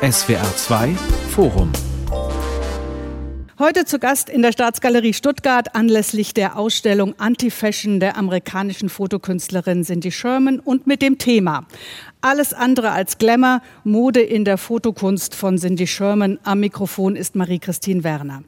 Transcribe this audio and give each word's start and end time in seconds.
SWR 0.00 0.54
2 0.54 0.94
Forum 1.30 1.72
Heute 3.58 3.84
zu 3.84 3.98
Gast 3.98 4.30
in 4.30 4.42
der 4.42 4.52
Staatsgalerie 4.52 5.12
Stuttgart 5.12 5.74
anlässlich 5.74 6.32
der 6.32 6.56
Ausstellung 6.56 7.16
Anti-Fashion 7.18 7.98
der 7.98 8.16
amerikanischen 8.16 8.90
Fotokünstlerin 8.90 9.82
Cindy 9.82 10.12
Sherman 10.12 10.60
und 10.60 10.86
mit 10.86 11.02
dem 11.02 11.18
Thema 11.18 11.66
Alles 12.20 12.54
andere 12.54 12.92
als 12.92 13.18
Glamour, 13.18 13.60
Mode 13.82 14.20
in 14.20 14.44
der 14.44 14.56
Fotokunst 14.56 15.34
von 15.34 15.58
Cindy 15.58 15.88
Sherman. 15.88 16.38
Am 16.44 16.60
Mikrofon 16.60 17.16
ist 17.16 17.34
Marie-Christine 17.34 18.04
Werner. 18.04 18.44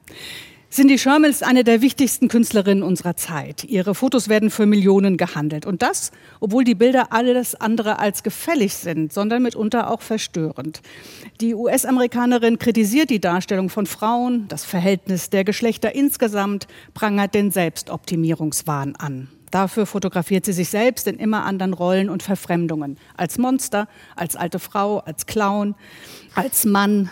Cindy 0.73 0.99
Sherman 0.99 1.29
ist 1.29 1.43
eine 1.43 1.65
der 1.65 1.83
wichtigsten 1.83 2.29
Künstlerinnen 2.29 2.85
unserer 2.85 3.17
Zeit. 3.17 3.65
Ihre 3.65 3.93
Fotos 3.93 4.29
werden 4.29 4.51
für 4.51 4.67
Millionen 4.67 5.17
gehandelt. 5.17 5.67
Und 5.67 5.83
das, 5.83 6.13
obwohl 6.39 6.63
die 6.63 6.77
Bilder 6.77 7.09
alles 7.13 7.57
andere 7.57 7.99
als 7.99 8.23
gefällig 8.23 8.75
sind, 8.75 9.13
sondern 9.13 9.43
mitunter 9.43 9.91
auch 9.91 10.01
verstörend. 10.01 10.81
Die 11.41 11.57
US-Amerikanerin 11.57 12.61
kritisiert 12.61 13.11
die 13.11 13.21
Darstellung 13.21 13.69
von 13.69 13.87
Frauen, 13.87 14.47
das 14.47 14.65
Verhältnis 14.65 15.29
der 15.29 15.43
Geschlechter 15.43 15.93
insgesamt, 15.93 16.69
prangert 16.95 17.35
den 17.35 17.51
Selbstoptimierungswahn 17.51 18.95
an. 18.95 19.27
Dafür 19.51 19.87
fotografiert 19.87 20.45
sie 20.45 20.53
sich 20.53 20.69
selbst 20.69 21.09
in 21.09 21.19
immer 21.19 21.47
anderen 21.47 21.75
Rollen 21.75 22.09
und 22.09 22.23
Verfremdungen. 22.23 22.97
Als 23.17 23.39
Monster, 23.39 23.89
als 24.15 24.37
alte 24.37 24.61
Frau, 24.61 24.99
als 24.99 25.27
Clown, 25.27 25.75
als 26.37 26.65
Mann, 26.65 27.11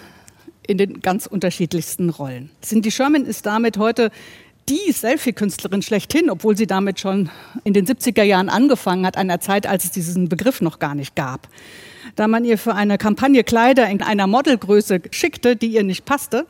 in 0.69 0.79
den 0.79 1.01
ganz 1.01 1.27
unterschiedlichsten 1.27 2.11
Rollen. 2.11 2.51
Cindy 2.63 2.93
Sherman 2.93 3.25
ist 3.25 3.47
damit 3.47 3.79
heute 3.79 4.11
die 4.69 4.93
Selfie-Künstlerin 4.93 5.81
schlechthin, 5.83 6.29
obwohl 6.31 6.57
sie 6.57 6.67
damit 6.67 7.01
schon 7.01 7.31
in 7.65 7.73
den 7.73 7.87
70er 7.87 8.23
Jahren 8.23 8.51
angefangen 8.51 9.07
hat, 9.07 9.17
einer 9.17 9.41
Zeit, 9.41 9.67
als 9.67 9.85
es 9.85 9.91
diesen 9.93 10.29
Begriff 10.29 10.61
noch 10.61 10.79
gar 10.79 10.95
nicht 10.95 11.17
gab. 11.17 11.49
Da 12.17 12.29
man 12.29 12.45
ihr 12.45 12.59
für 12.59 12.75
eine 12.75 12.98
Kampagne 12.98 13.45
Kleider 13.45 13.89
in 13.89 14.03
einer 14.03 14.27
Modelgröße 14.27 15.01
schickte, 15.11 15.57
die 15.57 15.69
ihr 15.69 15.83
nicht 15.83 16.05
passte, 16.05 16.47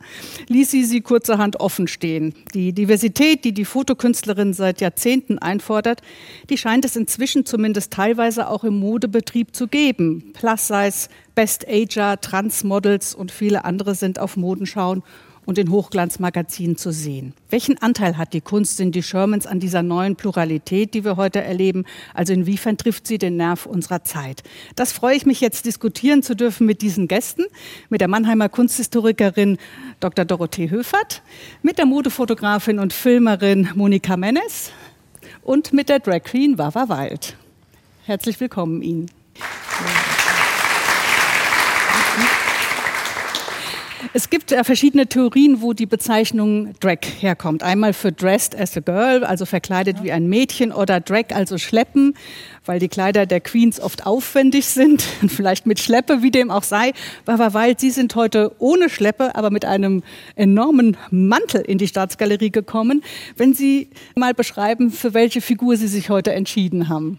ließ 0.48 0.70
sie 0.70 0.84
sie 0.84 1.00
kurzerhand 1.00 1.60
offen 1.60 1.88
stehen. 1.88 2.34
Die 2.55 2.72
Diversität, 2.72 3.44
die 3.44 3.52
die 3.52 3.64
Fotokünstlerin 3.64 4.52
seit 4.52 4.80
Jahrzehnten 4.80 5.38
einfordert, 5.38 6.02
die 6.50 6.58
scheint 6.58 6.84
es 6.84 6.97
inzwischen 6.97 7.44
zumindest 7.44 7.92
teilweise 7.92 8.48
auch 8.48 8.64
im 8.64 8.78
Modebetrieb 8.78 9.55
zu 9.55 9.69
geben. 9.69 10.32
Plus-Size, 10.34 11.08
Best-Ager, 11.34 12.20
Transmodels 12.20 13.14
und 13.14 13.30
viele 13.30 13.64
andere 13.64 13.94
sind 13.94 14.19
auf 14.19 14.36
Modenschauen 14.36 15.02
und 15.48 15.56
in 15.56 15.70
Hochglanzmagazinen 15.70 16.77
zu 16.77 16.92
sehen. 16.92 17.32
Welchen 17.48 17.78
Anteil 17.78 18.18
hat 18.18 18.34
die 18.34 18.42
Kunst 18.42 18.77
Cindy 18.77 19.02
Shermans 19.02 19.46
an 19.46 19.60
dieser 19.60 19.82
neuen 19.82 20.14
Pluralität, 20.14 20.92
die 20.92 21.06
wir 21.06 21.16
heute 21.16 21.41
erleben? 21.41 21.86
Also 22.12 22.34
inwiefern 22.34 22.77
trifft 22.77 23.06
sie 23.06 23.16
den 23.16 23.38
Nerv 23.38 23.64
unserer 23.64 24.04
Zeit? 24.04 24.42
Das 24.76 24.92
freue 24.92 25.16
ich 25.16 25.24
mich 25.24 25.41
jetzt 25.41 25.64
diskutieren 25.64 26.22
zu 26.22 26.36
dürfen 26.36 26.66
mit 26.66 26.82
diesen 26.82 27.08
Gästen, 27.08 27.46
mit 27.88 28.02
der 28.02 28.08
Mannheimer 28.08 28.50
Kunsthistorikerin 28.50 29.56
Dr. 30.00 30.26
Dorothee 30.26 30.69
Höfert, 30.69 31.22
mit 31.62 31.78
der 31.78 31.86
Modefotografin 31.86 32.78
und 32.78 32.92
Filmerin 32.92 33.70
Monika 33.74 34.19
Mennes 34.19 34.70
und 35.42 35.72
mit 35.72 35.88
der 35.88 36.00
Drag 36.00 36.24
Queen 36.24 36.58
Wawa 36.58 36.91
Wild. 36.91 37.38
Herzlich 38.04 38.38
willkommen 38.38 38.82
Ihnen. 38.82 39.17
Es 44.12 44.30
gibt 44.30 44.50
ja 44.50 44.64
verschiedene 44.64 45.06
Theorien, 45.06 45.60
wo 45.60 45.72
die 45.72 45.86
Bezeichnung 45.86 46.74
Drag 46.80 46.98
herkommt. 47.20 47.62
Einmal 47.62 47.92
für 47.92 48.12
dressed 48.12 48.58
as 48.58 48.77
a 48.77 48.80
girl, 48.80 49.24
also 49.24 49.44
verkleidet 49.44 50.02
wie 50.02 50.12
ein 50.12 50.28
Mädchen, 50.28 50.72
oder 50.72 51.00
Drag, 51.00 51.27
also 51.34 51.58
schleppen, 51.58 52.14
weil 52.64 52.78
die 52.78 52.88
Kleider 52.88 53.26
der 53.26 53.41
Queens 53.41 53.80
oft 53.80 54.06
aufwendig 54.06 54.66
sind, 54.66 55.02
vielleicht 55.28 55.66
mit 55.66 55.80
Schleppe, 55.80 56.22
wie 56.22 56.30
dem 56.30 56.50
auch 56.50 56.62
sei. 56.62 56.92
Aber 57.26 57.54
weil 57.54 57.78
Sie 57.78 57.91
sind 57.91 58.14
heute 58.14 58.52
ohne 58.58 58.88
Schleppe, 58.88 59.34
aber 59.34 59.50
mit 59.50 59.64
einem 59.64 60.02
enormen 60.36 60.96
Mantel 61.10 61.60
in 61.62 61.78
die 61.78 61.88
Staatsgalerie 61.88 62.50
gekommen. 62.50 63.02
Wenn 63.36 63.54
Sie 63.54 63.88
mal 64.15 64.34
beschreiben, 64.34 64.91
für 64.91 65.15
welche 65.15 65.41
Figur 65.41 65.76
Sie 65.76 65.88
sich 65.88 66.10
heute 66.10 66.32
entschieden 66.32 66.88
haben. 66.88 67.19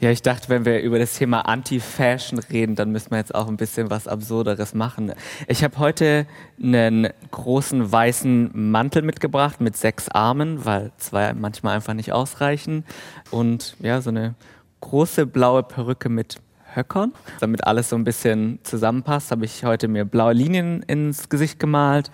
Ja, 0.00 0.10
ich 0.10 0.22
dachte, 0.22 0.48
wenn 0.48 0.64
wir 0.64 0.80
über 0.80 0.98
das 0.98 1.18
Thema 1.18 1.42
Anti-Fashion 1.42 2.38
reden, 2.38 2.74
dann 2.74 2.90
müssen 2.90 3.10
wir 3.10 3.18
jetzt 3.18 3.34
auch 3.34 3.48
ein 3.48 3.58
bisschen 3.58 3.90
was 3.90 4.08
Absurderes 4.08 4.72
machen. 4.72 5.12
Ich 5.46 5.62
habe 5.62 5.76
heute 5.76 6.26
einen 6.58 7.10
großen 7.30 7.92
weißen 7.92 8.50
Mantel 8.54 9.02
mitgebracht 9.02 9.60
mit 9.60 9.76
sechs 9.76 10.08
Armen, 10.08 10.64
weil 10.64 10.90
zwei 10.96 11.34
manchmal 11.34 11.76
einfach 11.76 11.92
nicht 11.92 12.12
ausreichen. 12.12 12.86
Und 13.30 13.76
ja, 13.80 14.00
so 14.00 14.08
eine 14.08 14.36
große 14.80 15.26
blaue 15.26 15.62
Perücke 15.62 16.08
mit 16.08 16.40
Höckern. 16.74 17.12
Damit 17.40 17.64
alles 17.66 17.90
so 17.90 17.96
ein 17.96 18.04
bisschen 18.04 18.58
zusammenpasst, 18.62 19.30
habe 19.30 19.44
ich 19.44 19.66
heute 19.66 19.86
mir 19.86 20.06
blaue 20.06 20.32
Linien 20.32 20.82
ins 20.82 21.28
Gesicht 21.28 21.58
gemalt 21.58 22.10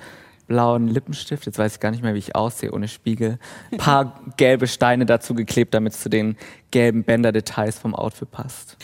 blauen 0.46 0.88
Lippenstift. 0.88 1.46
Jetzt 1.46 1.58
weiß 1.58 1.74
ich 1.74 1.80
gar 1.80 1.90
nicht 1.90 2.02
mehr, 2.02 2.14
wie 2.14 2.18
ich 2.18 2.34
aussehe 2.34 2.72
ohne 2.72 2.88
Spiegel. 2.88 3.38
Ein 3.70 3.78
paar 3.78 4.20
gelbe 4.36 4.66
Steine 4.66 5.06
dazu 5.06 5.34
geklebt, 5.34 5.74
damit 5.74 5.94
es 5.94 6.00
zu 6.00 6.08
den 6.08 6.36
gelben 6.70 7.04
Bänderdetails 7.04 7.78
vom 7.78 7.94
Outfit 7.94 8.30
passt. 8.30 8.76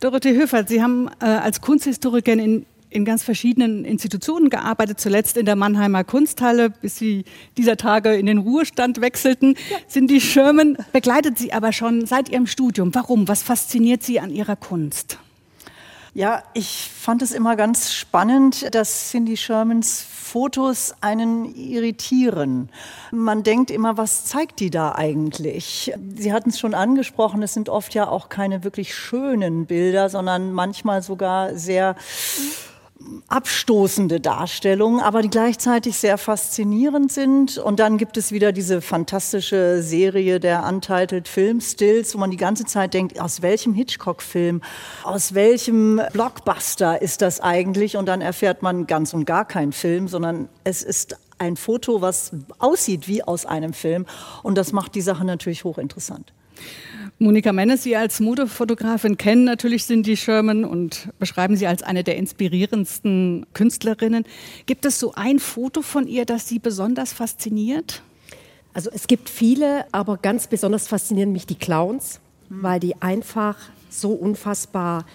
Dorothee 0.00 0.36
Höfert, 0.36 0.68
Sie 0.68 0.82
haben 0.82 1.08
äh, 1.20 1.26
als 1.26 1.60
Kunsthistorikerin 1.60 2.38
in 2.38 2.66
in 2.94 3.04
ganz 3.04 3.24
verschiedenen 3.24 3.84
Institutionen 3.84 4.50
gearbeitet, 4.50 5.00
zuletzt 5.00 5.36
in 5.36 5.46
der 5.46 5.56
Mannheimer 5.56 6.04
Kunsthalle, 6.04 6.70
bis 6.70 6.96
Sie 6.96 7.24
dieser 7.56 7.76
Tage 7.76 8.14
in 8.14 8.26
den 8.26 8.38
Ruhestand 8.38 9.00
wechselten. 9.00 9.56
Ja. 9.68 9.78
Sind 9.88 10.10
die 10.10 10.20
Sherman 10.20 10.78
begleitet 10.92 11.36
Sie 11.36 11.52
aber 11.52 11.72
schon 11.72 12.06
seit 12.06 12.28
Ihrem 12.28 12.46
Studium. 12.46 12.94
Warum? 12.94 13.26
Was 13.26 13.42
fasziniert 13.42 14.04
Sie 14.04 14.20
an 14.20 14.30
Ihrer 14.30 14.54
Kunst? 14.54 15.18
Ja, 16.16 16.44
ich 16.52 16.90
fand 16.96 17.22
es 17.22 17.32
immer 17.32 17.56
ganz 17.56 17.92
spannend, 17.92 18.72
dass 18.72 19.10
Cindy 19.10 19.36
Shermans 19.36 20.00
Fotos 20.00 20.94
einen 21.00 21.52
irritieren. 21.56 22.68
Man 23.10 23.42
denkt 23.42 23.72
immer, 23.72 23.96
was 23.96 24.24
zeigt 24.24 24.60
die 24.60 24.70
da 24.70 24.94
eigentlich? 24.94 25.92
Sie 26.16 26.32
hatten 26.32 26.50
es 26.50 26.60
schon 26.60 26.72
angesprochen, 26.72 27.42
es 27.42 27.52
sind 27.54 27.68
oft 27.68 27.94
ja 27.94 28.06
auch 28.08 28.28
keine 28.28 28.62
wirklich 28.62 28.94
schönen 28.94 29.66
Bilder, 29.66 30.08
sondern 30.08 30.52
manchmal 30.52 31.02
sogar 31.02 31.56
sehr 31.56 31.96
abstoßende 33.28 34.20
Darstellungen, 34.20 35.00
aber 35.00 35.22
die 35.22 35.30
gleichzeitig 35.30 35.96
sehr 35.96 36.18
faszinierend 36.18 37.12
sind. 37.12 37.58
Und 37.58 37.80
dann 37.80 37.98
gibt 37.98 38.16
es 38.16 38.32
wieder 38.32 38.52
diese 38.52 38.80
fantastische 38.80 39.82
Serie 39.82 40.40
der 40.40 40.64
Untitled 40.64 41.28
Film 41.28 41.60
Stills, 41.60 42.14
wo 42.14 42.18
man 42.18 42.30
die 42.30 42.36
ganze 42.36 42.64
Zeit 42.64 42.94
denkt, 42.94 43.20
aus 43.20 43.42
welchem 43.42 43.74
Hitchcock-Film, 43.74 44.62
aus 45.04 45.34
welchem 45.34 46.00
Blockbuster 46.12 47.00
ist 47.00 47.22
das 47.22 47.40
eigentlich? 47.40 47.96
Und 47.96 48.06
dann 48.06 48.20
erfährt 48.20 48.62
man 48.62 48.86
ganz 48.86 49.14
und 49.14 49.24
gar 49.24 49.44
keinen 49.44 49.72
Film, 49.72 50.08
sondern 50.08 50.48
es 50.64 50.82
ist 50.82 51.16
ein 51.38 51.56
Foto, 51.56 52.00
was 52.00 52.32
aussieht 52.58 53.08
wie 53.08 53.22
aus 53.22 53.46
einem 53.46 53.72
Film. 53.72 54.06
Und 54.42 54.56
das 54.56 54.72
macht 54.72 54.94
die 54.94 55.02
Sache 55.02 55.24
natürlich 55.24 55.64
hochinteressant. 55.64 56.32
Monika 57.18 57.52
Mennes, 57.52 57.82
Sie 57.82 57.96
als 57.96 58.20
Modefotografin 58.20 59.16
kennen 59.16 59.44
natürlich 59.44 59.84
Cindy 59.84 60.16
Sherman 60.16 60.64
und 60.64 61.08
beschreiben 61.18 61.56
sie 61.56 61.66
als 61.66 61.82
eine 61.82 62.02
der 62.02 62.16
inspirierendsten 62.16 63.46
Künstlerinnen. 63.54 64.24
Gibt 64.66 64.84
es 64.84 64.98
so 64.98 65.12
ein 65.14 65.38
Foto 65.38 65.82
von 65.82 66.06
ihr, 66.06 66.24
das 66.24 66.48
Sie 66.48 66.58
besonders 66.58 67.12
fasziniert? 67.12 68.02
Also 68.72 68.90
es 68.92 69.06
gibt 69.06 69.28
viele, 69.28 69.86
aber 69.92 70.16
ganz 70.16 70.48
besonders 70.48 70.88
faszinieren 70.88 71.32
mich 71.32 71.46
die 71.46 71.54
Clowns, 71.54 72.20
weil 72.48 72.80
die 72.80 73.00
einfach 73.00 73.56
so 73.88 74.10
unfassbar 74.10 75.06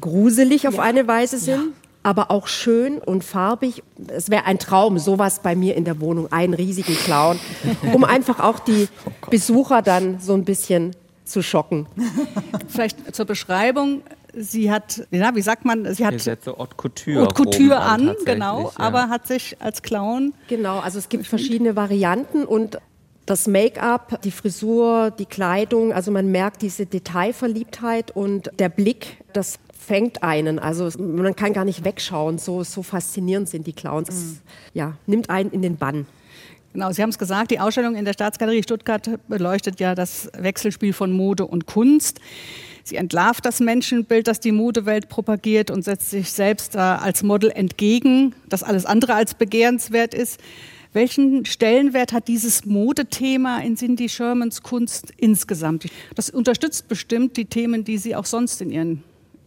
gruselig 0.00 0.66
auf 0.66 0.76
ja. 0.76 0.82
eine 0.82 1.06
Weise 1.06 1.38
sind. 1.38 1.66
Ja 1.66 1.83
aber 2.04 2.30
auch 2.30 2.46
schön 2.46 2.98
und 2.98 3.24
farbig. 3.24 3.82
Es 4.06 4.30
wäre 4.30 4.44
ein 4.44 4.58
Traum, 4.60 4.98
sowas 4.98 5.40
bei 5.42 5.56
mir 5.56 5.74
in 5.74 5.84
der 5.84 6.00
Wohnung, 6.00 6.30
einen 6.30 6.54
riesigen 6.54 6.94
Clown, 6.94 7.40
um 7.92 8.04
einfach 8.04 8.38
auch 8.38 8.60
die 8.60 8.88
Besucher 9.30 9.82
dann 9.82 10.20
so 10.20 10.34
ein 10.34 10.44
bisschen 10.44 10.94
zu 11.24 11.42
schocken. 11.42 11.86
Vielleicht 12.68 13.16
zur 13.16 13.24
Beschreibung. 13.24 14.02
Sie 14.36 14.70
hat, 14.70 15.06
ja, 15.10 15.34
wie 15.34 15.42
sagt 15.42 15.64
man, 15.64 15.92
sie 15.94 16.04
hat, 16.04 16.20
so 16.20 16.58
Haute 16.58 16.74
Couture, 16.76 17.22
Haute 17.22 17.34
Couture 17.34 17.80
an, 17.80 18.14
genau, 18.24 18.64
ja. 18.64 18.84
aber 18.84 19.08
hat 19.08 19.28
sich 19.28 19.56
als 19.60 19.80
Clown. 19.80 20.34
Genau, 20.48 20.80
also 20.80 20.98
es 20.98 21.08
gibt 21.08 21.26
verschiedene 21.26 21.76
Varianten 21.76 22.44
und 22.44 22.78
das 23.26 23.46
Make-up, 23.46 24.20
die 24.22 24.32
Frisur, 24.32 25.12
die 25.12 25.24
Kleidung, 25.26 25.92
also 25.92 26.10
man 26.10 26.30
merkt 26.30 26.62
diese 26.62 26.84
Detailverliebtheit 26.84 28.10
und 28.10 28.50
der 28.58 28.68
Blick, 28.68 29.24
das 29.32 29.58
fängt 29.86 30.22
einen. 30.22 30.58
Also 30.58 30.90
man 30.98 31.36
kann 31.36 31.52
gar 31.52 31.64
nicht 31.64 31.84
wegschauen, 31.84 32.38
so, 32.38 32.64
so 32.64 32.82
faszinierend 32.82 33.48
sind 33.48 33.66
die 33.66 33.72
Clowns. 33.72 34.10
Mhm. 34.10 34.38
Ja, 34.74 34.96
nimmt 35.06 35.30
einen 35.30 35.50
in 35.50 35.62
den 35.62 35.76
Bann. 35.76 36.06
Genau, 36.72 36.90
Sie 36.90 37.02
haben 37.02 37.10
es 37.10 37.18
gesagt, 37.18 37.52
die 37.52 37.60
Ausstellung 37.60 37.94
in 37.94 38.04
der 38.04 38.14
Staatsgalerie 38.14 38.64
Stuttgart 38.64 39.08
beleuchtet 39.28 39.78
ja 39.78 39.94
das 39.94 40.28
Wechselspiel 40.36 40.92
von 40.92 41.12
Mode 41.12 41.46
und 41.46 41.66
Kunst. 41.66 42.20
Sie 42.82 42.96
entlarvt 42.96 43.46
das 43.46 43.60
Menschenbild, 43.60 44.26
das 44.26 44.40
die 44.40 44.52
Modewelt 44.52 45.08
propagiert 45.08 45.70
und 45.70 45.84
setzt 45.84 46.10
sich 46.10 46.32
selbst 46.32 46.74
äh, 46.74 46.78
als 46.78 47.22
Model 47.22 47.50
entgegen, 47.50 48.34
das 48.48 48.62
alles 48.62 48.86
andere 48.86 49.14
als 49.14 49.34
begehrenswert 49.34 50.14
ist. 50.14 50.40
Welchen 50.92 51.44
Stellenwert 51.44 52.12
hat 52.12 52.28
dieses 52.28 52.66
Modethema 52.66 53.58
in 53.58 53.76
Cindy 53.76 54.08
Shermans 54.08 54.62
Kunst 54.62 55.12
insgesamt? 55.16 55.86
Das 56.14 56.30
unterstützt 56.30 56.88
bestimmt 56.88 57.36
die 57.36 57.46
Themen, 57.46 57.84
die 57.84 57.98
sie 57.98 58.14
auch 58.14 58.26
sonst 58.26 58.60
in, 58.60 58.70
ihren, 58.70 59.02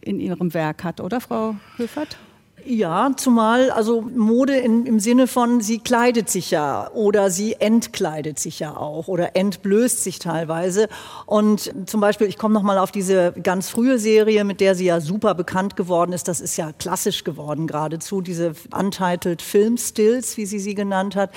in 0.08 0.20
ihrem 0.20 0.54
Werk 0.54 0.84
hat, 0.84 1.00
oder 1.00 1.20
Frau 1.20 1.54
Höfert? 1.76 2.16
Ja, 2.64 3.12
zumal 3.16 3.70
also 3.70 4.02
Mode 4.02 4.56
in, 4.56 4.84
im 4.84 5.00
Sinne 5.00 5.26
von, 5.26 5.60
sie 5.60 5.78
kleidet 5.78 6.28
sich 6.28 6.50
ja 6.50 6.90
oder 6.92 7.30
sie 7.30 7.54
entkleidet 7.54 8.38
sich 8.38 8.58
ja 8.58 8.76
auch 8.76 9.08
oder 9.08 9.36
entblößt 9.36 10.02
sich 10.02 10.18
teilweise. 10.18 10.88
Und 11.24 11.72
zum 11.86 12.00
Beispiel, 12.00 12.26
ich 12.26 12.36
komme 12.36 12.52
nochmal 12.52 12.76
auf 12.76 12.90
diese 12.90 13.32
ganz 13.42 13.70
frühe 13.70 13.98
Serie, 13.98 14.44
mit 14.44 14.60
der 14.60 14.74
sie 14.74 14.86
ja 14.86 15.00
super 15.00 15.34
bekannt 15.34 15.76
geworden 15.76 16.12
ist. 16.12 16.28
Das 16.28 16.40
ist 16.40 16.56
ja 16.56 16.72
klassisch 16.72 17.24
geworden 17.24 17.68
geradezu, 17.68 18.20
diese 18.20 18.52
Untitled 18.76 19.40
Film 19.40 19.78
Stills, 19.78 20.36
wie 20.36 20.44
sie 20.44 20.58
sie 20.58 20.74
genannt 20.74 21.16
hat. 21.16 21.30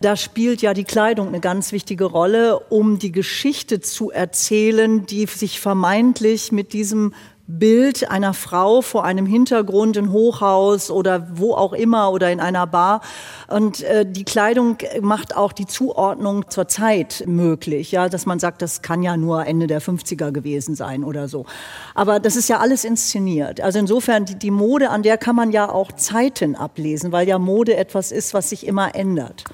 Da 0.00 0.16
spielt 0.16 0.62
ja 0.62 0.74
die 0.74 0.84
Kleidung 0.84 1.28
eine 1.28 1.40
ganz 1.40 1.72
wichtige 1.72 2.04
Rolle, 2.04 2.60
um 2.70 2.98
die 2.98 3.12
Geschichte 3.12 3.80
zu 3.80 4.10
erzählen, 4.10 5.04
die 5.04 5.26
sich 5.26 5.60
vermeintlich 5.60 6.52
mit 6.52 6.72
diesem 6.72 7.12
Bild 7.50 8.10
einer 8.10 8.34
Frau 8.34 8.82
vor 8.82 9.06
einem 9.06 9.24
Hintergrund 9.24 9.96
in 9.96 10.12
Hochhaus 10.12 10.90
oder 10.90 11.26
wo 11.32 11.54
auch 11.54 11.72
immer 11.72 12.12
oder 12.12 12.30
in 12.30 12.40
einer 12.40 12.66
Bar. 12.66 13.00
Und 13.48 13.82
äh, 13.82 14.04
die 14.04 14.24
Kleidung 14.24 14.76
macht 15.00 15.34
auch 15.34 15.52
die 15.52 15.64
Zuordnung 15.64 16.50
zur 16.50 16.68
Zeit 16.68 17.24
möglich, 17.26 17.90
ja, 17.90 18.10
dass 18.10 18.26
man 18.26 18.38
sagt, 18.38 18.60
das 18.60 18.82
kann 18.82 19.02
ja 19.02 19.16
nur 19.16 19.46
Ende 19.46 19.66
der 19.66 19.80
50er 19.80 20.30
gewesen 20.30 20.74
sein 20.74 21.02
oder 21.02 21.26
so. 21.26 21.46
Aber 21.94 22.20
das 22.20 22.36
ist 22.36 22.48
ja 22.48 22.58
alles 22.58 22.84
inszeniert. 22.84 23.62
Also 23.62 23.78
insofern 23.78 24.26
die, 24.26 24.38
die 24.38 24.50
Mode, 24.50 24.90
an 24.90 25.02
der 25.02 25.16
kann 25.16 25.34
man 25.34 25.50
ja 25.50 25.70
auch 25.70 25.92
Zeiten 25.92 26.54
ablesen, 26.54 27.12
weil 27.12 27.26
ja 27.26 27.38
Mode 27.38 27.76
etwas 27.76 28.12
ist, 28.12 28.34
was 28.34 28.50
sich 28.50 28.66
immer 28.66 28.94
ändert. 28.94 29.44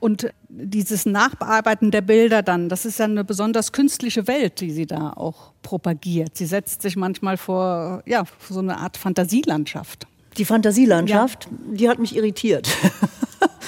Und 0.00 0.30
dieses 0.62 1.06
Nachbearbeiten 1.06 1.90
der 1.90 2.00
Bilder 2.00 2.42
dann, 2.42 2.68
das 2.68 2.84
ist 2.84 2.98
ja 2.98 3.04
eine 3.04 3.24
besonders 3.24 3.72
künstliche 3.72 4.26
Welt, 4.26 4.60
die 4.60 4.70
sie 4.70 4.86
da 4.86 5.12
auch 5.12 5.52
propagiert. 5.62 6.36
Sie 6.36 6.46
setzt 6.46 6.82
sich 6.82 6.96
manchmal 6.96 7.36
vor, 7.36 8.02
ja, 8.06 8.24
vor 8.24 8.54
so 8.54 8.60
eine 8.60 8.78
Art 8.78 8.96
Fantasielandschaft. 8.96 10.06
Die 10.36 10.44
Fantasielandschaft, 10.44 11.46
ja. 11.50 11.74
die 11.74 11.88
hat 11.88 11.98
mich 11.98 12.16
irritiert. 12.16 12.68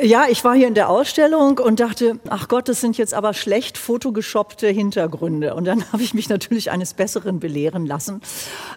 Ja, 0.00 0.26
ich 0.28 0.44
war 0.44 0.54
hier 0.54 0.68
in 0.68 0.74
der 0.74 0.90
Ausstellung 0.90 1.58
und 1.58 1.80
dachte, 1.80 2.20
ach 2.28 2.46
Gott, 2.46 2.68
das 2.68 2.80
sind 2.80 2.96
jetzt 2.98 3.14
aber 3.14 3.34
schlecht 3.34 3.76
fotogeshoppte 3.76 4.68
Hintergründe. 4.68 5.56
Und 5.56 5.64
dann 5.64 5.84
habe 5.92 6.04
ich 6.04 6.14
mich 6.14 6.28
natürlich 6.28 6.70
eines 6.70 6.94
Besseren 6.94 7.40
belehren 7.40 7.84
lassen, 7.84 8.20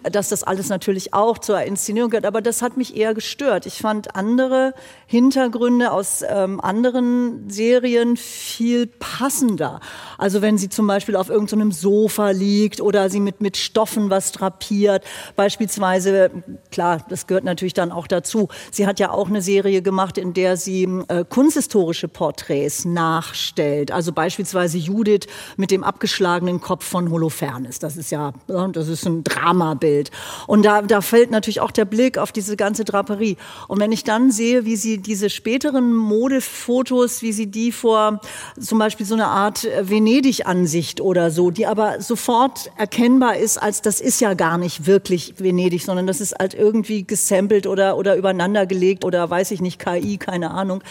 dass 0.02 0.30
das 0.30 0.42
alles 0.42 0.68
natürlich 0.68 1.14
auch 1.14 1.38
zur 1.38 1.60
Inszenierung 1.62 2.10
gehört. 2.10 2.26
Aber 2.26 2.40
das 2.40 2.60
hat 2.60 2.76
mich 2.76 2.96
eher 2.96 3.14
gestört. 3.14 3.66
Ich 3.66 3.78
fand 3.78 4.16
andere 4.16 4.74
Hintergründe 5.06 5.92
aus 5.92 6.24
ähm, 6.28 6.60
anderen 6.60 7.48
Serien 7.48 8.16
viel 8.16 8.88
passender. 8.88 9.78
Also 10.18 10.42
wenn 10.42 10.58
sie 10.58 10.70
zum 10.70 10.88
Beispiel 10.88 11.14
auf 11.14 11.28
irgendeinem 11.28 11.70
so 11.70 11.92
Sofa 12.02 12.30
liegt 12.30 12.80
oder 12.80 13.10
sie 13.10 13.20
mit, 13.20 13.40
mit 13.40 13.56
Stoffen 13.56 14.08
was 14.08 14.32
drapiert. 14.32 15.04
Beispielsweise, 15.36 16.30
klar, 16.70 17.04
das 17.08 17.26
gehört 17.26 17.44
natürlich 17.44 17.74
dann 17.74 17.92
auch 17.92 18.06
dazu. 18.06 18.48
Sie 18.70 18.86
hat 18.86 18.98
ja 18.98 19.10
auch 19.10 19.28
eine 19.28 19.42
Serie 19.42 19.82
gemacht, 19.82 20.16
in 20.16 20.32
der 20.32 20.41
sie 20.56 20.84
äh, 21.08 21.24
kunsthistorische 21.28 22.08
Porträts 22.08 22.84
nachstellt. 22.84 23.90
Also 23.90 24.12
beispielsweise 24.12 24.78
Judith 24.78 25.26
mit 25.56 25.70
dem 25.70 25.84
abgeschlagenen 25.84 26.60
Kopf 26.60 26.84
von 26.84 27.10
Holofernes. 27.10 27.78
Das 27.78 27.96
ist 27.96 28.10
ja, 28.10 28.32
das 28.46 28.88
ist 28.88 29.06
ein 29.06 29.24
Dramabild. 29.24 30.10
Und 30.46 30.64
da, 30.64 30.82
da 30.82 31.00
fällt 31.00 31.30
natürlich 31.30 31.60
auch 31.60 31.70
der 31.70 31.84
Blick 31.84 32.18
auf 32.18 32.32
diese 32.32 32.56
ganze 32.56 32.84
Draperie. 32.84 33.36
Und 33.68 33.80
wenn 33.80 33.92
ich 33.92 34.04
dann 34.04 34.30
sehe, 34.30 34.64
wie 34.64 34.76
sie 34.76 34.98
diese 34.98 35.30
späteren 35.30 35.94
Modefotos, 35.94 37.22
wie 37.22 37.32
sie 37.32 37.46
die 37.46 37.72
vor 37.72 38.20
zum 38.60 38.78
Beispiel 38.78 39.06
so 39.06 39.14
eine 39.14 39.26
Art 39.26 39.66
Venedig-Ansicht 39.80 41.00
oder 41.00 41.30
so, 41.30 41.50
die 41.50 41.66
aber 41.66 42.00
sofort 42.00 42.70
erkennbar 42.76 43.36
ist, 43.36 43.58
als 43.58 43.82
das 43.82 44.00
ist 44.00 44.20
ja 44.20 44.34
gar 44.34 44.58
nicht 44.58 44.86
wirklich 44.86 45.34
Venedig, 45.38 45.84
sondern 45.84 46.06
das 46.06 46.20
ist 46.20 46.34
halt 46.38 46.54
irgendwie 46.54 47.04
gesampelt 47.04 47.66
oder, 47.66 47.96
oder 47.96 48.16
übereinandergelegt 48.16 49.04
oder 49.04 49.28
weiß 49.28 49.50
ich 49.50 49.60
nicht, 49.60 49.78
KI, 49.78 50.18
keine 50.18 50.31
Ahnung. 50.40 50.82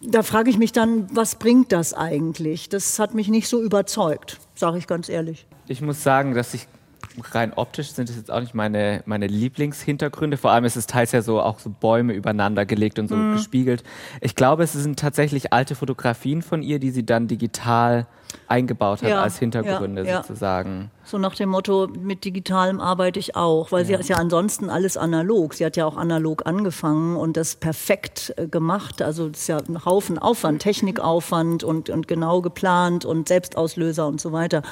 Da 0.00 0.22
frage 0.22 0.50
ich 0.50 0.58
mich 0.58 0.72
dann, 0.72 1.06
was 1.16 1.36
bringt 1.36 1.72
das 1.72 1.94
eigentlich? 1.94 2.68
Das 2.68 2.98
hat 2.98 3.14
mich 3.14 3.28
nicht 3.28 3.48
so 3.48 3.62
überzeugt, 3.62 4.38
sage 4.54 4.78
ich 4.78 4.86
ganz 4.86 5.08
ehrlich. 5.08 5.46
Ich 5.66 5.80
muss 5.80 6.02
sagen, 6.02 6.34
dass 6.34 6.52
ich 6.52 6.68
rein 7.32 7.52
optisch 7.54 7.92
sind 7.92 8.10
es 8.10 8.16
jetzt 8.16 8.30
auch 8.30 8.40
nicht 8.40 8.54
meine, 8.54 9.02
meine 9.06 9.26
Lieblingshintergründe. 9.26 10.36
Vor 10.36 10.50
allem 10.50 10.64
ist 10.64 10.76
es 10.76 10.86
teils 10.86 11.12
ja 11.12 11.22
so 11.22 11.40
auch 11.40 11.58
so 11.58 11.70
Bäume 11.70 12.12
übereinander 12.12 12.66
gelegt 12.66 12.98
und 12.98 13.08
so 13.08 13.16
mm. 13.16 13.34
gespiegelt. 13.34 13.84
Ich 14.20 14.34
glaube, 14.34 14.64
es 14.64 14.72
sind 14.72 14.98
tatsächlich 14.98 15.52
alte 15.52 15.74
Fotografien 15.74 16.42
von 16.42 16.62
ihr, 16.62 16.78
die 16.78 16.90
sie 16.90 17.06
dann 17.06 17.28
digital 17.28 18.06
eingebaut 18.48 19.02
hat 19.02 19.08
ja, 19.08 19.22
als 19.22 19.38
Hintergründe 19.38 20.06
ja, 20.06 20.22
sozusagen. 20.22 20.90
So 21.04 21.18
nach 21.18 21.34
dem 21.34 21.50
Motto, 21.50 21.88
mit 21.88 22.24
Digitalem 22.24 22.80
arbeite 22.80 23.18
ich 23.18 23.36
auch, 23.36 23.72
weil 23.72 23.84
sie 23.84 23.92
ist 23.94 24.08
ja 24.08 24.16
ansonsten 24.16 24.70
alles 24.70 24.96
analog. 24.96 25.54
Sie 25.54 25.64
hat 25.64 25.76
ja 25.76 25.86
auch 25.86 25.96
analog 25.96 26.46
angefangen 26.46 27.16
und 27.16 27.36
das 27.36 27.56
perfekt 27.56 28.32
äh, 28.36 28.46
gemacht. 28.46 29.02
Also 29.02 29.28
das 29.28 29.40
ist 29.40 29.48
ja 29.48 29.58
ein 29.58 29.84
Haufen 29.84 30.18
Aufwand, 30.18 30.62
Technikaufwand 30.62 31.64
und, 31.64 31.90
und 31.90 32.08
genau 32.08 32.40
geplant 32.40 33.04
und 33.04 33.28
Selbstauslöser 33.28 34.06
und 34.06 34.20
so 34.20 34.32
weiter. 34.32 34.62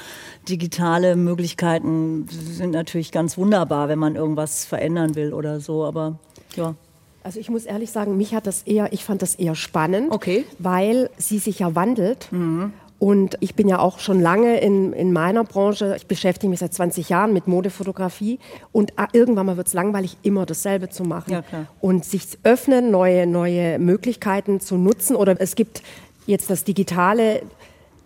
Digitale 0.49 1.15
Möglichkeiten 1.15 2.27
sind 2.29 2.71
natürlich 2.71 3.11
ganz 3.11 3.37
wunderbar, 3.37 3.89
wenn 3.89 3.99
man 3.99 4.15
irgendwas 4.15 4.65
verändern 4.65 5.15
will 5.15 5.33
oder 5.33 5.59
so, 5.59 5.85
aber 5.85 6.19
ja. 6.55 6.75
Also 7.23 7.39
ich 7.39 7.49
muss 7.49 7.63
ehrlich 7.63 7.91
sagen, 7.91 8.17
mich 8.17 8.35
hat 8.35 8.47
das 8.47 8.63
eher, 8.63 8.91
ich 8.91 9.05
fand 9.05 9.21
das 9.21 9.35
eher 9.35 9.55
spannend, 9.55 10.11
okay. 10.11 10.43
weil 10.59 11.09
sie 11.17 11.39
sich 11.39 11.59
ja 11.59 11.73
wandelt. 11.73 12.27
Mhm. 12.31 12.73
Und 12.99 13.35
ich 13.41 13.55
bin 13.55 13.67
ja 13.67 13.79
auch 13.79 13.99
schon 13.99 14.21
lange 14.21 14.59
in, 14.61 14.93
in 14.93 15.11
meiner 15.11 15.43
Branche, 15.43 15.95
ich 15.97 16.07
beschäftige 16.07 16.49
mich 16.49 16.59
seit 16.59 16.73
20 16.73 17.09
Jahren 17.09 17.33
mit 17.33 17.47
Modefotografie 17.47 18.39
und 18.71 18.93
ah, 18.97 19.07
irgendwann 19.11 19.45
mal 19.45 19.57
wird 19.57 19.67
es 19.67 19.73
langweilig, 19.73 20.17
immer 20.21 20.45
dasselbe 20.45 20.89
zu 20.89 21.03
machen. 21.03 21.33
Ja, 21.33 21.43
und 21.81 22.05
sich 22.05 22.37
öffnen, 22.43 22.91
neue, 22.91 23.27
neue 23.27 23.77
Möglichkeiten 23.77 24.61
zu 24.61 24.77
nutzen. 24.77 25.17
Oder 25.17 25.39
es 25.41 25.55
gibt 25.55 25.83
jetzt 26.27 26.49
das 26.49 26.63
Digitale, 26.63 27.41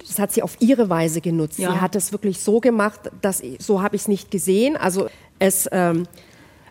das 0.08 0.20
hat 0.20 0.32
sie 0.32 0.42
auf 0.42 0.56
ihre 0.60 0.90
Weise 0.90 1.22
genutzt. 1.22 1.60
Ja. 1.60 1.72
Sie 1.72 1.80
hat 1.80 1.96
es 1.96 2.12
wirklich 2.12 2.40
so 2.40 2.60
gemacht, 2.60 3.00
dass 3.22 3.44
so 3.60 3.82
habe 3.82 3.96
ich 3.96 4.04
es 4.04 4.08
nicht 4.08 4.32
gesehen. 4.32 4.78
Also 4.78 5.08
es 5.40 5.70
ähm, 5.72 6.08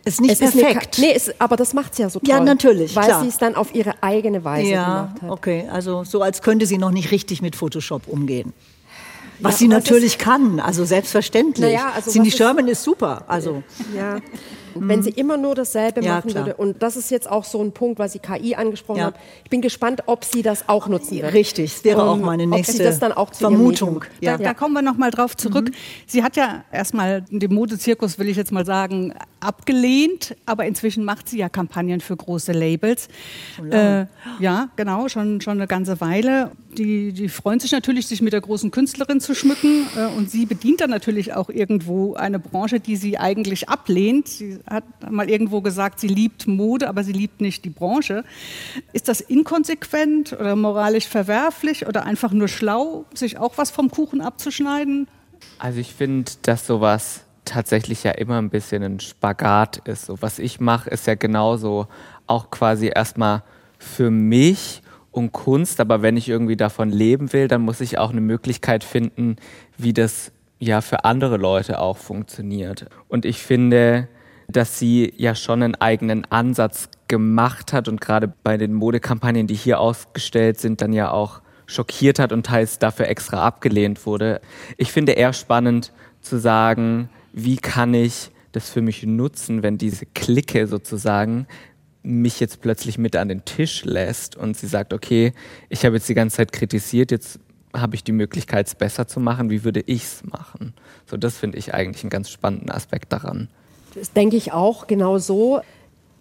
ist 0.07 0.21
nicht 0.21 0.31
es 0.31 0.39
perfekt. 0.39 0.97
Ist 0.97 1.03
eine, 1.03 1.07
nee, 1.09 1.17
ist, 1.17 1.41
aber 1.41 1.57
das 1.57 1.75
macht 1.75 1.95
sie 1.95 2.03
ja 2.03 2.11
so 2.11 2.21
toll. 2.21 2.29
Ja, 2.29 2.41
natürlich. 2.41 2.95
Weil 2.95 3.21
sie 3.21 3.29
es 3.29 3.39
dann 3.39 3.55
auf 3.57 3.75
ihre 3.75 4.03
eigene 4.03 4.45
Weise 4.45 4.71
ja, 4.71 4.85
gemacht 4.85 5.23
hat. 5.23 5.31
Okay, 5.31 5.69
also 5.71 6.05
so 6.05 6.23
als 6.23 6.43
könnte 6.43 6.67
sie 6.67 6.79
noch 6.79 6.93
nicht 6.93 7.11
richtig 7.11 7.43
mit 7.43 7.57
Photoshop 7.57 8.07
umgehen. 8.07 8.53
Was 9.41 9.55
ja, 9.55 9.59
sie 9.59 9.69
natürlich 9.69 10.19
kann, 10.19 10.61
also 10.61 10.85
selbstverständlich. 10.85 11.75
Naja, 11.75 11.93
also 11.95 12.11
Cindy 12.11 12.31
Sherman 12.31 12.69
ist 12.69 12.83
super. 12.83 13.25
Also. 13.27 13.63
Ja. 13.95 14.19
wenn 14.75 15.03
sie 15.03 15.11
immer 15.11 15.37
nur 15.37 15.55
dasselbe 15.55 16.03
ja, 16.03 16.17
machen 16.17 16.31
klar. 16.31 16.47
würde. 16.47 16.57
Und 16.57 16.83
das 16.83 16.97
ist 16.97 17.11
jetzt 17.11 17.31
auch 17.31 17.45
so 17.45 17.63
ein 17.63 17.73
Punkt, 17.73 17.99
weil 17.99 18.09
Sie 18.09 18.19
KI 18.19 18.55
angesprochen 18.55 18.99
ja. 18.99 19.05
haben. 19.07 19.17
Ich 19.45 19.51
bin 19.51 19.63
gespannt, 19.63 20.03
ob 20.07 20.25
sie 20.25 20.43
das 20.43 20.69
auch 20.69 20.89
nutzen 20.89 21.23
wird. 21.23 21.33
Richtig, 21.33 21.73
das 21.73 21.85
wäre 21.85 22.03
um, 22.03 22.09
auch 22.09 22.17
meine 22.17 22.47
nächste 22.47 22.93
Vermutung. 23.33 24.05
Ja. 24.21 24.37
Da, 24.37 24.45
da, 24.45 24.55
kommen 24.55 24.75
wir 24.75 24.83
noch 24.83 24.97
mal 24.97 25.11
drauf 25.11 25.37
zurück. 25.37 25.71
Mhm. 25.71 25.75
Sie 26.07 26.23
hat 26.23 26.37
ja 26.37 26.65
erstmal 26.73 27.23
den 27.31 27.55
Modezirkus, 27.55 28.19
will 28.19 28.29
ich 28.29 28.37
jetzt 28.37 28.53
mal 28.53 28.67
sagen, 28.67 29.15
abgelehnt, 29.41 30.35
aber 30.47 30.67
inzwischen 30.67 31.05
macht 31.05 31.29
sie 31.29 31.39
ja 31.39 31.49
Kampagnen 31.49 32.01
für 32.01 32.17
große 32.17 32.53
Labels. 32.53 33.09
Äh, 33.71 34.07
ja, 34.41 34.69
genau, 34.77 35.09
schon, 35.09 35.41
schon 35.41 35.59
eine 35.59 35.67
ganze 35.67 36.01
Weile. 36.01 36.53
Die, 36.77 37.13
die 37.13 37.29
freuen 37.29 37.61
sich 37.61 37.73
natürlich, 37.73 38.07
sich 38.07 38.23
mit 38.23 38.33
der 38.33 38.41
großen 38.41 38.71
Künstlerin 38.71 39.21
zu 39.21 39.35
schmücken. 39.35 39.87
Äh, 39.97 40.07
und 40.17 40.31
sie 40.31 40.47
bedient 40.47 40.81
dann 40.81 40.91
natürlich 40.91 41.35
auch 41.35 41.49
irgendwo 41.49 42.15
eine 42.15 42.39
Branche, 42.39 42.81
die 42.81 42.97
sie 42.97 43.19
eigentlich 43.19 43.69
ablehnt. 43.69 44.29
Sie 44.29 44.59
hat 44.69 44.85
mal 45.11 45.29
irgendwo 45.29 45.61
gesagt, 45.61 46.01
sie 46.01 46.09
liebt 46.09 46.47
Mode, 46.47 46.89
aber 46.89 47.05
sie 47.05 47.13
liebt 47.13 47.41
nicht 47.41 47.65
die 47.65 47.71
Branche. 47.71 48.25
Ist 48.93 49.09
das 49.09 49.21
inkonsequent 49.21 50.33
oder 50.33 50.57
moralisch 50.57 51.07
verwerflich 51.07 51.87
oder 51.87 52.05
einfach 52.05 52.33
nur 52.33 52.49
schlau, 52.49 53.05
sich 53.15 53.39
auch 53.39 53.59
was 53.59 53.71
vom 53.71 53.91
Kuchen 53.91 54.21
abzuschneiden? 54.21 55.09
Also 55.59 55.81
ich 55.81 55.93
finde, 55.95 56.33
dass 56.43 56.67
sowas 56.67 57.26
tatsächlich 57.47 58.05
ja 58.05 58.13
immer 58.13 58.39
ein 58.39 58.51
bisschen 58.51 58.83
ein 58.83 59.01
Spagat 59.01 59.79
ist. 59.89 60.07
So, 60.07 60.21
was 60.21 60.39
ich 60.39 60.61
mache, 60.61 60.91
ist 60.91 61.07
ja 61.07 61.15
genauso 61.15 61.89
auch 62.27 62.51
quasi 62.51 62.91
erstmal 62.95 63.43
für 63.79 64.11
mich 64.11 64.83
und 65.11 65.33
Kunst, 65.33 65.81
aber 65.81 66.03
wenn 66.03 66.17
ich 66.17 66.29
irgendwie 66.29 66.57
davon 66.57 66.91
leben 66.91 67.33
will, 67.33 67.49
dann 67.49 67.63
muss 67.63 67.81
ich 67.81 67.99
auch 67.99 68.11
eine 68.11 68.21
Möglichkeit 68.21 68.85
finden, 68.85 69.37
wie 69.79 69.95
das 69.95 70.31
ja 70.59 70.81
für 70.81 71.05
andere 71.05 71.37
Leute 71.39 71.81
auch 71.81 71.97
funktioniert. 71.97 72.87
Und 73.09 73.25
ich 73.25 73.39
finde, 73.39 74.09
dass 74.49 74.79
sie 74.79 75.13
ja 75.17 75.35
schon 75.35 75.63
einen 75.63 75.75
eigenen 75.75 76.25
Ansatz 76.31 76.89
gemacht 77.09 77.73
hat 77.73 77.89
und 77.89 78.01
gerade 78.01 78.33
bei 78.43 78.57
den 78.57 78.75
Modekampagnen, 78.75 79.47
die 79.47 79.55
hier 79.55 79.81
ausgestellt 79.81 80.61
sind, 80.61 80.83
dann 80.83 80.93
ja 80.93 81.11
auch 81.11 81.41
schockiert 81.67 82.19
hat 82.19 82.33
und 82.33 82.47
teils 82.47 82.79
dafür 82.79 83.09
extra 83.09 83.45
abgelehnt 83.45 84.07
wurde. 84.07 84.41
Ich 84.77 84.93
finde 84.93 85.13
eher 85.13 85.33
spannend 85.33 85.93
zu 86.21 86.39
sagen, 86.39 87.09
wie 87.37 87.59
kann 87.59 87.93
ich 87.93 88.31
das 88.53 88.71
für 88.71 88.81
mich 88.81 89.05
nutzen, 89.05 89.63
wenn 89.63 89.77
diese 89.77 90.07
Clique 90.07 90.67
sozusagen 90.67 91.47
mich 92.03 92.41
jetzt 92.41 92.63
plötzlich 92.63 92.97
mit 92.97 93.15
an 93.15 93.29
den 93.29 93.45
Tisch 93.45 93.85
lässt 93.85 94.37
und 94.37 94.57
sie 94.57 94.67
sagt, 94.67 94.95
okay, 94.95 95.35
ich 95.69 95.85
habe 95.85 95.97
jetzt 95.97 96.09
die 96.09 96.15
ganze 96.15 96.39
Zeit 96.39 96.53
kritisiert, 96.53 97.11
jetzt 97.11 97.39
habe 97.75 97.95
ich 97.95 98.03
die 98.03 98.13
Möglichkeit, 98.13 98.69
es 98.69 98.75
besser 98.75 99.07
zu 99.07 99.21
machen, 99.21 99.51
wie 99.51 99.65
würde 99.65 99.81
ich 99.81 100.05
es 100.05 100.25
machen? 100.25 100.73
So, 101.05 101.19
das 101.19 101.37
finde 101.37 101.59
ich 101.59 101.75
eigentlich 101.75 102.05
einen 102.05 102.11
ganz 102.11 102.31
spannenden 102.31 102.71
Aspekt 102.71 103.13
daran. 103.13 103.49
Das 103.95 104.13
denke 104.13 104.37
ich 104.37 104.53
auch 104.53 104.87
genau 104.87 105.19
so. 105.19 105.61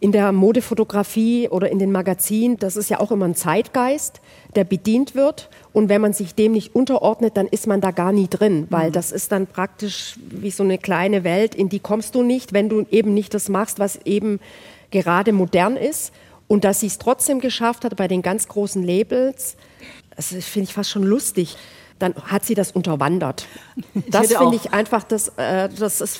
In 0.05 0.11
der 0.11 0.31
Modefotografie 0.31 1.49
oder 1.49 1.71
in 1.71 1.79
den 1.79 1.91
Magazinen, 1.91 2.57
das 2.57 2.75
ist 2.75 2.91
ja 2.91 2.99
auch 2.99 3.09
immer 3.09 3.25
ein 3.25 3.33
Zeitgeist, 3.33 4.21
der 4.53 4.63
bedient 4.63 5.15
wird. 5.15 5.49
Und 5.73 5.89
wenn 5.89 5.99
man 5.99 6.13
sich 6.13 6.35
dem 6.35 6.51
nicht 6.51 6.75
unterordnet, 6.75 7.35
dann 7.37 7.47
ist 7.47 7.65
man 7.65 7.81
da 7.81 7.89
gar 7.89 8.11
nie 8.11 8.27
drin, 8.27 8.67
weil 8.69 8.89
mhm. 8.89 8.93
das 8.93 9.11
ist 9.11 9.31
dann 9.31 9.47
praktisch 9.47 10.19
wie 10.29 10.51
so 10.51 10.61
eine 10.61 10.77
kleine 10.77 11.23
Welt, 11.23 11.55
in 11.55 11.69
die 11.69 11.79
kommst 11.79 12.13
du 12.13 12.21
nicht, 12.21 12.53
wenn 12.53 12.69
du 12.69 12.85
eben 12.91 13.15
nicht 13.15 13.33
das 13.33 13.49
machst, 13.49 13.79
was 13.79 13.95
eben 14.05 14.39
gerade 14.91 15.33
modern 15.33 15.75
ist. 15.75 16.13
Und 16.47 16.65
dass 16.65 16.81
sie 16.81 16.87
es 16.87 16.99
trotzdem 16.99 17.39
geschafft 17.39 17.83
hat 17.83 17.95
bei 17.95 18.07
den 18.07 18.21
ganz 18.21 18.47
großen 18.47 18.83
Labels, 18.83 19.57
das 20.15 20.27
finde 20.27 20.69
ich 20.69 20.75
fast 20.75 20.91
schon 20.91 21.01
lustig. 21.01 21.57
Dann 21.97 22.13
hat 22.13 22.45
sie 22.45 22.53
das 22.53 22.71
unterwandert. 22.71 23.47
Das 24.11 24.27
finde 24.27 24.55
ich 24.55 24.71
einfach, 24.71 25.03
das, 25.03 25.29
äh, 25.37 25.67
das 25.67 25.99
ist 25.99 26.19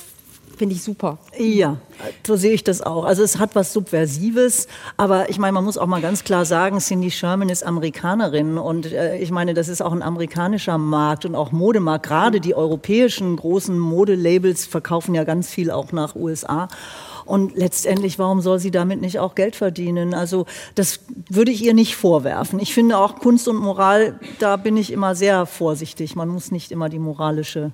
Finde 0.56 0.74
ich 0.74 0.82
super. 0.82 1.18
Ja, 1.38 1.76
so 2.26 2.36
sehe 2.36 2.52
ich 2.52 2.64
das 2.64 2.80
auch. 2.80 3.04
Also 3.04 3.22
es 3.22 3.38
hat 3.38 3.54
was 3.54 3.74
Subversives, 3.74 4.68
aber 4.96 5.28
ich 5.28 5.38
meine, 5.38 5.52
man 5.52 5.64
muss 5.64 5.76
auch 5.76 5.86
mal 5.86 6.00
ganz 6.00 6.24
klar 6.24 6.46
sagen, 6.46 6.78
Cindy 6.78 7.10
Sherman 7.10 7.50
ist 7.50 7.62
Amerikanerin 7.62 8.56
und 8.56 8.90
äh, 8.90 9.18
ich 9.18 9.30
meine, 9.30 9.52
das 9.52 9.68
ist 9.68 9.82
auch 9.82 9.92
ein 9.92 10.02
amerikanischer 10.02 10.78
Markt 10.78 11.26
und 11.26 11.34
auch 11.34 11.52
Modemarkt. 11.52 12.06
Gerade 12.06 12.40
die 12.40 12.54
europäischen 12.54 13.36
großen 13.36 13.78
Modelabels 13.78 14.64
verkaufen 14.64 15.14
ja 15.14 15.24
ganz 15.24 15.50
viel 15.50 15.70
auch 15.70 15.92
nach 15.92 16.16
USA. 16.16 16.68
Und 17.26 17.56
letztendlich, 17.56 18.18
warum 18.18 18.40
soll 18.40 18.58
sie 18.58 18.70
damit 18.70 19.00
nicht 19.00 19.18
auch 19.18 19.34
Geld 19.34 19.56
verdienen? 19.56 20.14
Also 20.14 20.46
das 20.74 21.00
würde 21.28 21.50
ich 21.50 21.62
ihr 21.62 21.74
nicht 21.74 21.96
vorwerfen. 21.96 22.60
Ich 22.60 22.72
finde 22.72 22.96
auch 22.96 23.16
Kunst 23.16 23.48
und 23.48 23.56
Moral, 23.56 24.18
da 24.38 24.56
bin 24.56 24.76
ich 24.76 24.92
immer 24.92 25.14
sehr 25.14 25.44
vorsichtig. 25.44 26.14
Man 26.14 26.28
muss 26.28 26.50
nicht 26.50 26.70
immer 26.70 26.88
die 26.88 27.00
moralische 27.00 27.72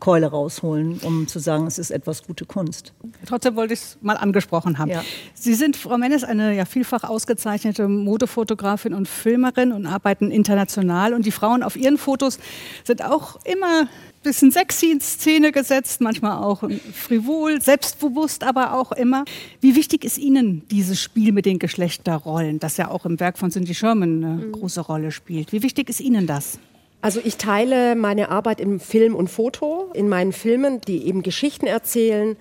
Keule 0.00 0.28
rausholen, 0.28 1.00
um 1.02 1.26
zu 1.26 1.38
sagen, 1.40 1.66
es 1.66 1.78
ist 1.78 1.90
etwas 1.90 2.22
gute 2.22 2.44
Kunst. 2.44 2.92
Trotzdem 3.26 3.56
wollte 3.56 3.74
ich 3.74 3.80
es 3.80 3.98
mal 4.00 4.16
angesprochen 4.16 4.78
haben. 4.78 4.90
Ja. 4.90 5.02
Sie 5.34 5.54
sind, 5.54 5.76
Frau 5.76 5.98
Mennes, 5.98 6.22
eine 6.22 6.54
ja 6.54 6.64
vielfach 6.64 7.02
ausgezeichnete 7.04 7.88
Modefotografin 7.88 8.94
und 8.94 9.08
Filmerin 9.08 9.72
und 9.72 9.86
arbeiten 9.86 10.30
international. 10.30 11.14
Und 11.14 11.26
die 11.26 11.32
Frauen 11.32 11.62
auf 11.62 11.76
ihren 11.76 11.98
Fotos 11.98 12.38
sind 12.84 13.04
auch 13.04 13.40
immer 13.44 13.82
ein 13.82 13.88
bisschen 14.22 14.50
sexy 14.50 14.92
in 14.92 15.00
Szene 15.00 15.50
gesetzt, 15.50 16.00
manchmal 16.00 16.42
auch 16.42 16.62
frivol, 16.92 17.60
selbstbewusst, 17.60 18.44
aber 18.44 18.74
auch 18.74 18.92
immer. 18.92 19.24
Wie 19.60 19.74
wichtig 19.74 20.04
ist 20.04 20.18
Ihnen 20.18 20.62
dieses 20.70 21.00
Spiel 21.00 21.32
mit 21.32 21.44
den 21.44 21.58
Geschlechterrollen, 21.58 22.60
das 22.60 22.76
ja 22.76 22.90
auch 22.90 23.04
im 23.04 23.18
Werk 23.18 23.38
von 23.38 23.50
Cindy 23.50 23.74
Sherman 23.74 24.24
eine 24.24 24.46
mhm. 24.46 24.52
große 24.52 24.80
Rolle 24.80 25.10
spielt? 25.10 25.52
Wie 25.52 25.62
wichtig 25.62 25.88
ist 25.88 26.00
Ihnen 26.00 26.26
das? 26.26 26.58
Also 27.00 27.20
ich 27.22 27.36
teile 27.36 27.94
meine 27.94 28.30
Arbeit 28.30 28.60
im 28.60 28.80
Film 28.80 29.14
und 29.14 29.28
Foto. 29.28 29.90
In 29.94 30.08
meinen 30.08 30.32
Filmen, 30.32 30.80
die 30.80 31.06
eben 31.06 31.22
Geschichten 31.22 31.66
erzählen, 31.66 32.36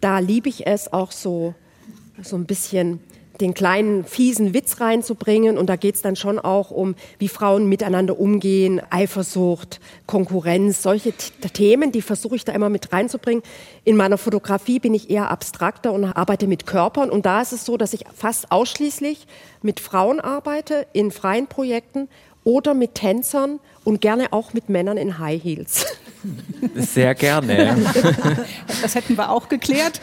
da 0.00 0.18
liebe 0.18 0.48
ich 0.48 0.66
es 0.66 0.92
auch 0.92 1.12
so, 1.12 1.54
so 2.20 2.36
ein 2.36 2.46
bisschen 2.46 3.00
den 3.40 3.54
kleinen 3.54 4.04
fiesen 4.04 4.54
Witz 4.54 4.80
reinzubringen. 4.80 5.56
Und 5.56 5.66
da 5.66 5.76
geht 5.76 5.94
es 5.94 6.02
dann 6.02 6.16
schon 6.16 6.40
auch 6.40 6.70
um, 6.70 6.96
wie 7.18 7.28
Frauen 7.28 7.66
miteinander 7.68 8.18
umgehen, 8.18 8.80
Eifersucht, 8.90 9.80
Konkurrenz, 10.06 10.82
solche 10.82 11.12
Themen, 11.12 11.92
die 11.92 12.02
versuche 12.02 12.36
ich 12.36 12.44
da 12.44 12.52
immer 12.52 12.68
mit 12.68 12.92
reinzubringen. 12.92 13.42
In 13.84 13.96
meiner 13.96 14.18
Fotografie 14.18 14.80
bin 14.80 14.94
ich 14.94 15.10
eher 15.10 15.30
abstrakter 15.30 15.92
und 15.92 16.04
arbeite 16.04 16.48
mit 16.48 16.66
Körpern. 16.66 17.08
Und 17.10 17.24
da 17.24 17.40
ist 17.40 17.52
es 17.52 17.64
so, 17.64 17.76
dass 17.76 17.94
ich 17.94 18.04
fast 18.14 18.50
ausschließlich 18.50 19.26
mit 19.62 19.80
Frauen 19.80 20.20
arbeite 20.20 20.86
in 20.92 21.12
freien 21.12 21.46
Projekten 21.46 22.08
oder 22.44 22.74
mit 22.74 22.94
Tänzern 22.94 23.60
und 23.84 24.00
gerne 24.00 24.32
auch 24.32 24.52
mit 24.52 24.68
Männern 24.68 24.96
in 24.96 25.18
High 25.18 25.42
Heels. 25.42 25.86
Sehr 26.74 27.14
gerne. 27.14 27.76
Das 28.80 28.96
hätten 28.96 29.16
wir 29.16 29.30
auch 29.30 29.48
geklärt. 29.48 30.00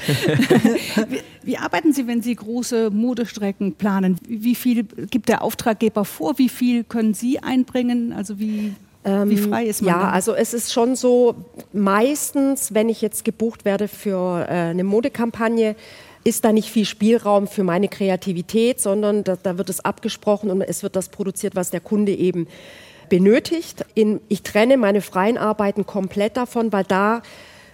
Wie, 1.09 1.19
wie, 1.43 1.57
arbeiten 1.57 1.91
Sie, 1.91 2.07
wenn 2.07 2.21
Sie 2.21 2.33
große 2.33 2.91
Modestrecken 2.91 3.75
planen? 3.75 4.17
Wie 4.25 4.55
viel 4.55 4.83
gibt 4.83 5.27
der 5.27 5.41
Auftraggeber 5.41 6.05
vor? 6.05 6.37
Wie 6.37 6.47
viel 6.47 6.85
können 6.85 7.13
Sie 7.13 7.39
einbringen? 7.39 8.13
Also 8.13 8.39
wie 8.39 8.73
wie 9.03 9.09
ähm, 9.09 9.37
frei 9.37 9.65
ist 9.65 9.81
man? 9.81 9.93
Ja, 9.93 9.99
dann? 10.01 10.13
also 10.13 10.33
es 10.33 10.53
ist 10.53 10.73
schon 10.73 10.95
so, 10.95 11.35
meistens, 11.71 12.73
wenn 12.73 12.89
ich 12.89 13.01
jetzt 13.01 13.23
gebucht 13.23 13.63
werde 13.63 13.87
für 13.87 14.45
äh, 14.47 14.51
eine 14.51 14.83
Modekampagne, 14.83 15.75
ist 16.23 16.45
da 16.45 16.51
nicht 16.51 16.69
viel 16.69 16.85
Spielraum 16.85 17.47
für 17.47 17.63
meine 17.63 17.87
Kreativität, 17.87 18.81
sondern 18.81 19.23
da, 19.23 19.37
da 19.41 19.57
wird 19.57 19.69
es 19.69 19.83
abgesprochen 19.83 20.51
und 20.51 20.61
es 20.61 20.83
wird 20.83 20.95
das 20.95 21.09
produziert, 21.09 21.55
was 21.55 21.69
der 21.69 21.79
Kunde 21.79 22.13
eben 22.13 22.47
benötigt. 23.09 23.85
In, 23.95 24.21
ich 24.27 24.43
trenne 24.43 24.77
meine 24.77 25.01
freien 25.01 25.37
Arbeiten 25.37 25.85
komplett 25.85 26.37
davon, 26.37 26.71
weil 26.71 26.83
da 26.83 27.21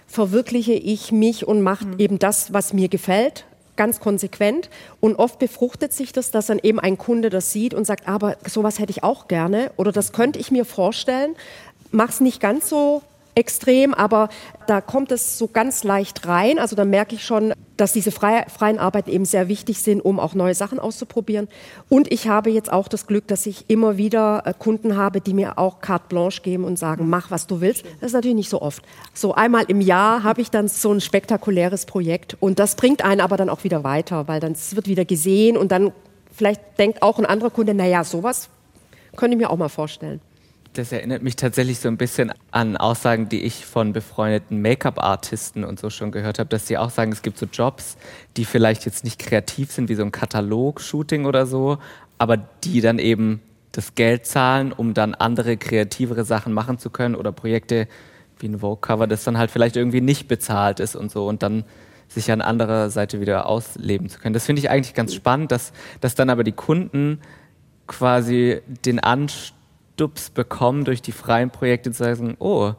verwirkliche 0.06 0.72
ich 0.72 1.12
mich 1.12 1.46
und 1.46 1.62
mache 1.62 1.86
mhm. 1.86 1.98
eben 1.98 2.18
das, 2.18 2.52
was 2.52 2.72
mir 2.72 2.88
gefällt, 2.88 3.44
ganz 3.76 4.00
konsequent. 4.00 4.70
Und 5.00 5.16
oft 5.16 5.38
befruchtet 5.38 5.92
sich 5.92 6.12
das, 6.12 6.30
dass 6.30 6.46
dann 6.46 6.60
eben 6.62 6.80
ein 6.80 6.96
Kunde 6.96 7.30
das 7.30 7.52
sieht 7.52 7.74
und 7.74 7.84
sagt, 7.84 8.08
aber 8.08 8.36
sowas 8.46 8.78
hätte 8.78 8.90
ich 8.90 9.02
auch 9.02 9.28
gerne 9.28 9.70
oder 9.76 9.92
das 9.92 10.12
könnte 10.12 10.38
ich 10.38 10.50
mir 10.50 10.64
vorstellen. 10.64 11.34
Mach's 11.90 12.20
nicht 12.20 12.40
ganz 12.40 12.68
so 12.68 13.02
extrem, 13.34 13.92
aber 13.92 14.30
da 14.66 14.80
kommt 14.80 15.12
es 15.12 15.38
so 15.38 15.46
ganz 15.46 15.84
leicht 15.84 16.26
rein. 16.26 16.58
Also 16.58 16.74
da 16.74 16.84
merke 16.84 17.14
ich 17.14 17.24
schon, 17.24 17.52
dass 17.76 17.92
diese 17.92 18.10
freie, 18.10 18.44
freien 18.48 18.78
Arbeiten 18.78 19.10
eben 19.10 19.24
sehr 19.24 19.48
wichtig 19.48 19.82
sind, 19.82 20.00
um 20.00 20.18
auch 20.18 20.34
neue 20.34 20.54
Sachen 20.54 20.78
auszuprobieren. 20.78 21.48
Und 21.88 22.10
ich 22.12 22.28
habe 22.28 22.50
jetzt 22.50 22.72
auch 22.72 22.88
das 22.88 23.06
Glück, 23.06 23.26
dass 23.26 23.46
ich 23.46 23.68
immer 23.68 23.96
wieder 23.96 24.42
äh, 24.46 24.54
Kunden 24.58 24.96
habe, 24.96 25.20
die 25.20 25.34
mir 25.34 25.58
auch 25.58 25.80
carte 25.80 26.06
blanche 26.08 26.42
geben 26.42 26.64
und 26.64 26.78
sagen, 26.78 27.08
mach, 27.08 27.30
was 27.30 27.46
du 27.46 27.60
willst. 27.60 27.84
Das 28.00 28.08
ist 28.08 28.14
natürlich 28.14 28.36
nicht 28.36 28.50
so 28.50 28.62
oft. 28.62 28.82
So 29.14 29.34
einmal 29.34 29.64
im 29.68 29.80
Jahr 29.80 30.22
habe 30.22 30.40
ich 30.40 30.50
dann 30.50 30.68
so 30.68 30.92
ein 30.92 31.00
spektakuläres 31.00 31.86
Projekt 31.86 32.36
und 32.40 32.58
das 32.58 32.74
bringt 32.74 33.04
einen 33.04 33.20
aber 33.20 33.36
dann 33.36 33.48
auch 33.48 33.64
wieder 33.64 33.84
weiter, 33.84 34.28
weil 34.28 34.40
dann 34.40 34.52
es 34.52 34.76
wird 34.76 34.88
wieder 34.88 35.04
gesehen 35.04 35.56
und 35.56 35.72
dann 35.72 35.92
vielleicht 36.32 36.60
denkt 36.78 37.02
auch 37.02 37.18
ein 37.18 37.26
anderer 37.26 37.50
Kunde, 37.50 37.74
naja, 37.74 38.04
sowas 38.04 38.48
könnte 39.16 39.36
ich 39.36 39.40
mir 39.40 39.50
auch 39.50 39.56
mal 39.56 39.68
vorstellen. 39.68 40.20
Das 40.76 40.92
erinnert 40.92 41.22
mich 41.22 41.36
tatsächlich 41.36 41.78
so 41.78 41.88
ein 41.88 41.96
bisschen 41.96 42.32
an 42.50 42.76
Aussagen, 42.76 43.30
die 43.30 43.42
ich 43.42 43.64
von 43.64 43.94
befreundeten 43.94 44.60
Make-up-Artisten 44.60 45.64
und 45.64 45.80
so 45.80 45.88
schon 45.88 46.12
gehört 46.12 46.38
habe, 46.38 46.50
dass 46.50 46.66
sie 46.66 46.76
auch 46.76 46.90
sagen, 46.90 47.12
es 47.12 47.22
gibt 47.22 47.38
so 47.38 47.46
Jobs, 47.50 47.96
die 48.36 48.44
vielleicht 48.44 48.84
jetzt 48.84 49.02
nicht 49.02 49.18
kreativ 49.18 49.72
sind, 49.72 49.88
wie 49.88 49.94
so 49.94 50.02
ein 50.02 50.12
Katalog-Shooting 50.12 51.24
oder 51.24 51.46
so, 51.46 51.78
aber 52.18 52.36
die 52.36 52.82
dann 52.82 52.98
eben 52.98 53.40
das 53.72 53.94
Geld 53.94 54.26
zahlen, 54.26 54.70
um 54.70 54.92
dann 54.92 55.14
andere 55.14 55.56
kreativere 55.56 56.24
Sachen 56.24 56.52
machen 56.52 56.78
zu 56.78 56.90
können 56.90 57.14
oder 57.14 57.32
Projekte 57.32 57.88
wie 58.38 58.48
ein 58.48 58.58
Vogue-Cover, 58.58 59.06
das 59.06 59.24
dann 59.24 59.38
halt 59.38 59.50
vielleicht 59.50 59.76
irgendwie 59.76 60.02
nicht 60.02 60.28
bezahlt 60.28 60.78
ist 60.78 60.94
und 60.94 61.10
so 61.10 61.26
und 61.26 61.42
dann 61.42 61.64
sich 62.08 62.30
an 62.30 62.42
anderer 62.42 62.90
Seite 62.90 63.20
wieder 63.22 63.46
ausleben 63.46 64.10
zu 64.10 64.18
können. 64.18 64.34
Das 64.34 64.44
finde 64.44 64.60
ich 64.60 64.68
eigentlich 64.68 64.94
ganz 64.94 65.14
spannend, 65.14 65.52
dass, 65.52 65.72
dass 66.02 66.14
dann 66.14 66.28
aber 66.28 66.44
die 66.44 66.52
Kunden 66.52 67.20
quasi 67.86 68.60
den 68.84 69.00
Anspruch 69.00 69.55
Stups 69.96 70.28
bekommen 70.28 70.84
durch 70.84 71.00
die 71.00 71.12
freien 71.12 71.48
Projekte 71.48 71.90
zu 71.90 72.04
sagen, 72.04 72.36
oh, 72.38 72.72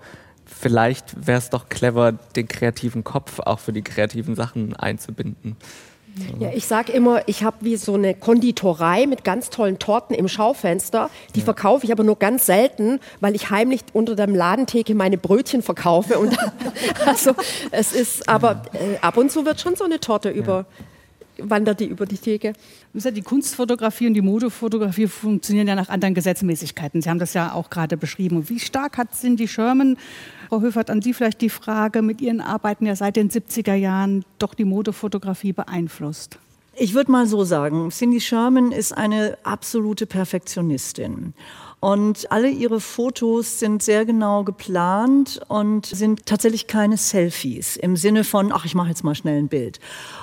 vielleicht 0.45 1.25
wäre 1.25 1.39
es 1.39 1.49
doch 1.49 1.67
clever, 1.67 2.11
den 2.11 2.47
kreativen 2.47 3.03
Kopf 3.03 3.39
auch 3.39 3.57
für 3.57 3.73
die 3.73 3.81
kreativen 3.81 4.35
Sachen 4.35 4.75
einzubinden. 4.75 5.57
Ja, 6.39 6.51
ich 6.53 6.65
sage 6.65 6.91
immer, 6.91 7.27
ich 7.27 7.43
habe 7.43 7.57
wie 7.61 7.75
so 7.75 7.95
eine 7.95 8.13
Konditorei 8.13 9.07
mit 9.07 9.23
ganz 9.23 9.49
tollen 9.49 9.79
Torten 9.79 10.15
im 10.15 10.27
Schaufenster. 10.27 11.09
Die 11.35 11.39
ja. 11.39 11.45
verkaufe 11.45 11.85
ich 11.85 11.91
aber 11.91 12.03
nur 12.03 12.17
ganz 12.17 12.45
selten, 12.45 12.99
weil 13.19 13.35
ich 13.35 13.49
heimlich 13.49 13.81
unter 13.93 14.15
dem 14.15 14.33
Ladentheke 14.33 14.95
meine 14.95 15.17
Brötchen 15.17 15.61
verkaufe. 15.61 16.17
Und 16.19 16.37
also 17.05 17.33
es 17.71 17.93
ist, 17.93 18.29
aber 18.29 18.63
äh, 18.73 18.97
ab 19.01 19.17
und 19.17 19.31
zu 19.31 19.45
wird 19.45 19.59
schon 19.59 19.75
so 19.75 19.85
eine 19.85 19.99
Torte 19.99 20.29
über 20.29 20.65
wandert 21.41 21.79
die 21.79 21.85
über 21.85 22.05
die 22.05 22.17
Theke. 22.17 22.53
Die 22.93 23.21
Kunstfotografie 23.21 24.07
und 24.07 24.13
die 24.13 24.21
Modefotografie 24.21 25.07
funktionieren 25.07 25.67
ja 25.67 25.75
nach 25.75 25.89
anderen 25.89 26.13
Gesetzmäßigkeiten. 26.13 27.01
Sie 27.01 27.09
haben 27.09 27.19
das 27.19 27.33
ja 27.33 27.53
auch 27.53 27.69
gerade 27.69 27.97
beschrieben. 27.97 28.49
Wie 28.49 28.59
stark 28.59 28.97
hat 28.97 29.13
Cindy 29.13 29.47
Sherman, 29.47 29.97
Frau 30.49 30.61
Höfert, 30.61 30.89
an 30.89 31.01
Sie 31.01 31.13
vielleicht 31.13 31.41
die 31.41 31.49
Frage, 31.49 32.01
mit 32.01 32.21
Ihren 32.21 32.41
Arbeiten 32.41 32.85
ja 32.85 32.95
seit 32.95 33.15
den 33.15 33.29
70er 33.29 33.75
Jahren 33.75 34.25
doch 34.39 34.53
die 34.53 34.65
Modefotografie 34.65 35.53
beeinflusst? 35.53 36.39
Ich 36.79 36.93
würde 36.93 37.11
mal 37.11 37.25
so 37.25 37.43
sagen, 37.43 37.89
Cindy 37.89 38.21
Sherman 38.21 38.71
ist 38.71 38.91
eine 38.91 39.37
absolute 39.43 40.05
Perfektionistin. 40.05 41.33
Und 41.79 42.31
alle 42.31 42.49
ihre 42.49 42.79
Fotos 42.79 43.59
sind 43.59 43.83
sehr 43.83 44.05
genau 44.05 44.43
geplant 44.43 45.39
und 45.47 45.85
sind 45.85 46.25
tatsächlich 46.25 46.65
keine 46.65 46.97
Selfies 46.97 47.77
im 47.77 47.95
Sinne 47.95 48.23
von, 48.23 48.51
ach, 48.51 48.65
ich 48.65 48.73
mache 48.73 48.89
jetzt 48.89 49.03
mal 49.03 49.13
schnell 49.13 49.37
ein 49.37 49.47
Bild. 49.47 49.79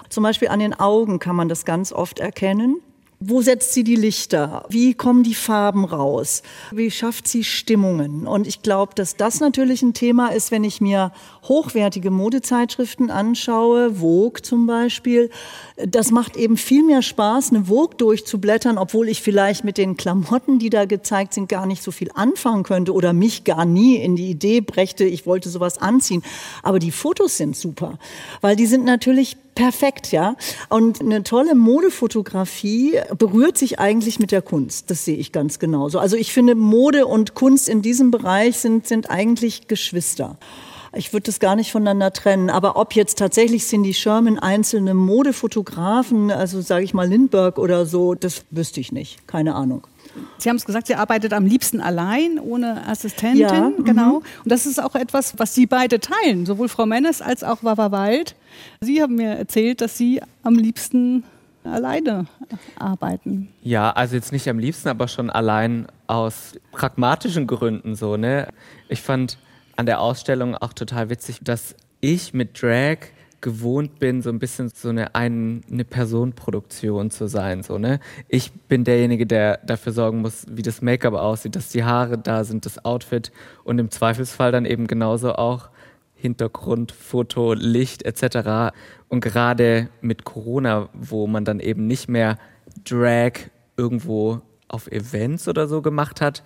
Zum 0.09 0.25
Beispiel 0.25 0.49
an 0.49 0.59
den 0.59 0.75
Augen 0.75 1.21
kann 1.21 1.37
man 1.37 1.49
das 1.49 1.65
ganz 1.65 1.93
oft 1.93 2.19
erkennen. 2.19 2.81
Wo 3.27 3.41
setzt 3.41 3.73
sie 3.73 3.85
die 3.85 3.97
Lichter? 3.97 4.67
Wie 4.69 4.93
kommen 4.93 5.23
die 5.23 5.35
Farben 5.35 5.87
raus? 5.87 6.43
Wie 6.73 6.91
schafft 6.91 7.27
sie 7.27 7.43
Stimmungen? 7.43 8.27
Und 8.27 8.47
ich 8.47 8.61
glaube, 8.61 8.95
dass 8.95 9.17
das 9.17 9.41
natürlich 9.41 9.81
ein 9.81 9.95
Thema 9.95 10.29
ist, 10.29 10.51
wenn 10.51 10.63
ich 10.63 10.83
mir 10.83 11.11
hochwertige 11.43 12.11
Modezeitschriften 12.11 13.11
anschaue, 13.11 13.95
Vogue 13.95 14.43
zum 14.43 14.67
Beispiel. 14.67 15.31
Das 15.77 16.11
macht 16.11 16.37
eben 16.37 16.59
viel 16.59 16.85
mehr 16.85 17.01
Spaß, 17.01 17.51
eine 17.51 17.65
Vogue 17.65 17.97
durchzublättern, 17.97 18.77
obwohl 18.77 19.09
ich 19.09 19.23
vielleicht 19.23 19.65
mit 19.65 19.79
den 19.79 19.97
Klamotten, 19.97 20.59
die 20.59 20.69
da 20.69 20.85
gezeigt 20.85 21.33
sind, 21.33 21.49
gar 21.49 21.65
nicht 21.65 21.83
so 21.83 21.93
viel 21.93 22.11
anfangen 22.15 22.63
könnte 22.63 22.93
oder 22.93 23.15
mich 23.15 23.45
gar 23.45 23.65
nie 23.65 23.97
in 23.97 24.17
die 24.17 24.29
Idee 24.29 24.61
brächte, 24.61 25.05
ich 25.05 25.25
wollte 25.25 25.49
sowas 25.49 25.79
anziehen. 25.79 26.23
Aber 26.63 26.79
die 26.79 26.91
Fotos 26.93 27.39
sind 27.39 27.57
super, 27.57 27.99
weil 28.43 28.55
die 28.55 28.67
sind 28.67 28.85
natürlich 28.85 29.39
perfekt, 29.55 30.13
ja. 30.13 30.37
Und 30.69 31.01
eine 31.01 31.23
tolle 31.23 31.55
Modefotografie 31.55 32.99
berührt 33.17 33.59
sich 33.59 33.79
eigentlich 33.79 34.19
mit 34.19 34.33
der 34.33 34.43
Kunst. 34.43 34.91
Das 34.91 35.05
sehe 35.05 35.17
ich 35.17 35.33
ganz 35.33 35.59
genauso. 35.59 35.99
Also 35.99 36.17
ich 36.17 36.33
finde, 36.33 36.55
Mode 36.55 37.07
und 37.07 37.35
Kunst 37.35 37.69
in 37.69 37.83
diesem 37.83 38.11
Bereich 38.11 38.59
sind, 38.59 38.87
sind 38.87 39.11
eigentlich 39.11 39.69
Geschwister. 39.69 40.39
Ich 40.97 41.13
würde 41.13 41.25
das 41.25 41.41
gar 41.41 41.57
nicht 41.57 41.73
voneinander 41.73 42.13
trennen. 42.13 42.51
Aber 42.51 42.77
ob 42.77 42.95
jetzt 42.95 43.19
tatsächlich 43.19 43.65
Cindy 43.65 43.95
Sherman 43.95 44.39
einzelne 44.39 44.95
Modefotografen, 44.95 46.31
also 46.31 46.61
sage 46.61 46.85
ich 46.85 46.95
mal 46.95 47.09
Lindbergh 47.09 47.61
oder 47.61 47.87
so, 47.87 48.15
das 48.15 48.45
wüsste 48.51 48.81
ich 48.81 48.93
nicht. 48.93 49.27
Keine 49.27 49.55
Ahnung. 49.55 49.87
Sie 50.39 50.49
haben 50.49 50.57
es 50.57 50.65
gesagt, 50.65 50.87
sie 50.87 50.95
arbeitet 50.95 51.33
am 51.33 51.47
liebsten 51.47 51.81
allein, 51.81 52.39
ohne 52.39 52.87
Assistentin. 52.87 53.41
Ja, 53.41 53.73
genau. 53.85 54.17
Und 54.17 54.25
das 54.45 54.67
ist 54.67 54.83
auch 54.83 54.95
etwas, 54.95 55.39
was 55.39 55.55
Sie 55.55 55.67
beide 55.67 55.99
teilen, 55.99 56.47
sowohl 56.47 56.69
Frau 56.69 56.87
Mennes 56.87 57.21
als 57.21 57.43
auch 57.43 57.65
Wawa 57.65 57.91
Wald. 57.91 58.37
Sie 58.81 59.03
haben 59.03 59.17
mir 59.17 59.31
erzählt, 59.31 59.81
dass 59.81 59.99
Sie 59.99 60.21
am 60.43 60.55
liebsten 60.55 61.25
alleine 61.65 62.27
arbeiten. 62.79 63.49
Ja, 63.63 63.91
also 63.91 64.15
jetzt 64.15 64.33
nicht 64.33 64.49
am 64.49 64.59
liebsten, 64.59 64.89
aber 64.89 65.09
schon 65.09 65.31
allein 65.31 65.87
aus 66.07 66.53
pragmatischen 66.73 67.47
Gründen 67.47 67.95
so, 67.95 68.17
ne? 68.17 68.49
Ich 68.89 69.01
fand 69.01 69.39
an 69.77 69.87
der 69.87 70.01
Ausstellung 70.01 70.55
auch 70.55 70.73
total 70.73 71.11
witzig, 71.11 71.41
dass 71.43 71.75
ich 72.01 72.35
mit 72.35 72.61
Drag 72.61 72.99
gewohnt 73.45 73.99
bin, 73.99 74.23
so 74.23 74.31
ein 74.31 74.39
bisschen 74.39 74.71
so 74.71 74.89
eine, 74.89 75.15
ein, 75.15 75.63
eine 75.71 75.85
Personenproduktion 75.85 77.11
zu 77.11 77.29
sein. 77.29 77.63
So, 77.63 77.77
ne? 77.77 78.01
Ich 78.29 78.53
bin 78.53 78.85
derjenige, 78.85 79.27
der 79.27 79.59
dafür 79.59 79.93
sorgen 79.93 80.23
muss, 80.23 80.47
wie 80.49 80.63
das 80.63 80.81
Make-up 80.81 81.13
aussieht, 81.13 81.55
dass 81.55 81.69
die 81.69 81.85
Haare 81.85 82.17
da 82.17 82.45
sind, 82.45 82.65
das 82.65 82.87
Outfit 82.87 83.33
und 83.63 83.79
im 83.79 83.91
Zweifelsfall 83.91 84.51
dann 84.51 84.65
eben 84.65 84.87
genauso 84.87 85.35
auch 85.35 85.69
Hintergrund, 86.15 86.91
Foto, 86.91 87.53
Licht 87.53 88.03
etc. 88.03 88.73
Und 89.09 89.21
gerade 89.21 89.91
mit 90.01 90.25
Corona, 90.25 90.89
wo 90.95 91.27
man 91.27 91.45
dann 91.45 91.61
eben 91.61 91.87
nicht 91.87 92.09
mehr 92.09 92.39
Drag 92.83 93.33
irgendwo 93.77 94.41
auf 94.69 94.91
Events 94.91 95.49
oder 95.49 95.69
so 95.69 95.83
gemacht 95.83 96.23
hat, 96.23 96.43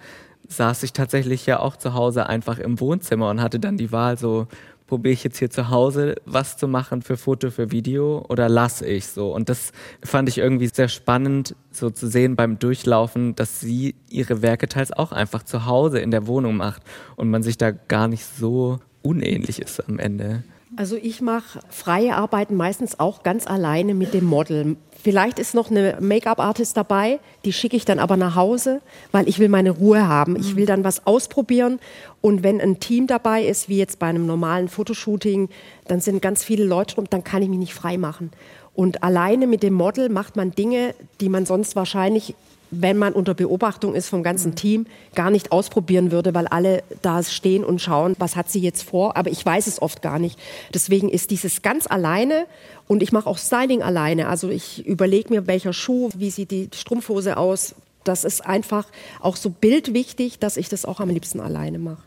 saß 0.48 0.82
ich 0.82 0.92
tatsächlich 0.92 1.46
ja 1.46 1.60
auch 1.60 1.76
zu 1.76 1.94
Hause 1.94 2.26
einfach 2.26 2.58
im 2.58 2.80
Wohnzimmer 2.80 3.30
und 3.30 3.40
hatte 3.40 3.60
dann 3.60 3.76
die 3.76 3.92
Wahl 3.92 4.18
so, 4.18 4.48
probiere 4.86 5.12
ich 5.12 5.22
jetzt 5.22 5.38
hier 5.38 5.50
zu 5.50 5.68
Hause 5.68 6.16
was 6.24 6.56
zu 6.56 6.66
machen 6.66 7.02
für 7.02 7.16
Foto, 7.16 7.50
für 7.50 7.70
Video 7.70 8.24
oder 8.28 8.48
lasse 8.48 8.86
ich 8.86 9.06
so? 9.06 9.32
Und 9.32 9.48
das 9.48 9.72
fand 10.02 10.28
ich 10.28 10.38
irgendwie 10.38 10.66
sehr 10.66 10.88
spannend, 10.88 11.54
so 11.70 11.90
zu 11.90 12.08
sehen 12.08 12.34
beim 12.34 12.58
Durchlaufen, 12.58 13.36
dass 13.36 13.60
sie 13.60 13.94
ihre 14.08 14.42
Werke 14.42 14.66
teils 14.66 14.90
auch 14.90 15.12
einfach 15.12 15.42
zu 15.42 15.66
Hause 15.66 16.00
in 16.00 16.10
der 16.10 16.26
Wohnung 16.26 16.56
macht 16.56 16.82
und 17.16 17.30
man 17.30 17.42
sich 17.42 17.58
da 17.58 17.70
gar 17.70 18.08
nicht 18.08 18.24
so 18.24 18.80
unähnlich 19.02 19.60
ist 19.60 19.86
am 19.86 19.98
Ende. 19.98 20.42
Also 20.78 20.94
ich 20.94 21.20
mache 21.20 21.58
freie 21.70 22.14
Arbeiten 22.14 22.54
meistens 22.54 23.00
auch 23.00 23.24
ganz 23.24 23.48
alleine 23.48 23.94
mit 23.94 24.14
dem 24.14 24.24
Model. 24.24 24.76
Vielleicht 25.02 25.40
ist 25.40 25.52
noch 25.52 25.72
eine 25.72 25.98
Make-up-Artist 26.00 26.76
dabei, 26.76 27.18
die 27.44 27.52
schicke 27.52 27.76
ich 27.76 27.84
dann 27.84 27.98
aber 27.98 28.16
nach 28.16 28.36
Hause, 28.36 28.80
weil 29.10 29.28
ich 29.28 29.40
will 29.40 29.48
meine 29.48 29.72
Ruhe 29.72 30.06
haben. 30.06 30.36
Ich 30.36 30.54
will 30.54 30.66
dann 30.66 30.84
was 30.84 31.04
ausprobieren 31.04 31.80
und 32.20 32.44
wenn 32.44 32.60
ein 32.60 32.78
Team 32.78 33.08
dabei 33.08 33.42
ist, 33.42 33.68
wie 33.68 33.76
jetzt 33.76 33.98
bei 33.98 34.06
einem 34.06 34.24
normalen 34.24 34.68
Fotoshooting, 34.68 35.48
dann 35.88 36.00
sind 36.00 36.22
ganz 36.22 36.44
viele 36.44 36.64
Leute 36.64 36.94
drum, 36.94 37.10
dann 37.10 37.24
kann 37.24 37.42
ich 37.42 37.48
mich 37.48 37.58
nicht 37.58 37.74
frei 37.74 37.98
machen. 37.98 38.30
Und 38.72 39.02
alleine 39.02 39.48
mit 39.48 39.64
dem 39.64 39.74
Model 39.74 40.08
macht 40.10 40.36
man 40.36 40.52
Dinge, 40.52 40.94
die 41.20 41.28
man 41.28 41.44
sonst 41.44 41.74
wahrscheinlich 41.74 42.36
wenn 42.70 42.98
man 42.98 43.12
unter 43.12 43.34
Beobachtung 43.34 43.94
ist 43.94 44.08
vom 44.08 44.22
ganzen 44.22 44.54
Team, 44.54 44.86
gar 45.14 45.30
nicht 45.30 45.52
ausprobieren 45.52 46.10
würde, 46.10 46.34
weil 46.34 46.46
alle 46.46 46.82
da 47.02 47.22
stehen 47.22 47.64
und 47.64 47.80
schauen, 47.80 48.14
was 48.18 48.36
hat 48.36 48.50
sie 48.50 48.60
jetzt 48.60 48.82
vor. 48.82 49.16
Aber 49.16 49.30
ich 49.30 49.44
weiß 49.44 49.66
es 49.66 49.80
oft 49.80 50.02
gar 50.02 50.18
nicht. 50.18 50.38
Deswegen 50.74 51.08
ist 51.08 51.30
dieses 51.30 51.62
ganz 51.62 51.86
alleine 51.86 52.46
und 52.86 53.02
ich 53.02 53.12
mache 53.12 53.28
auch 53.28 53.38
Styling 53.38 53.82
alleine. 53.82 54.28
Also 54.28 54.48
ich 54.48 54.86
überlege 54.86 55.30
mir, 55.30 55.46
welcher 55.46 55.72
Schuh, 55.72 56.10
wie 56.16 56.30
sieht 56.30 56.50
die 56.50 56.68
Strumpfhose 56.74 57.36
aus. 57.36 57.74
Das 58.04 58.24
ist 58.24 58.44
einfach 58.44 58.86
auch 59.20 59.36
so 59.36 59.50
bildwichtig, 59.50 60.38
dass 60.38 60.56
ich 60.56 60.68
das 60.68 60.84
auch 60.84 61.00
am 61.00 61.10
liebsten 61.10 61.40
alleine 61.40 61.78
mache. 61.78 62.02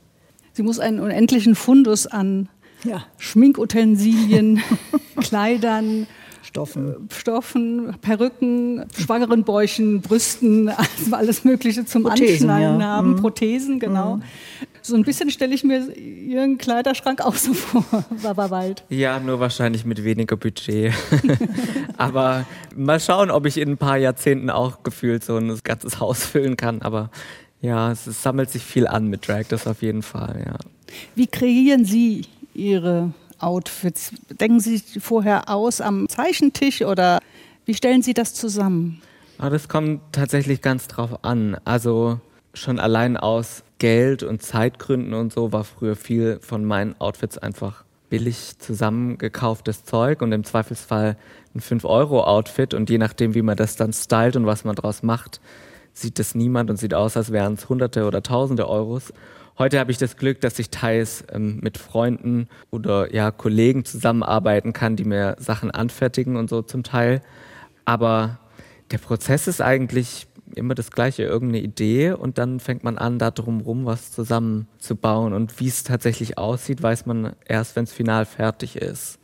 Sie 0.54 0.64
muss 0.64 0.80
einen 0.80 1.00
unendlichen 1.00 1.56
Fundus 1.56 2.08
an 2.08 2.50
ja. 2.84 3.06
Schminkutensilien, 3.18 4.62
Kleidern, 5.18 6.08
Stoffen. 6.52 7.08
Stoffen, 7.14 7.96
Perücken, 8.02 8.86
schwangeren 8.98 9.46
Bäuchen, 9.46 10.02
Brüsten, 10.02 10.68
also 10.70 11.16
alles 11.16 11.46
Mögliche 11.46 11.86
zum 11.86 12.04
Prothesen, 12.04 12.50
Anschneiden 12.50 12.82
ja. 12.82 12.88
haben, 12.88 13.12
mhm. 13.12 13.16
Prothesen, 13.18 13.80
genau. 13.80 14.18
Mhm. 14.18 14.24
So 14.82 14.96
ein 14.96 15.04
bisschen 15.04 15.30
stelle 15.30 15.56
ich 15.56 15.64
mir 15.64 15.96
Ihren 15.96 16.58
Kleiderschrank 16.58 17.22
auch 17.22 17.36
so 17.36 17.54
vor, 17.54 17.86
Wald. 18.36 18.84
Ja, 18.90 19.20
nur 19.20 19.40
wahrscheinlich 19.40 19.86
mit 19.86 20.04
weniger 20.04 20.36
Budget. 20.36 20.94
aber 21.98 22.46
mal 22.76 23.00
schauen, 23.00 23.32
ob 23.32 23.46
ich 23.46 23.58
in 23.58 23.70
ein 23.70 23.78
paar 23.78 23.98
Jahrzehnten 23.98 24.50
auch 24.50 24.84
gefühlt 24.84 25.24
so 25.24 25.38
ein 25.38 25.58
ganzes 25.64 26.02
Haus 26.02 26.26
füllen 26.26 26.58
kann. 26.58 26.82
Aber 26.82 27.12
ja, 27.62 27.92
es, 27.92 28.08
es 28.08 28.24
sammelt 28.24 28.50
sich 28.50 28.64
viel 28.64 28.88
an 28.88 29.08
mit 29.08 29.26
Drag, 29.26 29.46
das 29.48 29.68
auf 29.68 29.82
jeden 29.82 30.02
Fall, 30.02 30.44
ja. 30.46 30.58
Wie 31.16 31.28
kreieren 31.28 31.86
Sie 31.86 32.26
Ihre 32.54 33.14
Outfits? 33.44 34.12
Denken 34.30 34.60
Sie 34.60 34.80
vorher 35.00 35.50
aus 35.50 35.82
am 35.82 36.08
Zeichentisch 36.08 36.82
oder 36.82 37.20
wie 37.66 37.74
stellen 37.74 38.02
Sie 38.02 38.14
das 38.14 38.34
zusammen? 38.34 39.02
Ah, 39.38 39.50
das 39.50 39.68
kommt 39.68 40.02
tatsächlich 40.12 40.62
ganz 40.62 40.88
drauf 40.88 41.24
an. 41.24 41.58
Also 41.66 42.20
schon 42.54 42.80
allein 42.80 43.18
aus 43.18 43.64
Geld- 43.80 44.24
und 44.24 44.42
Zeitgründen 44.44 45.14
und 45.14 45.34
so 45.34 45.52
war 45.52 45.64
früher 45.64 45.96
viel 45.96 46.40
von 46.42 46.66
meinen 46.66 47.00
Outfits 47.00 47.38
einfach 47.38 47.84
billig 48.12 48.60
zusammengekauftes 48.60 49.86
Zeug 49.86 50.22
und 50.22 50.32
im 50.34 50.44
Zweifelsfall 50.44 51.18
ein 51.56 51.62
5-Euro-Outfit 51.62 52.74
und 52.74 52.90
je 52.90 52.98
nachdem, 52.98 53.34
wie 53.34 53.42
man 53.42 53.58
das 53.58 53.78
dann 53.78 53.94
stylt 53.94 54.36
und 54.36 54.46
was 54.46 54.66
man 54.66 54.76
draus 54.76 55.02
macht, 55.02 55.40
sieht 55.94 56.20
das 56.20 56.36
niemand 56.36 56.70
und 56.70 56.78
sieht 56.78 56.94
aus, 56.94 57.18
als 57.18 57.32
wären 57.32 57.54
es 57.54 57.70
Hunderte 57.70 58.06
oder 58.06 58.22
Tausende 58.22 58.68
Euros. 58.68 59.14
Heute 59.58 59.80
habe 59.80 59.92
ich 59.92 59.98
das 59.98 60.18
Glück, 60.18 60.42
dass 60.42 60.58
ich 60.60 60.70
teils 60.70 61.24
ähm, 61.32 61.60
mit 61.62 61.78
Freunden 61.78 62.48
oder 62.72 63.14
ja, 63.14 63.32
Kollegen 63.32 63.86
zusammenarbeiten 63.86 64.74
kann, 64.74 64.96
die 64.96 65.04
mir 65.04 65.36
Sachen 65.40 65.72
anfertigen 65.72 66.36
und 66.36 66.50
so 66.50 66.62
zum 66.62 66.84
Teil. 66.84 67.22
Aber 67.86 68.40
der 68.92 68.98
Prozess 68.98 69.48
ist 69.48 69.62
eigentlich 69.62 70.28
immer 70.56 70.76
das 70.76 70.92
gleiche, 70.92 71.24
irgendeine 71.24 71.64
Idee 71.64 72.12
und 72.12 72.38
dann 72.38 72.60
fängt 72.60 72.84
man 72.84 72.98
an, 72.98 73.20
da 73.20 73.32
drumherum 73.32 73.86
was 73.86 74.12
zusammenzubauen. 74.12 75.34
Und 75.34 75.60
wie 75.60 75.68
es 75.68 75.84
tatsächlich 75.84 76.38
aussieht, 76.38 76.82
weiß 76.82 77.06
man 77.06 77.36
erst, 77.46 77.76
wenn 77.76 77.86
es 77.86 77.94
final 77.94 78.26
fertig 78.26 78.76
ist. 78.76 79.21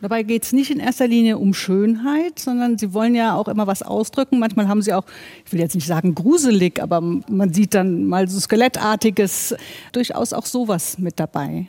Dabei 0.00 0.22
geht 0.22 0.44
es 0.44 0.52
nicht 0.52 0.70
in 0.70 0.78
erster 0.78 1.08
Linie 1.08 1.38
um 1.38 1.54
Schönheit, 1.54 2.38
sondern 2.38 2.78
sie 2.78 2.94
wollen 2.94 3.16
ja 3.16 3.34
auch 3.34 3.48
immer 3.48 3.66
was 3.66 3.82
ausdrücken. 3.82 4.38
Manchmal 4.38 4.68
haben 4.68 4.80
sie 4.80 4.92
auch, 4.92 5.04
ich 5.44 5.52
will 5.52 5.60
jetzt 5.60 5.74
nicht 5.74 5.86
sagen 5.86 6.14
gruselig, 6.14 6.80
aber 6.80 7.00
man 7.00 7.52
sieht 7.52 7.74
dann 7.74 8.04
mal 8.04 8.28
so 8.28 8.38
Skelettartiges, 8.38 9.56
durchaus 9.92 10.32
auch 10.32 10.46
sowas 10.46 10.98
mit 10.98 11.18
dabei. 11.18 11.66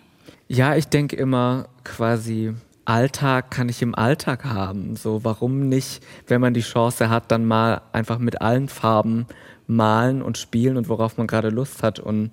Ja, 0.47 0.75
ich 0.75 0.87
denke 0.87 1.15
immer 1.15 1.69
quasi, 1.83 2.53
Alltag 2.85 3.51
kann 3.51 3.69
ich 3.69 3.81
im 3.81 3.95
Alltag 3.95 4.45
haben. 4.45 4.95
So, 4.95 5.23
warum 5.23 5.69
nicht, 5.69 6.03
wenn 6.27 6.41
man 6.41 6.53
die 6.53 6.61
Chance 6.61 7.09
hat, 7.09 7.31
dann 7.31 7.45
mal 7.45 7.81
einfach 7.93 8.19
mit 8.19 8.41
allen 8.41 8.67
Farben 8.67 9.27
malen 9.67 10.21
und 10.21 10.37
spielen 10.37 10.75
und 10.75 10.89
worauf 10.89 11.17
man 11.17 11.27
gerade 11.27 11.49
Lust 11.49 11.83
hat. 11.83 11.99
Und 11.99 12.31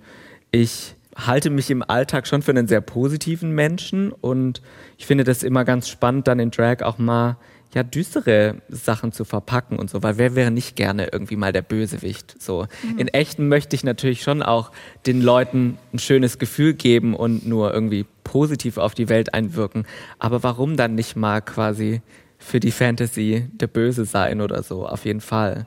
ich 0.50 0.95
halte 1.16 1.50
mich 1.50 1.70
im 1.70 1.83
Alltag 1.83 2.26
schon 2.26 2.42
für 2.42 2.50
einen 2.50 2.68
sehr 2.68 2.81
positiven 2.81 3.52
Menschen 3.52 4.12
und 4.12 4.61
ich 4.98 5.07
finde 5.07 5.24
das 5.24 5.42
immer 5.42 5.64
ganz 5.64 5.88
spannend, 5.88 6.29
dann 6.29 6.38
in 6.38 6.50
Drag 6.50 6.83
auch 6.83 6.98
mal 6.98 7.37
ja 7.74 7.83
düstere 7.83 8.57
Sachen 8.68 9.12
zu 9.12 9.24
verpacken 9.24 9.79
und 9.79 9.90
so, 9.90 10.02
weil 10.02 10.18
wer 10.18 10.35
wäre 10.35 10.50
nicht 10.50 10.76
gerne 10.76 11.09
irgendwie 11.12 11.37
mal 11.37 11.52
der 11.52 11.62
Bösewicht? 11.62 12.40
So 12.40 12.66
mhm. 12.83 12.98
in 12.98 13.09
echten 13.09 13.48
möchte 13.48 13.76
ich 13.76 13.85
natürlich 13.85 14.22
schon 14.22 14.42
auch 14.42 14.72
den 15.07 15.20
Leuten 15.20 15.79
ein 15.92 15.98
schönes 15.98 16.38
Gefühl 16.38 16.74
geben 16.74 17.14
und 17.14 17.46
nur 17.46 17.72
irgendwie 17.72 18.07
positiv 18.24 18.79
auf 18.79 18.94
die 18.94 19.09
Welt 19.09 19.35
einwirken. 19.35 19.87
Aber 20.18 20.42
warum 20.42 20.76
dann 20.76 20.94
nicht 20.94 21.16
mal 21.16 21.40
quasi 21.40 22.02
für 22.38 22.61
die 22.61 22.70
Fantasy 22.70 23.48
der 23.52 23.66
Böse 23.66 24.05
sein 24.05 24.40
oder 24.40 24.62
so? 24.62 24.87
Auf 24.87 25.05
jeden 25.05 25.20
Fall. 25.20 25.66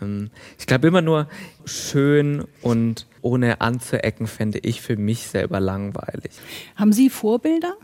Ähm, 0.00 0.30
ich 0.58 0.66
glaube 0.66 0.88
immer 0.88 1.02
nur 1.02 1.28
schön 1.64 2.44
und 2.62 3.06
ohne 3.22 3.60
anzuecken 3.60 4.26
fände 4.26 4.58
ich 4.58 4.80
für 4.80 4.96
mich 4.96 5.26
selber 5.26 5.60
langweilig. 5.60 6.32
Haben 6.76 6.92
Sie 6.92 7.10
Vorbilder? 7.10 7.74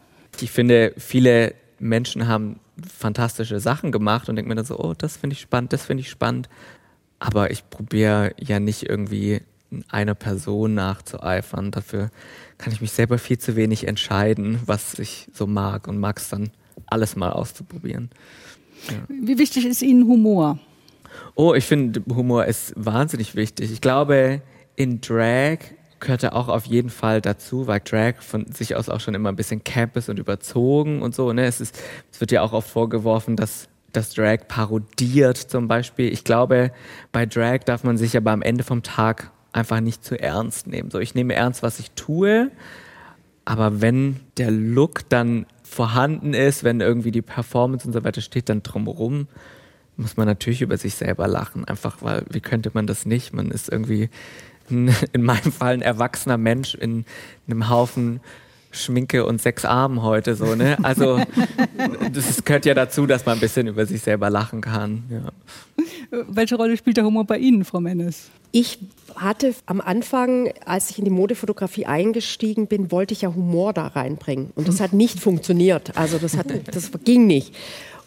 Ich 0.40 0.50
finde, 0.50 0.92
viele 0.96 1.54
Menschen 1.78 2.28
haben 2.28 2.60
fantastische 2.98 3.60
Sachen 3.60 3.92
gemacht 3.92 4.28
und 4.28 4.36
denke 4.36 4.48
mir 4.48 4.54
dann 4.54 4.64
so, 4.64 4.78
oh, 4.78 4.94
das 4.96 5.16
finde 5.16 5.34
ich 5.34 5.40
spannend, 5.40 5.72
das 5.72 5.84
finde 5.84 6.02
ich 6.02 6.10
spannend. 6.10 6.48
Aber 7.18 7.50
ich 7.50 7.68
probiere 7.70 8.34
ja 8.38 8.60
nicht 8.60 8.88
irgendwie 8.88 9.40
einer 9.88 10.14
Person 10.14 10.74
nachzueifern. 10.74 11.70
Dafür 11.70 12.10
kann 12.58 12.72
ich 12.72 12.80
mich 12.80 12.92
selber 12.92 13.18
viel 13.18 13.38
zu 13.38 13.56
wenig 13.56 13.86
entscheiden, 13.86 14.60
was 14.66 14.98
ich 14.98 15.28
so 15.32 15.46
mag 15.46 15.88
und 15.88 15.98
mag 15.98 16.18
es 16.18 16.28
dann 16.28 16.50
alles 16.86 17.16
mal 17.16 17.30
auszuprobieren. 17.30 18.10
Ja. 18.88 18.94
Wie 19.08 19.38
wichtig 19.38 19.66
ist 19.66 19.82
Ihnen 19.82 20.06
Humor? 20.06 20.58
Oh, 21.34 21.54
ich 21.54 21.64
finde, 21.64 22.02
Humor 22.14 22.44
ist 22.44 22.72
wahnsinnig 22.76 23.34
wichtig. 23.34 23.72
Ich 23.72 23.80
glaube, 23.80 24.42
in 24.76 25.00
Drag 25.00 25.58
gehörte 26.00 26.34
auch 26.34 26.48
auf 26.48 26.66
jeden 26.66 26.90
Fall 26.90 27.20
dazu, 27.20 27.66
weil 27.66 27.80
Drag 27.80 28.20
von 28.20 28.46
sich 28.52 28.76
aus 28.76 28.88
auch 28.88 29.00
schon 29.00 29.14
immer 29.14 29.30
ein 29.30 29.36
bisschen 29.36 29.64
camp 29.64 29.96
ist 29.96 30.08
und 30.08 30.18
überzogen 30.18 31.02
und 31.02 31.14
so. 31.14 31.32
Ne? 31.32 31.46
Es, 31.46 31.60
ist, 31.60 31.78
es 32.12 32.20
wird 32.20 32.32
ja 32.32 32.42
auch 32.42 32.52
oft 32.52 32.68
vorgeworfen, 32.68 33.36
dass 33.36 33.68
das 33.92 34.12
Drag 34.12 34.46
parodiert 34.46 35.38
zum 35.38 35.68
Beispiel. 35.68 36.12
Ich 36.12 36.22
glaube, 36.22 36.70
bei 37.12 37.24
Drag 37.24 37.60
darf 37.60 37.82
man 37.82 37.96
sich 37.96 38.16
aber 38.16 38.30
am 38.30 38.42
Ende 38.42 38.62
vom 38.62 38.82
Tag 38.82 39.30
einfach 39.52 39.80
nicht 39.80 40.04
zu 40.04 40.20
ernst 40.20 40.66
nehmen. 40.66 40.90
So, 40.90 40.98
ich 40.98 41.14
nehme 41.14 41.34
ernst, 41.34 41.62
was 41.62 41.78
ich 41.78 41.92
tue, 41.92 42.50
aber 43.46 43.80
wenn 43.80 44.20
der 44.36 44.50
Look 44.50 45.08
dann 45.08 45.46
vorhanden 45.62 46.34
ist, 46.34 46.62
wenn 46.62 46.80
irgendwie 46.80 47.10
die 47.10 47.22
Performance 47.22 47.86
und 47.86 47.94
so 47.94 48.04
weiter 48.04 48.20
steht, 48.20 48.50
dann 48.50 48.62
drumherum 48.62 49.28
muss 49.96 50.16
man 50.16 50.26
natürlich 50.26 50.60
über 50.60 50.76
sich 50.76 50.94
selber 50.94 51.26
lachen. 51.26 51.64
Einfach 51.64 52.02
weil, 52.02 52.24
wie 52.30 52.40
könnte 52.40 52.70
man 52.74 52.86
das 52.86 53.06
nicht? 53.06 53.32
Man 53.32 53.50
ist 53.50 53.70
irgendwie 53.72 54.10
in 55.12 55.22
meinem 55.22 55.52
Fall 55.52 55.74
ein 55.74 55.82
erwachsener 55.82 56.38
Mensch 56.38 56.74
in 56.74 57.04
einem 57.46 57.68
Haufen 57.68 58.20
Schminke 58.76 59.24
und 59.24 59.40
sechs 59.40 59.64
Armen 59.64 60.02
heute 60.02 60.34
so, 60.34 60.54
ne? 60.54 60.76
Also 60.82 61.20
das 62.12 62.44
gehört 62.44 62.66
ja 62.66 62.74
dazu, 62.74 63.06
dass 63.06 63.24
man 63.24 63.38
ein 63.38 63.40
bisschen 63.40 63.66
über 63.66 63.86
sich 63.86 64.02
selber 64.02 64.30
lachen 64.30 64.60
kann. 64.60 65.04
Ja. 65.08 66.24
Welche 66.28 66.56
Rolle 66.56 66.76
spielt 66.76 66.96
der 66.96 67.04
Humor 67.04 67.24
bei 67.24 67.38
Ihnen, 67.38 67.64
Frau 67.64 67.80
Mennes? 67.80 68.30
Ich 68.52 68.78
hatte 69.16 69.54
am 69.66 69.80
Anfang, 69.80 70.52
als 70.64 70.90
ich 70.90 70.98
in 70.98 71.04
die 71.04 71.10
Modefotografie 71.10 71.86
eingestiegen 71.86 72.66
bin, 72.66 72.90
wollte 72.90 73.12
ich 73.12 73.22
ja 73.22 73.34
Humor 73.34 73.72
da 73.72 73.86
reinbringen. 73.86 74.50
Und 74.54 74.68
das 74.68 74.80
hat 74.80 74.92
nicht 74.92 75.20
funktioniert. 75.20 75.96
Also 75.96 76.18
das, 76.18 76.36
hat, 76.36 76.46
das 76.72 76.90
ging 77.04 77.26
nicht. 77.26 77.54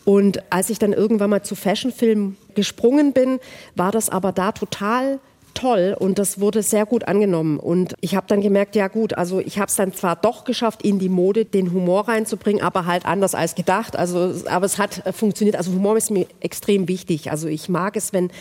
Und 0.06 0.42
als 0.52 0.70
ich 0.70 0.80
dann 0.80 0.94
irgendwann 0.94 1.30
mal 1.30 1.44
zu 1.44 1.56
Fashionfilmen 1.56 2.38
gesprungen 2.56 3.14
bin, 3.14 3.40
war 3.76 3.92
das 3.92 4.10
aber 4.10 4.32
da 4.32 4.52
total 4.52 5.20
toll 5.60 5.96
und 5.98 6.20
das 6.20 6.40
wurde 6.40 6.64
sehr 6.64 6.86
gut 6.86 7.08
angenommen. 7.08 7.60
Und 7.60 7.94
ich 8.02 8.16
habe 8.16 8.28
dann 8.28 8.42
gemerkt, 8.42 8.76
ja 8.76 8.88
gut, 8.88 9.18
also 9.18 9.40
ich 9.40 9.58
habe 9.58 9.68
es 9.68 9.76
dann 9.76 9.94
zwar 9.94 10.16
doch 10.16 10.44
geschafft, 10.44 10.84
in 10.84 11.00
die 11.00 11.10
Mode 11.10 11.46
den 11.46 11.74
Humor 11.74 12.08
reinzubringen, 12.08 12.64
aber 12.64 12.86
halt 12.86 13.06
anders 13.06 13.36
als 13.36 13.56
gedacht. 13.56 13.96
Also, 13.96 14.34
aber 14.50 14.66
es 14.66 14.78
hat 14.78 15.06
äh, 15.06 15.14
funktioniert. 15.14 15.56
Also 15.56 15.72
Humor 15.72 15.98
ist 15.98 16.12
mir 16.12 16.28
extrem 16.40 16.88
wichtig. 16.88 17.32
Also 17.32 17.48
ich 17.48 17.70
mag 17.70 17.96
es, 17.96 18.14
wenn 18.14 18.32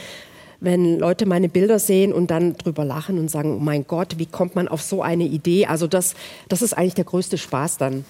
wenn 0.61 0.99
Leute 0.99 1.25
meine 1.25 1.49
Bilder 1.49 1.79
sehen 1.79 2.13
und 2.13 2.33
dann 2.33 2.57
drüber 2.57 2.85
lachen 2.85 3.19
und 3.21 3.31
sagen, 3.31 3.57
oh 3.57 3.61
mein 3.61 3.87
Gott, 3.87 4.19
wie 4.19 4.27
kommt 4.27 4.57
man 4.57 4.67
auf 4.67 4.83
so 4.83 5.03
eine 5.03 5.23
Idee? 5.23 5.67
Also 5.67 5.87
das, 5.87 6.15
das 6.49 6.63
ist 6.63 6.73
eigentlich 6.73 6.95
der 6.95 7.05
größte 7.05 7.39
Spaß 7.39 7.77
dann. 7.77 8.05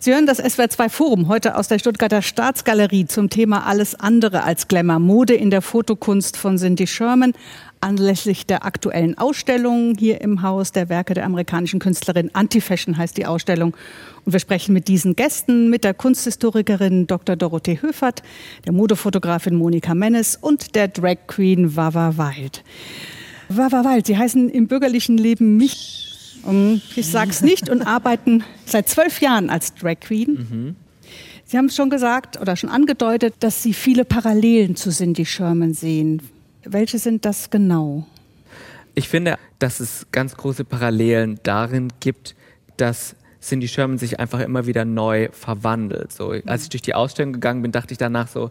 Sie 0.00 0.12
hören 0.12 0.26
das 0.26 0.40
SWR2 0.40 0.90
Forum 0.90 1.26
heute 1.26 1.56
aus 1.56 1.66
der 1.66 1.80
Stuttgarter 1.80 2.22
Staatsgalerie 2.22 3.06
zum 3.06 3.30
Thema 3.30 3.66
Alles 3.66 3.96
andere 3.96 4.44
als 4.44 4.68
Glamour. 4.68 5.00
Mode 5.00 5.34
in 5.34 5.50
der 5.50 5.60
Fotokunst 5.60 6.36
von 6.36 6.56
Cindy 6.56 6.86
Sherman 6.86 7.32
anlässlich 7.80 8.46
der 8.46 8.64
aktuellen 8.64 9.16
Ausstellung 9.18 9.94
hier 9.98 10.20
im 10.20 10.42
Haus 10.42 10.72
der 10.72 10.88
Werke 10.88 11.14
der 11.14 11.24
amerikanischen 11.24 11.80
Künstlerin 11.80 12.30
Anti-Fashion 12.32 12.96
heißt 12.96 13.16
die 13.16 13.26
Ausstellung. 13.26 13.76
Und 14.24 14.32
wir 14.32 14.40
sprechen 14.40 14.72
mit 14.72 14.88
diesen 14.88 15.16
Gästen, 15.16 15.70
mit 15.70 15.84
der 15.84 15.94
Kunsthistorikerin 15.94 17.06
Dr. 17.06 17.36
Dorothee 17.36 17.80
Höfert, 17.80 18.22
der 18.64 18.72
Modefotografin 18.72 19.54
Monika 19.54 19.94
Mennes 19.94 20.36
und 20.36 20.74
der 20.74 20.88
Drag 20.88 21.16
Queen 21.26 21.76
Wawa 21.76 22.16
Wild. 22.16 22.64
Wawa 23.48 23.84
Wild, 23.84 24.06
Sie 24.06 24.16
heißen 24.16 24.48
im 24.48 24.66
bürgerlichen 24.66 25.16
Leben 25.16 25.56
mich 25.56 25.98
ich 26.96 27.06
sag's 27.06 27.42
nicht 27.42 27.68
und 27.68 27.82
arbeiten 27.82 28.44
seit 28.64 28.88
zwölf 28.88 29.20
Jahren 29.20 29.50
als 29.50 29.74
Drag 29.74 30.00
Queen. 30.00 30.46
Mhm. 30.50 30.76
Sie 31.44 31.56
haben 31.56 31.66
es 31.66 31.76
schon 31.76 31.90
gesagt 31.90 32.40
oder 32.40 32.56
schon 32.56 32.70
angedeutet, 32.70 33.34
dass 33.40 33.62
Sie 33.62 33.72
viele 33.72 34.04
Parallelen 34.04 34.76
zu 34.76 34.90
Cindy 34.90 35.24
Sherman 35.24 35.74
sehen. 35.74 36.22
Welche 36.64 36.98
sind 36.98 37.24
das 37.24 37.50
genau? 37.50 38.06
Ich 38.94 39.08
finde, 39.08 39.38
dass 39.58 39.80
es 39.80 40.06
ganz 40.12 40.36
große 40.36 40.64
Parallelen 40.64 41.38
darin 41.42 41.88
gibt, 42.00 42.34
dass 42.76 43.14
Cindy 43.40 43.68
Sherman 43.68 43.98
sich 43.98 44.18
einfach 44.18 44.40
immer 44.40 44.66
wieder 44.66 44.84
neu 44.84 45.28
verwandelt. 45.32 46.12
So, 46.12 46.34
als 46.46 46.64
ich 46.64 46.68
durch 46.70 46.82
die 46.82 46.94
Ausstellung 46.94 47.32
gegangen 47.32 47.62
bin, 47.62 47.72
dachte 47.72 47.92
ich 47.92 47.98
danach 47.98 48.28
so, 48.28 48.50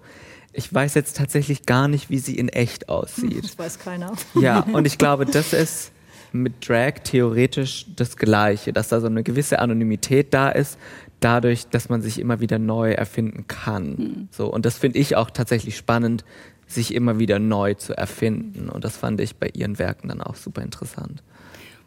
ich 0.53 0.73
weiß 0.73 0.95
jetzt 0.95 1.17
tatsächlich 1.17 1.65
gar 1.65 1.87
nicht, 1.87 2.09
wie 2.09 2.19
sie 2.19 2.37
in 2.37 2.49
echt 2.49 2.89
aussieht. 2.89 3.43
Das 3.43 3.59
weiß 3.59 3.79
keiner. 3.79 4.13
Ja, 4.35 4.59
und 4.73 4.87
ich 4.87 4.97
glaube, 4.97 5.25
das 5.25 5.53
ist 5.53 5.91
mit 6.31 6.67
Drag 6.67 6.93
theoretisch 7.03 7.85
das 7.95 8.17
Gleiche, 8.17 8.73
dass 8.73 8.89
da 8.89 8.99
so 8.99 9.07
eine 9.07 9.23
gewisse 9.23 9.59
Anonymität 9.59 10.33
da 10.33 10.49
ist, 10.49 10.77
dadurch, 11.19 11.67
dass 11.67 11.89
man 11.89 12.01
sich 12.01 12.19
immer 12.19 12.39
wieder 12.39 12.59
neu 12.59 12.91
erfinden 12.91 13.45
kann. 13.47 13.89
Mhm. 13.89 14.27
So, 14.31 14.51
und 14.51 14.65
das 14.65 14.77
finde 14.77 14.99
ich 14.99 15.15
auch 15.15 15.29
tatsächlich 15.29 15.77
spannend, 15.77 16.23
sich 16.67 16.93
immer 16.93 17.17
wieder 17.17 17.39
neu 17.39 17.73
zu 17.73 17.97
erfinden. 17.97 18.69
Und 18.69 18.83
das 18.83 18.97
fand 18.97 19.19
ich 19.21 19.37
bei 19.37 19.49
ihren 19.53 19.79
Werken 19.79 20.09
dann 20.09 20.21
auch 20.21 20.35
super 20.35 20.61
interessant. 20.61 21.23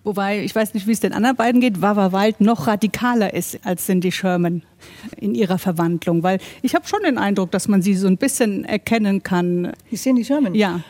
Wobei, 0.03 0.43
ich 0.43 0.55
weiß 0.55 0.73
nicht, 0.73 0.87
wie 0.87 0.93
es 0.93 1.01
den 1.01 1.13
anderen 1.13 1.37
beiden 1.37 1.61
geht, 1.61 1.83
Wawa 1.83 2.13
Wald 2.13 2.41
noch 2.41 2.67
radikaler 2.67 3.35
ist 3.35 3.61
als 3.67 3.85
Cindy 3.85 4.11
Sherman 4.11 4.63
in 5.17 5.35
ihrer 5.35 5.59
Verwandlung. 5.59 6.23
Weil 6.23 6.39
ich 6.63 6.75
habe 6.75 6.87
schon 6.87 7.01
den 7.05 7.19
Eindruck, 7.19 7.51
dass 7.51 7.69
man 7.69 7.83
sie 7.83 7.95
so 7.95 8.07
ein 8.07 8.17
bisschen 8.17 8.65
erkennen 8.65 9.23
kann. 9.23 9.73
Die 9.91 9.97
Cindy 9.97 10.25
Sherman? 10.25 10.55
Ja. 10.55 10.81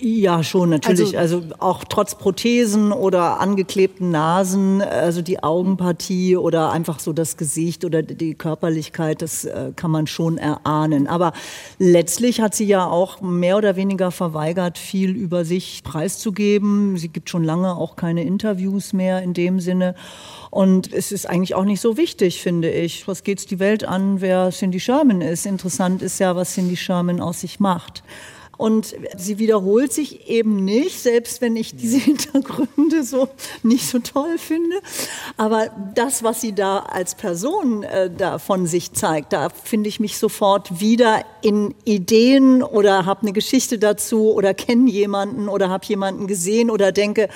Ja, 0.00 0.42
schon, 0.42 0.70
natürlich. 0.70 1.18
Also, 1.18 1.38
also 1.38 1.54
auch 1.58 1.84
trotz 1.84 2.16
Prothesen 2.16 2.92
oder 2.92 3.40
angeklebten 3.40 4.10
Nasen, 4.10 4.82
also 4.82 5.22
die 5.22 5.42
Augenpartie 5.42 6.36
oder 6.36 6.70
einfach 6.72 7.00
so 7.00 7.12
das 7.12 7.36
Gesicht 7.36 7.84
oder 7.84 8.02
die 8.02 8.34
Körperlichkeit, 8.34 9.22
das 9.22 9.44
äh, 9.44 9.72
kann 9.76 9.90
man 9.90 10.06
schon 10.06 10.38
erahnen. 10.38 11.06
Aber 11.06 11.32
letztlich 11.78 12.40
hat 12.40 12.54
sie 12.54 12.66
ja 12.66 12.86
auch 12.86 13.20
mehr 13.20 13.56
oder 13.56 13.76
weniger 13.76 14.10
verweigert, 14.10 14.78
viel 14.78 15.10
über 15.10 15.44
sich 15.44 15.82
preiszugeben. 15.84 16.96
Sie 16.96 17.08
gibt 17.08 17.30
schon 17.30 17.44
lange 17.44 17.76
auch 17.76 17.96
keine 17.96 18.24
Interviews 18.24 18.48
Interviews 18.48 18.92
mehr 18.92 19.22
in 19.22 19.34
dem 19.34 19.60
Sinne. 19.60 19.94
Und 20.50 20.92
es 20.92 21.12
ist 21.12 21.28
eigentlich 21.28 21.54
auch 21.54 21.64
nicht 21.64 21.80
so 21.80 21.96
wichtig, 21.96 22.40
finde 22.40 22.70
ich. 22.70 23.06
Was 23.06 23.22
geht 23.22 23.37
es 23.38 23.46
die 23.46 23.58
Welt 23.58 23.84
an, 23.84 24.20
wer 24.20 24.50
Cindy 24.50 24.80
Sherman 24.80 25.20
ist? 25.20 25.46
Interessant 25.46 26.02
ist 26.02 26.18
ja, 26.18 26.36
was 26.36 26.54
Cindy 26.54 26.76
Sherman 26.76 27.20
aus 27.20 27.40
sich 27.40 27.60
macht. 27.60 28.02
Und 28.58 28.96
sie 29.16 29.38
wiederholt 29.38 29.92
sich 29.92 30.28
eben 30.28 30.64
nicht, 30.64 31.00
selbst 31.00 31.40
wenn 31.40 31.54
ich 31.54 31.76
diese 31.76 31.96
Hintergründe 32.04 33.04
so 33.04 33.28
nicht 33.62 33.86
so 33.86 34.00
toll 34.00 34.36
finde. 34.36 34.76
Aber 35.36 35.68
das, 35.94 36.24
was 36.24 36.40
sie 36.40 36.54
da 36.54 36.80
als 36.80 37.14
Person 37.14 37.84
äh, 37.84 38.10
da 38.10 38.38
von 38.40 38.66
sich 38.66 38.92
zeigt, 38.92 39.32
da 39.32 39.48
finde 39.48 39.88
ich 39.88 40.00
mich 40.00 40.18
sofort 40.18 40.80
wieder 40.80 41.24
in 41.40 41.72
Ideen 41.84 42.64
oder 42.64 43.06
habe 43.06 43.22
eine 43.22 43.32
Geschichte 43.32 43.78
dazu 43.78 44.32
oder 44.32 44.54
kenne 44.54 44.90
jemanden 44.90 45.48
oder 45.48 45.68
habe 45.68 45.86
jemanden 45.86 46.26
gesehen 46.26 46.70
oder 46.70 46.90
denke, 46.90 47.28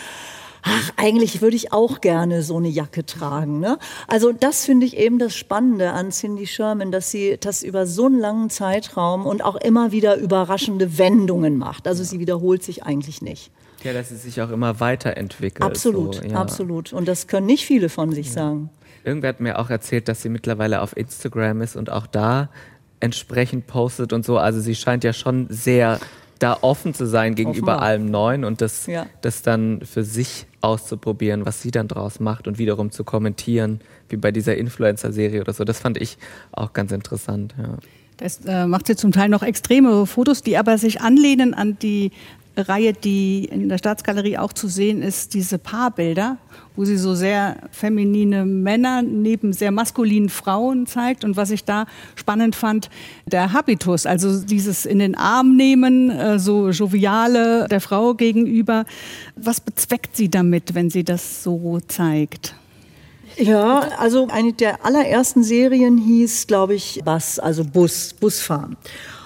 ach, 0.62 0.90
eigentlich 0.96 1.42
würde 1.42 1.56
ich 1.56 1.72
auch 1.72 2.00
gerne 2.00 2.42
so 2.42 2.56
eine 2.56 2.68
Jacke 2.68 3.04
tragen. 3.04 3.60
Ne? 3.60 3.78
Also 4.06 4.32
das 4.32 4.64
finde 4.64 4.86
ich 4.86 4.96
eben 4.96 5.18
das 5.18 5.34
Spannende 5.34 5.92
an 5.92 6.10
Cindy 6.10 6.46
Sherman, 6.46 6.92
dass 6.92 7.10
sie 7.10 7.36
das 7.38 7.62
über 7.62 7.86
so 7.86 8.06
einen 8.06 8.18
langen 8.18 8.50
Zeitraum 8.50 9.26
und 9.26 9.44
auch 9.44 9.56
immer 9.56 9.92
wieder 9.92 10.16
überraschende 10.16 10.98
Wendungen 10.98 11.58
macht. 11.58 11.86
Also 11.86 12.04
sie 12.04 12.20
wiederholt 12.20 12.62
sich 12.62 12.84
eigentlich 12.84 13.22
nicht. 13.22 13.50
Ja, 13.82 13.92
dass 13.92 14.10
sie 14.10 14.16
sich 14.16 14.40
auch 14.40 14.50
immer 14.50 14.78
weiterentwickelt. 14.78 15.62
Absolut, 15.62 16.16
so, 16.16 16.22
ja. 16.22 16.36
absolut. 16.36 16.92
Und 16.92 17.08
das 17.08 17.26
können 17.26 17.46
nicht 17.46 17.66
viele 17.66 17.88
von 17.88 18.12
sich 18.12 18.28
ja. 18.28 18.32
sagen. 18.32 18.70
Irgendwer 19.04 19.30
hat 19.30 19.40
mir 19.40 19.58
auch 19.58 19.70
erzählt, 19.70 20.06
dass 20.06 20.22
sie 20.22 20.28
mittlerweile 20.28 20.80
auf 20.80 20.96
Instagram 20.96 21.60
ist 21.62 21.74
und 21.74 21.90
auch 21.90 22.06
da 22.06 22.50
entsprechend 23.00 23.66
postet 23.66 24.12
und 24.12 24.24
so. 24.24 24.38
Also 24.38 24.60
sie 24.60 24.76
scheint 24.76 25.02
ja 25.02 25.12
schon 25.12 25.48
sehr 25.50 25.98
da 26.42 26.58
offen 26.60 26.92
zu 26.94 27.06
sein 27.06 27.34
gegenüber 27.34 27.72
Offenbar. 27.72 27.82
allem 27.82 28.10
Neuen 28.10 28.44
und 28.44 28.60
das, 28.60 28.86
ja. 28.86 29.06
das 29.20 29.42
dann 29.42 29.80
für 29.82 30.02
sich 30.02 30.46
auszuprobieren, 30.60 31.46
was 31.46 31.62
sie 31.62 31.70
dann 31.70 31.88
draus 31.88 32.20
macht 32.20 32.48
und 32.48 32.58
wiederum 32.58 32.90
zu 32.90 33.04
kommentieren, 33.04 33.80
wie 34.08 34.16
bei 34.16 34.32
dieser 34.32 34.56
Influencer-Serie 34.56 35.40
oder 35.40 35.52
so. 35.52 35.64
Das 35.64 35.80
fand 35.80 36.00
ich 36.00 36.18
auch 36.52 36.72
ganz 36.72 36.92
interessant. 36.92 37.54
Ja. 37.58 37.78
Das 38.16 38.40
äh, 38.46 38.66
macht 38.66 38.86
sie 38.86 38.96
zum 38.96 39.12
Teil 39.12 39.28
noch 39.28 39.42
extreme 39.42 40.06
Fotos, 40.06 40.42
die 40.42 40.56
aber 40.56 40.78
sich 40.78 41.00
anlehnen 41.00 41.54
an 41.54 41.78
die 41.80 42.12
Reihe, 42.56 42.92
die 42.92 43.44
in 43.44 43.68
der 43.68 43.78
Staatsgalerie 43.78 44.38
auch 44.38 44.52
zu 44.52 44.68
sehen 44.68 45.02
ist, 45.02 45.34
diese 45.34 45.58
Paarbilder, 45.58 46.36
wo 46.76 46.84
sie 46.84 46.96
so 46.96 47.14
sehr 47.14 47.56
feminine 47.70 48.44
Männer 48.44 49.02
neben 49.02 49.52
sehr 49.52 49.70
maskulinen 49.70 50.28
Frauen 50.28 50.86
zeigt. 50.86 51.24
Und 51.24 51.36
was 51.36 51.50
ich 51.50 51.64
da 51.64 51.86
spannend 52.14 52.54
fand, 52.54 52.90
der 53.26 53.52
Habitus, 53.52 54.06
also 54.06 54.40
dieses 54.40 54.84
in 54.84 54.98
den 54.98 55.14
Arm 55.14 55.56
nehmen, 55.56 56.10
äh, 56.10 56.38
so 56.38 56.70
joviale 56.70 57.68
der 57.68 57.80
Frau 57.80 58.14
gegenüber. 58.14 58.84
Was 59.36 59.60
bezweckt 59.60 60.16
sie 60.16 60.28
damit, 60.28 60.74
wenn 60.74 60.90
sie 60.90 61.04
das 61.04 61.42
so 61.42 61.80
zeigt? 61.86 62.54
Ja, 63.38 63.80
also 63.98 64.28
eine 64.30 64.52
der 64.52 64.84
allerersten 64.84 65.42
Serien 65.42 65.96
hieß, 65.96 66.46
glaube 66.46 66.74
ich, 66.74 67.00
Bus, 67.04 67.38
also 67.38 67.64
Bus, 67.64 68.12
Busfahren. 68.12 68.76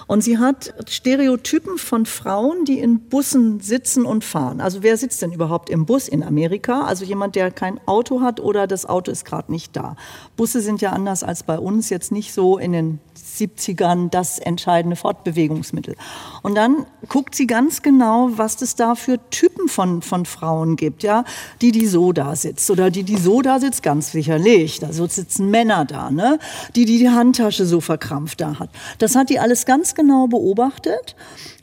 Und 0.07 0.23
sie 0.23 0.37
hat 0.37 0.73
Stereotypen 0.87 1.77
von 1.77 2.05
Frauen, 2.05 2.63
die 2.63 2.79
in 2.79 3.01
Bussen 3.01 3.59
sitzen 3.59 4.05
und 4.05 4.23
fahren. 4.23 4.61
Also 4.61 4.81
wer 4.81 4.95
sitzt 4.95 5.21
denn 5.21 5.33
überhaupt 5.33 5.69
im 5.69 5.85
Bus 5.85 6.07
in 6.07 6.23
Amerika? 6.23 6.85
Also 6.85 7.03
jemand, 7.03 7.35
der 7.35 7.51
kein 7.51 7.79
Auto 7.85 8.21
hat 8.21 8.39
oder 8.39 8.67
das 8.67 8.85
Auto 8.85 9.11
ist 9.11 9.25
gerade 9.25 9.51
nicht 9.51 9.75
da. 9.75 9.97
Busse 10.37 10.61
sind 10.61 10.79
ja 10.81 10.93
anders 10.93 11.23
als 11.23 11.43
bei 11.43 11.59
uns 11.59 11.89
jetzt 11.89 12.13
nicht 12.13 12.33
so 12.33 12.57
in 12.57 12.71
den 12.71 12.99
70ern 13.17 14.09
das 14.09 14.39
entscheidende 14.39 14.95
Fortbewegungsmittel. 14.95 15.95
Und 16.43 16.55
dann 16.55 16.85
guckt 17.09 17.35
sie 17.35 17.47
ganz 17.47 17.81
genau, 17.81 18.29
was 18.31 18.61
es 18.61 18.75
da 18.75 18.95
für 18.95 19.19
Typen 19.29 19.67
von, 19.67 20.01
von 20.01 20.25
Frauen 20.25 20.75
gibt, 20.75 21.03
ja, 21.03 21.23
die, 21.61 21.71
die 21.71 21.87
so 21.87 22.13
da 22.13 22.35
sitzt 22.35 22.69
oder 22.69 22.89
die, 22.89 23.03
die 23.03 23.17
so 23.17 23.41
da 23.41 23.59
sitzt, 23.59 23.83
ganz 23.83 24.11
sicherlich. 24.11 24.79
Da 24.79 24.93
sitzen 24.93 25.49
Männer 25.49 25.85
da, 25.85 26.11
ne, 26.11 26.39
die, 26.75 26.85
die 26.85 26.99
die 26.99 27.09
Handtasche 27.09 27.65
so 27.65 27.81
verkrampft 27.81 28.41
da 28.41 28.59
hat. 28.59 28.69
Das 28.99 29.15
hat 29.15 29.29
die 29.29 29.39
alles 29.39 29.65
ganz 29.65 29.95
genau 29.95 30.27
beobachtet 30.27 31.15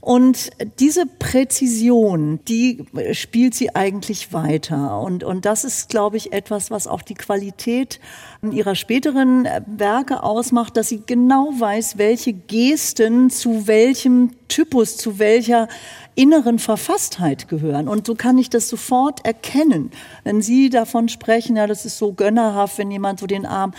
und 0.04 0.50
diese 0.80 1.06
Präzision, 1.06 2.38
die 2.46 2.84
spielt 3.12 3.54
sie 3.54 3.74
eigentlich 3.74 4.34
weiter. 4.34 5.00
Und, 5.00 5.24
und 5.24 5.46
das 5.46 5.64
ist, 5.64 5.88
glaube 5.88 6.18
ich, 6.18 6.34
etwas, 6.34 6.70
was 6.70 6.86
auch 6.86 7.00
die 7.00 7.14
Qualität 7.14 8.00
ihrer 8.42 8.74
späteren 8.74 9.48
Werke 9.66 10.22
ausmacht, 10.22 10.76
dass 10.76 10.90
sie 10.90 11.04
genau 11.06 11.54
weiß, 11.58 11.96
welche 11.96 12.34
Gesten 12.34 13.30
zu 13.30 13.66
welchem 13.66 14.32
Typus, 14.54 14.96
zu 14.96 15.18
welcher 15.18 15.66
inneren 16.14 16.60
Verfasstheit 16.60 17.48
gehören. 17.48 17.88
Und 17.88 18.06
so 18.06 18.14
kann 18.14 18.38
ich 18.38 18.50
das 18.50 18.68
sofort 18.68 19.26
erkennen. 19.26 19.90
Wenn 20.22 20.42
Sie 20.42 20.70
davon 20.70 21.08
sprechen, 21.08 21.56
ja, 21.56 21.66
das 21.66 21.84
ist 21.84 21.98
so 21.98 22.12
gönnerhaft, 22.12 22.78
wenn 22.78 22.92
jemand 22.92 23.18
so 23.18 23.26
den 23.26 23.46
Arm, 23.46 23.72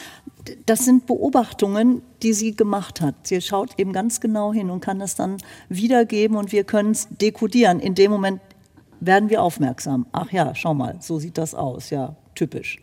das 0.66 0.84
sind 0.84 1.06
Beobachtungen, 1.06 2.02
die 2.22 2.34
sie 2.34 2.58
gemacht 2.58 3.00
hat. 3.00 3.16
Sie 3.24 3.40
schaut 3.40 3.80
eben 3.80 3.94
ganz 3.94 4.20
genau 4.20 4.52
hin 4.52 4.70
und 4.70 4.82
kann 4.82 5.00
das 5.00 5.16
dann 5.16 5.38
wiedergeben 5.70 6.36
und 6.36 6.52
wir 6.52 6.66
können 6.66 6.92
es 6.92 7.08
dekodieren. 7.10 7.80
In 7.80 7.96
dem 7.96 8.12
Moment 8.12 8.42
werden 9.00 9.30
wir 9.30 9.42
aufmerksam. 9.42 10.06
Ach 10.12 10.30
ja, 10.32 10.54
schau 10.56 10.74
mal, 10.74 10.98
so 11.00 11.20
sieht 11.20 11.38
das 11.38 11.56
aus. 11.56 11.90
Ja, 11.90 12.18
typisch. 12.36 12.80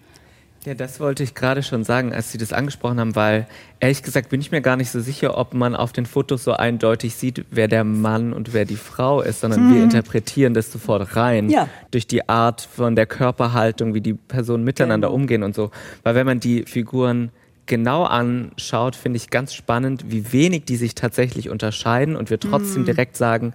Ja, 0.65 0.75
das 0.75 1.01
wollte 1.01 1.25
ich 1.25 1.35
gerade 1.35 1.65
schon 1.65 1.83
sagen, 1.83 2.13
als 2.13 2.31
Sie 2.31 2.39
das 2.39 2.53
angesprochen 2.53 3.01
haben, 3.01 3.17
weil 3.17 3.49
ehrlich 3.81 4.05
gesagt 4.05 4.29
bin 4.29 4.41
ich 4.41 4.53
mir 4.53 4.61
gar 4.61 4.77
nicht 4.77 4.91
so 4.91 5.01
sicher, 5.01 5.37
ob 5.37 5.55
man 5.55 5.75
auf 5.75 5.93
den 5.93 6.07
Fotos 6.07 6.45
so 6.45 6.53
eindeutig 6.53 7.17
sieht, 7.17 7.45
wer 7.51 7.67
der 7.67 7.83
Mann 7.83 8.33
und 8.33 8.53
wer 8.53 8.65
die 8.65 8.77
Frau 8.77 9.23
ist, 9.23 9.41
sondern 9.41 9.69
mhm. 9.69 9.75
wir 9.75 9.83
interpretieren 9.83 10.55
das 10.55 10.71
sofort 10.71 11.17
rein 11.17 11.51
ja. 11.51 11.69
durch 11.91 12.07
die 12.07 12.29
Art 12.29 12.61
von 12.61 12.95
der 12.95 13.07
Körperhaltung, 13.07 13.93
wie 13.95 14.01
die 14.01 14.15
Personen 14.15 14.63
miteinander 14.63 15.09
genau. 15.09 15.17
umgehen 15.17 15.43
und 15.43 15.57
so. 15.57 15.73
Weil 16.05 16.15
wenn 16.15 16.27
man 16.27 16.39
die 16.39 16.63
Figuren 16.63 17.33
genau 17.67 18.05
anschaut, 18.05 18.95
finde 18.95 19.17
ich 19.17 19.31
ganz 19.31 19.55
spannend, 19.55 20.05
wie 20.13 20.33
wenig 20.33 20.65
die 20.65 20.77
sich 20.77 20.95
tatsächlich 20.95 21.51
unterscheiden 21.51 22.15
und 22.15 22.31
wir 22.31 22.39
trotzdem 22.39 22.83
mm. 22.83 22.87
direkt 22.87 23.17
sagen, 23.17 23.53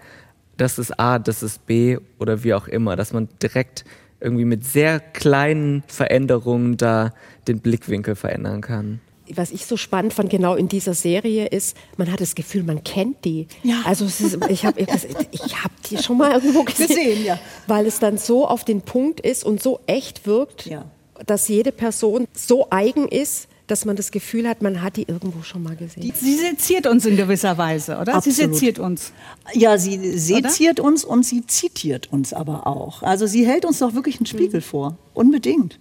das 0.57 0.77
ist 0.77 0.99
A, 0.99 1.19
das 1.19 1.41
ist 1.43 1.65
B 1.67 1.99
oder 2.19 2.43
wie 2.43 2.53
auch 2.53 2.67
immer, 2.67 2.95
dass 2.95 3.13
man 3.13 3.29
direkt 3.41 3.85
irgendwie 4.19 4.45
mit 4.45 4.65
sehr 4.65 4.99
kleinen 4.99 5.83
Veränderungen 5.87 6.77
da 6.77 7.13
den 7.47 7.59
Blickwinkel 7.59 8.15
verändern 8.15 8.61
kann 8.61 8.99
was 9.35 9.51
ich 9.51 9.65
so 9.65 9.77
spannend 9.77 10.13
fand, 10.13 10.29
genau 10.29 10.55
in 10.55 10.67
dieser 10.67 10.93
Serie, 10.93 11.47
ist, 11.47 11.75
man 11.97 12.11
hat 12.11 12.21
das 12.21 12.35
Gefühl, 12.35 12.63
man 12.63 12.83
kennt 12.83 13.25
die. 13.25 13.47
Ja. 13.63 13.81
Also 13.85 14.05
ist, 14.05 14.37
ich 14.49 14.65
habe 14.65 14.79
ich 14.79 15.63
hab 15.63 15.83
die 15.83 15.97
schon 15.97 16.17
mal 16.17 16.33
irgendwo 16.33 16.63
gesehen, 16.63 16.87
gesehen 16.87 17.25
ja. 17.25 17.39
weil 17.67 17.85
es 17.85 17.99
dann 17.99 18.17
so 18.17 18.47
auf 18.47 18.63
den 18.63 18.81
Punkt 18.81 19.19
ist 19.19 19.43
und 19.43 19.61
so 19.61 19.79
echt 19.87 20.25
wirkt, 20.25 20.65
ja. 20.65 20.85
dass 21.25 21.47
jede 21.47 21.71
Person 21.71 22.27
so 22.33 22.67
eigen 22.69 23.07
ist, 23.07 23.47
dass 23.67 23.85
man 23.85 23.95
das 23.95 24.11
Gefühl 24.11 24.47
hat, 24.47 24.61
man 24.61 24.81
hat 24.81 24.95
die 24.95 25.03
irgendwo 25.03 25.43
schon 25.43 25.61
mal 25.63 25.75
gesehen. 25.75 26.11
Sie 26.15 26.35
seziert 26.35 26.87
uns 26.87 27.05
in 27.05 27.17
gewisser 27.17 27.57
Weise, 27.57 27.97
oder? 27.99 28.15
Absolut. 28.15 28.23
Sie 28.23 28.31
seziert 28.31 28.79
uns. 28.79 29.11
Ja, 29.53 29.77
sie 29.77 30.17
seziert 30.17 30.79
oder? 30.79 30.89
uns 30.89 31.03
und 31.03 31.25
sie 31.25 31.45
zitiert 31.45 32.11
uns 32.11 32.33
aber 32.33 32.65
auch. 32.65 33.03
Also 33.03 33.27
sie 33.27 33.45
hält 33.45 33.65
uns 33.65 33.79
doch 33.79 33.93
wirklich 33.93 34.17
einen 34.17 34.25
Spiegel 34.25 34.61
mhm. 34.61 34.65
vor. 34.65 34.97
Unbedingt. 35.17 35.79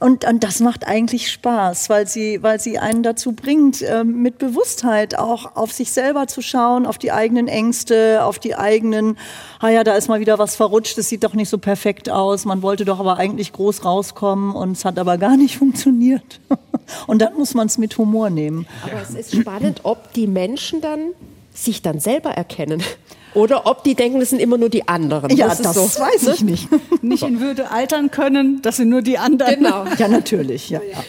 Und, 0.00 0.24
und 0.24 0.42
das 0.42 0.60
macht 0.60 0.86
eigentlich 0.86 1.30
Spaß, 1.30 1.90
weil 1.90 2.06
sie, 2.06 2.42
weil 2.42 2.58
sie 2.58 2.78
einen 2.78 3.02
dazu 3.02 3.32
bringt, 3.32 3.82
äh, 3.82 4.02
mit 4.02 4.38
Bewusstheit 4.38 5.18
auch 5.18 5.56
auf 5.56 5.72
sich 5.72 5.92
selber 5.92 6.26
zu 6.26 6.40
schauen, 6.40 6.86
auf 6.86 6.96
die 6.96 7.12
eigenen 7.12 7.48
Ängste, 7.48 8.24
auf 8.24 8.38
die 8.38 8.56
eigenen, 8.56 9.18
ah 9.60 9.68
ja, 9.68 9.84
da 9.84 9.92
ist 9.92 10.08
mal 10.08 10.20
wieder 10.20 10.38
was 10.38 10.56
verrutscht, 10.56 10.96
das 10.96 11.10
sieht 11.10 11.22
doch 11.22 11.34
nicht 11.34 11.50
so 11.50 11.58
perfekt 11.58 12.08
aus, 12.08 12.46
man 12.46 12.62
wollte 12.62 12.86
doch 12.86 12.98
aber 12.98 13.18
eigentlich 13.18 13.52
groß 13.52 13.84
rauskommen 13.84 14.54
und 14.54 14.72
es 14.72 14.86
hat 14.86 14.98
aber 14.98 15.18
gar 15.18 15.36
nicht 15.36 15.56
funktioniert. 15.58 16.40
Und 17.06 17.20
dann 17.20 17.34
muss 17.34 17.52
man 17.52 17.66
es 17.66 17.76
mit 17.76 17.98
Humor 17.98 18.30
nehmen. 18.30 18.66
Aber 18.82 19.02
es 19.02 19.10
ist 19.10 19.36
spannend, 19.36 19.80
ob 19.82 20.14
die 20.14 20.26
Menschen 20.26 20.80
dann 20.80 21.10
sich 21.64 21.82
dann 21.82 22.00
selber 22.00 22.30
erkennen. 22.30 22.82
Oder 23.34 23.66
ob 23.66 23.84
die 23.84 23.94
denken, 23.94 24.20
das 24.20 24.30
sind 24.30 24.40
immer 24.40 24.58
nur 24.58 24.70
die 24.70 24.88
anderen. 24.88 25.36
Ja, 25.36 25.48
das, 25.48 25.60
das 25.60 25.74
so. 25.74 26.00
weiß 26.00 26.28
ich 26.34 26.42
ne? 26.42 26.52
nicht. 26.52 26.68
Nicht 27.02 27.22
in 27.22 27.40
Würde 27.40 27.70
altern 27.70 28.10
können, 28.10 28.62
das 28.62 28.76
sind 28.76 28.88
nur 28.88 29.02
die 29.02 29.18
anderen. 29.18 29.56
Genau. 29.56 29.84
Ja, 29.98 30.08
natürlich. 30.08 30.70
Ja. 30.70 30.80
ja. 30.80 31.04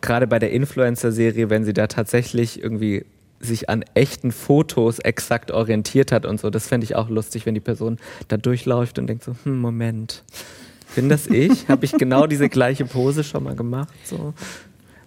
Gerade 0.00 0.26
bei 0.26 0.38
der 0.38 0.50
Influencer-Serie, 0.50 1.48
wenn 1.48 1.64
sie 1.64 1.72
da 1.72 1.86
tatsächlich 1.86 2.62
irgendwie 2.62 3.04
sich 3.38 3.70
an 3.70 3.84
echten 3.94 4.32
Fotos 4.32 4.98
exakt 4.98 5.50
orientiert 5.50 6.12
hat 6.12 6.26
und 6.26 6.38
so, 6.38 6.50
das 6.50 6.66
fände 6.66 6.84
ich 6.84 6.94
auch 6.94 7.08
lustig, 7.08 7.46
wenn 7.46 7.54
die 7.54 7.60
Person 7.60 7.98
da 8.28 8.36
durchläuft 8.36 8.98
und 8.98 9.06
denkt 9.06 9.24
so, 9.24 9.34
hm, 9.44 9.58
Moment, 9.58 10.24
bin 10.94 11.08
das 11.08 11.26
ich? 11.26 11.66
Habe 11.68 11.86
ich 11.86 11.92
genau 11.92 12.26
diese 12.26 12.50
gleiche 12.50 12.84
Pose 12.84 13.24
schon 13.24 13.44
mal 13.44 13.54
gemacht? 13.54 13.94
So 14.04 14.34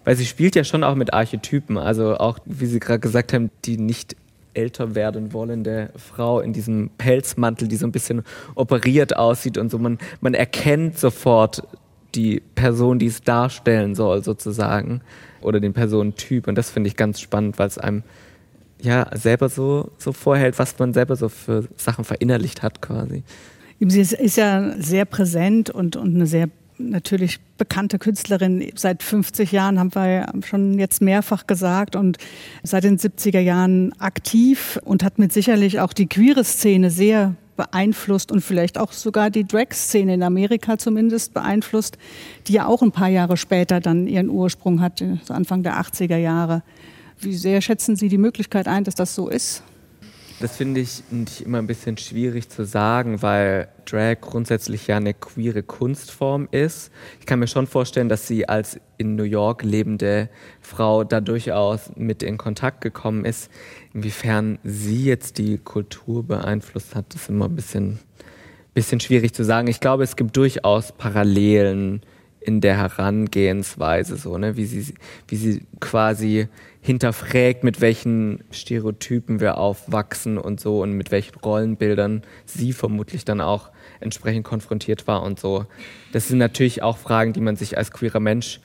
weil 0.04 0.16
sie 0.16 0.26
spielt 0.26 0.54
ja 0.54 0.64
schon 0.64 0.84
auch 0.84 0.94
mit 0.94 1.12
Archetypen, 1.12 1.78
also 1.78 2.16
auch, 2.18 2.38
wie 2.44 2.66
Sie 2.66 2.78
gerade 2.78 3.00
gesagt 3.00 3.32
haben, 3.32 3.50
die 3.64 3.78
nicht 3.78 4.16
älter 4.54 4.94
werden 4.94 5.32
wollende 5.32 5.90
Frau 5.96 6.40
in 6.40 6.52
diesem 6.52 6.90
Pelzmantel, 6.96 7.68
die 7.68 7.76
so 7.76 7.86
ein 7.86 7.92
bisschen 7.92 8.22
operiert 8.54 9.16
aussieht 9.16 9.58
und 9.58 9.70
so. 9.70 9.78
Man, 9.78 9.98
man 10.20 10.34
erkennt 10.34 10.98
sofort 10.98 11.66
die 12.14 12.40
Person, 12.54 12.98
die 12.98 13.06
es 13.06 13.22
darstellen 13.22 13.94
soll, 13.94 14.22
sozusagen, 14.22 15.00
oder 15.40 15.60
den 15.60 15.72
Personentyp. 15.72 16.46
Und 16.46 16.56
das 16.56 16.70
finde 16.70 16.88
ich 16.88 16.96
ganz 16.96 17.20
spannend, 17.20 17.58
weil 17.58 17.68
es 17.68 17.78
einem 17.78 18.02
ja 18.80 19.06
selber 19.14 19.48
so, 19.48 19.90
so 19.98 20.12
vorhält, 20.12 20.58
was 20.58 20.78
man 20.78 20.92
selber 20.92 21.16
so 21.16 21.28
für 21.28 21.68
Sachen 21.76 22.04
verinnerlicht 22.04 22.62
hat, 22.62 22.82
quasi. 22.82 23.22
Sie 23.80 24.00
ist 24.00 24.36
ja 24.36 24.74
sehr 24.78 25.04
präsent 25.04 25.70
und, 25.70 25.96
und 25.96 26.14
eine 26.14 26.26
sehr 26.26 26.48
natürlich 26.78 27.40
bekannte 27.58 27.98
Künstlerin. 27.98 28.72
Seit 28.74 29.02
50 29.02 29.52
Jahren 29.52 29.78
haben 29.78 29.94
wir 29.94 30.26
schon 30.44 30.78
jetzt 30.78 31.02
mehrfach 31.02 31.46
gesagt 31.46 31.96
und 31.96 32.18
seit 32.62 32.84
den 32.84 32.98
70er 32.98 33.40
Jahren 33.40 33.92
aktiv 34.00 34.78
und 34.84 35.04
hat 35.04 35.18
mit 35.18 35.32
sicherlich 35.32 35.80
auch 35.80 35.92
die 35.92 36.06
queere 36.06 36.44
Szene 36.44 36.90
sehr 36.90 37.34
beeinflusst 37.56 38.32
und 38.32 38.40
vielleicht 38.40 38.78
auch 38.78 38.92
sogar 38.92 39.30
die 39.30 39.46
Drag-Szene 39.46 40.14
in 40.14 40.22
Amerika 40.22 40.76
zumindest 40.76 41.34
beeinflusst, 41.34 41.98
die 42.46 42.54
ja 42.54 42.66
auch 42.66 42.82
ein 42.82 42.92
paar 42.92 43.08
Jahre 43.08 43.36
später 43.36 43.80
dann 43.80 44.06
ihren 44.06 44.28
Ursprung 44.28 44.80
hat, 44.80 45.02
so 45.22 45.34
Anfang 45.34 45.62
der 45.62 45.80
80er 45.80 46.16
Jahre. 46.16 46.62
Wie 47.20 47.34
sehr 47.34 47.60
schätzen 47.60 47.94
Sie 47.94 48.08
die 48.08 48.18
Möglichkeit 48.18 48.66
ein, 48.66 48.84
dass 48.84 48.96
das 48.96 49.14
so 49.14 49.28
ist? 49.28 49.62
Das 50.40 50.56
finde 50.56 50.80
ich 50.80 51.02
immer 51.44 51.58
ein 51.58 51.66
bisschen 51.66 51.96
schwierig 51.96 52.48
zu 52.48 52.64
sagen, 52.64 53.22
weil 53.22 53.68
Drag 53.86 54.20
grundsätzlich 54.20 54.88
ja 54.88 54.96
eine 54.96 55.14
queere 55.14 55.62
Kunstform 55.62 56.48
ist. 56.50 56.90
Ich 57.20 57.26
kann 57.26 57.38
mir 57.38 57.46
schon 57.46 57.66
vorstellen, 57.66 58.08
dass 58.08 58.26
sie 58.26 58.48
als 58.48 58.80
in 58.98 59.14
New 59.14 59.22
York 59.22 59.62
lebende 59.62 60.28
Frau 60.60 61.04
da 61.04 61.20
durchaus 61.20 61.92
mit 61.96 62.22
in 62.22 62.36
Kontakt 62.36 62.80
gekommen 62.80 63.24
ist. 63.24 63.50
Inwiefern 63.92 64.58
sie 64.64 65.04
jetzt 65.04 65.38
die 65.38 65.58
Kultur 65.58 66.24
beeinflusst 66.24 66.94
hat, 66.94 67.14
ist 67.14 67.28
immer 67.28 67.46
ein 67.46 67.54
bisschen, 67.54 68.00
bisschen 68.74 69.00
schwierig 69.00 69.34
zu 69.34 69.44
sagen. 69.44 69.68
Ich 69.68 69.80
glaube, 69.80 70.02
es 70.02 70.16
gibt 70.16 70.36
durchaus 70.36 70.92
Parallelen 70.92 72.02
in 72.44 72.60
der 72.60 72.76
Herangehensweise, 72.76 74.16
so, 74.16 74.36
ne? 74.36 74.56
wie, 74.56 74.66
sie, 74.66 74.94
wie 75.28 75.36
sie 75.36 75.62
quasi 75.80 76.48
hinterfragt, 76.82 77.64
mit 77.64 77.80
welchen 77.80 78.44
Stereotypen 78.50 79.40
wir 79.40 79.56
aufwachsen 79.56 80.36
und 80.36 80.60
so 80.60 80.82
und 80.82 80.92
mit 80.92 81.10
welchen 81.10 81.36
Rollenbildern 81.36 82.22
sie 82.44 82.74
vermutlich 82.74 83.24
dann 83.24 83.40
auch 83.40 83.70
entsprechend 84.00 84.44
konfrontiert 84.44 85.06
war 85.06 85.22
und 85.22 85.40
so. 85.40 85.64
Das 86.12 86.28
sind 86.28 86.36
natürlich 86.36 86.82
auch 86.82 86.98
Fragen, 86.98 87.32
die 87.32 87.40
man 87.40 87.56
sich 87.56 87.78
als 87.78 87.90
queerer 87.90 88.20
Mensch 88.20 88.60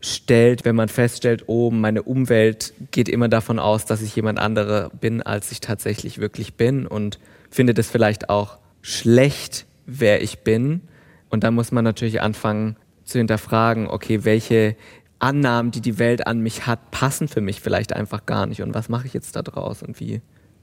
stellt, 0.00 0.64
wenn 0.64 0.76
man 0.76 0.88
feststellt, 0.88 1.44
oh, 1.48 1.72
meine 1.72 2.04
Umwelt 2.04 2.72
geht 2.92 3.08
immer 3.08 3.28
davon 3.28 3.58
aus, 3.58 3.86
dass 3.86 4.02
ich 4.02 4.14
jemand 4.14 4.38
anderer 4.38 4.90
bin, 4.90 5.20
als 5.20 5.50
ich 5.50 5.60
tatsächlich 5.60 6.18
wirklich 6.18 6.54
bin 6.54 6.86
und 6.86 7.18
findet 7.50 7.78
es 7.80 7.90
vielleicht 7.90 8.30
auch 8.30 8.58
schlecht, 8.82 9.66
wer 9.86 10.22
ich 10.22 10.40
bin. 10.40 10.82
Und 11.28 11.42
dann 11.42 11.54
muss 11.54 11.72
man 11.72 11.82
natürlich 11.82 12.20
anfangen 12.22 12.76
zu 13.06 13.18
hinterfragen, 13.18 13.86
okay, 13.88 14.24
welche 14.24 14.76
Annahmen, 15.18 15.70
die 15.70 15.80
die 15.80 15.98
Welt 15.98 16.26
an 16.26 16.40
mich 16.40 16.66
hat, 16.66 16.90
passen 16.90 17.28
für 17.28 17.40
mich 17.40 17.60
vielleicht 17.60 17.94
einfach 17.94 18.26
gar 18.26 18.46
nicht. 18.46 18.60
Und 18.60 18.74
was 18.74 18.88
mache 18.88 19.06
ich 19.06 19.14
jetzt 19.14 19.34
da 19.36 19.42
draus 19.42 19.82
und 19.82 19.98
wie 19.98 20.20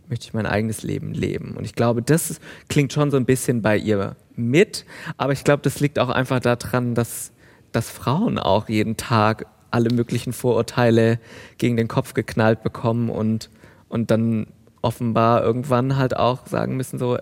möchte 0.09 0.27
ich 0.27 0.33
mein 0.33 0.45
eigenes 0.45 0.83
Leben 0.83 1.13
leben? 1.13 1.55
Und 1.57 1.65
ich 1.65 1.73
glaube, 1.73 2.03
das 2.03 2.39
klingt 2.69 2.93
schon 2.93 3.09
so 3.09 3.17
ein 3.17 3.25
bisschen 3.25 3.61
bei 3.61 3.77
ihr 3.77 4.15
mit, 4.35 4.85
aber 5.17 5.33
ich 5.33 5.43
glaube, 5.43 5.63
das 5.63 5.79
liegt 5.79 5.97
auch 5.97 6.09
einfach 6.09 6.39
daran, 6.39 6.93
dass, 6.93 7.31
dass 7.71 7.89
Frauen 7.89 8.37
auch 8.37 8.69
jeden 8.69 8.97
Tag 8.97 9.47
alle 9.71 9.89
möglichen 9.91 10.33
Vorurteile 10.33 11.19
gegen 11.57 11.77
den 11.77 11.87
Kopf 11.87 12.13
geknallt 12.13 12.61
bekommen 12.61 13.09
und, 13.09 13.49
und 13.89 14.11
dann 14.11 14.47
offenbar 14.83 15.43
irgendwann 15.43 15.97
halt 15.97 16.15
auch 16.15 16.45
sagen 16.45 16.77
müssen, 16.77 16.99
so, 16.99 17.17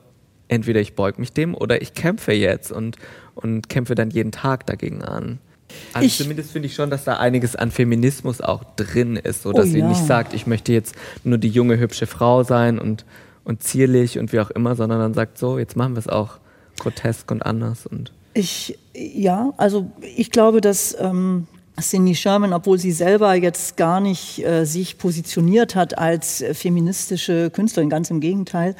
entweder 0.51 0.81
ich 0.81 0.95
beug 0.95 1.17
mich 1.17 1.33
dem 1.33 1.55
oder 1.55 1.81
ich 1.81 1.93
kämpfe 1.93 2.33
jetzt 2.33 2.71
und, 2.71 2.97
und 3.35 3.69
kämpfe 3.69 3.95
dann 3.95 4.09
jeden 4.09 4.31
Tag 4.31 4.65
dagegen 4.65 5.01
an. 5.01 5.39
Also 5.93 6.05
ich, 6.05 6.17
zumindest 6.17 6.51
finde 6.51 6.67
ich 6.67 6.75
schon, 6.75 6.89
dass 6.89 7.05
da 7.05 7.17
einiges 7.17 7.55
an 7.55 7.71
Feminismus 7.71 8.41
auch 8.41 8.63
drin 8.75 9.15
ist, 9.15 9.43
so 9.43 9.53
dass 9.53 9.67
oh, 9.67 9.69
sie 9.69 9.79
ja. 9.79 9.87
nicht 9.87 10.05
sagt, 10.05 10.33
ich 10.33 10.45
möchte 10.45 10.73
jetzt 10.73 10.95
nur 11.23 11.37
die 11.37 11.47
junge, 11.47 11.79
hübsche 11.79 12.05
Frau 12.05 12.43
sein 12.43 12.77
und, 12.77 13.05
und 13.45 13.63
zierlich 13.63 14.19
und 14.19 14.33
wie 14.33 14.41
auch 14.41 14.51
immer, 14.51 14.75
sondern 14.75 14.99
dann 14.99 15.13
sagt 15.13 15.37
so, 15.37 15.57
jetzt 15.57 15.77
machen 15.77 15.95
wir 15.95 15.99
es 15.99 16.09
auch 16.09 16.39
grotesk 16.77 17.31
und 17.31 17.45
anders 17.45 17.85
und 17.85 18.11
ich, 18.33 18.77
ja, 18.93 19.53
also 19.57 19.91
ich 20.15 20.31
glaube, 20.31 20.61
dass 20.61 20.95
ähm, 20.97 21.47
Cindy 21.81 22.15
Sherman, 22.15 22.53
obwohl 22.53 22.79
sie 22.79 22.93
selber 22.93 23.33
jetzt 23.33 23.75
gar 23.75 23.99
nicht 23.99 24.45
äh, 24.45 24.65
sich 24.65 24.97
positioniert 24.97 25.75
hat 25.75 25.97
als 25.97 26.41
äh, 26.41 26.53
feministische 26.53 27.49
Künstlerin, 27.49 27.89
ganz 27.89 28.09
im 28.09 28.21
Gegenteil, 28.21 28.75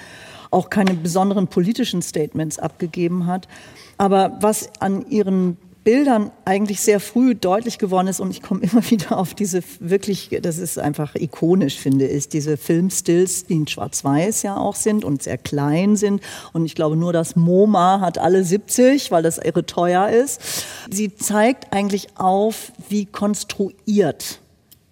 auch 0.52 0.70
keine 0.70 0.94
besonderen 0.94 1.48
politischen 1.48 2.02
Statements 2.02 2.60
abgegeben 2.60 3.26
hat. 3.26 3.48
Aber 3.98 4.38
was 4.42 4.70
an 4.80 5.08
ihren 5.10 5.58
Bildern 5.84 6.30
eigentlich 6.46 6.80
sehr 6.82 7.00
früh 7.00 7.34
deutlich 7.34 7.80
geworden 7.80 8.08
ist 8.08 8.20
und 8.20 8.30
ich 8.30 8.44
komme 8.44 8.62
immer 8.62 8.84
wieder 8.92 9.18
auf 9.18 9.34
diese 9.34 9.64
wirklich, 9.80 10.30
das 10.42 10.60
ist 10.60 10.78
einfach 10.78 11.16
ikonisch, 11.16 11.78
finde 11.80 12.08
ich, 12.08 12.30
diese 12.30 12.58
Filmstills, 12.58 13.46
die 13.46 13.56
in 13.56 13.68
Schwarz-Weiß 13.68 14.44
ja 14.44 14.58
auch 14.58 14.76
sind 14.76 15.04
und 15.04 15.24
sehr 15.24 15.40
klein 15.40 15.96
sind 15.96 16.22
und 16.54 16.66
ich 16.66 16.76
glaube 16.76 16.96
nur 16.96 17.14
das 17.14 17.36
MoMA 17.36 18.00
hat 18.00 18.20
alle 18.20 18.44
70, 18.44 19.10
weil 19.10 19.24
das 19.24 19.40
irre 19.40 19.66
teuer 19.66 20.10
ist. 20.10 20.42
Sie 20.92 21.16
zeigt 21.16 21.74
eigentlich 21.74 22.10
auf, 22.16 22.72
wie 22.90 23.06
konstruiert 23.06 24.41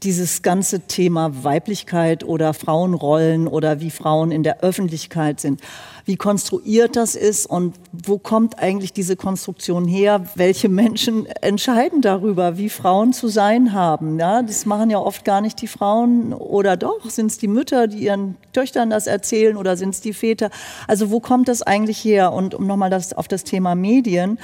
dieses 0.04 0.42
ganze 0.42 0.82
Thema 0.82 1.44
Weiblichkeit 1.44 2.24
oder 2.24 2.54
Frauenrollen 2.54 3.48
oder 3.48 3.82
wie 3.82 3.92
Frauen 3.92 4.32
in 4.32 4.44
der 4.44 4.62
Öffentlichkeit 4.62 5.40
sind, 5.40 5.62
wie 6.10 6.16
konstruiert 6.16 6.96
das 6.96 7.14
ist 7.14 7.46
und 7.46 7.76
wo 7.92 8.18
kommt 8.18 8.58
eigentlich 8.58 8.94
diese 8.94 9.16
Konstruktion 9.16 9.88
her? 9.88 10.26
Welche 10.34 10.68
Menschen 10.68 11.28
entscheiden 11.28 12.02
darüber, 12.02 12.58
wie 12.58 12.70
Frauen 12.70 13.14
zu 13.14 13.28
sein 13.28 13.74
haben? 13.74 14.18
Ja, 14.18 14.42
das 14.42 14.66
machen 14.66 14.90
ja 14.90 14.98
oft 14.98 15.24
gar 15.24 15.40
nicht 15.40 15.62
die 15.62 15.68
Frauen 15.68 16.34
oder 16.34 16.78
doch 16.78 17.08
sind 17.12 17.28
es 17.28 17.38
die 17.38 17.48
Mütter, 17.48 17.86
die 17.86 18.00
ihren 18.00 18.38
Töchtern 18.54 18.90
das 18.90 19.06
erzählen 19.06 19.56
oder 19.56 19.78
sind 19.78 19.92
es 19.92 20.02
die 20.02 20.14
Väter? 20.14 20.50
Also 20.88 21.12
wo 21.12 21.20
kommt 21.20 21.48
das 21.48 21.62
eigentlich 21.62 22.04
her? 22.04 22.34
Und 22.34 22.56
um 22.56 22.66
nochmal 22.66 22.90
das, 22.90 23.14
auf 23.14 23.28
das 23.28 23.44
Thema 23.44 23.76
Medien. 23.76 24.40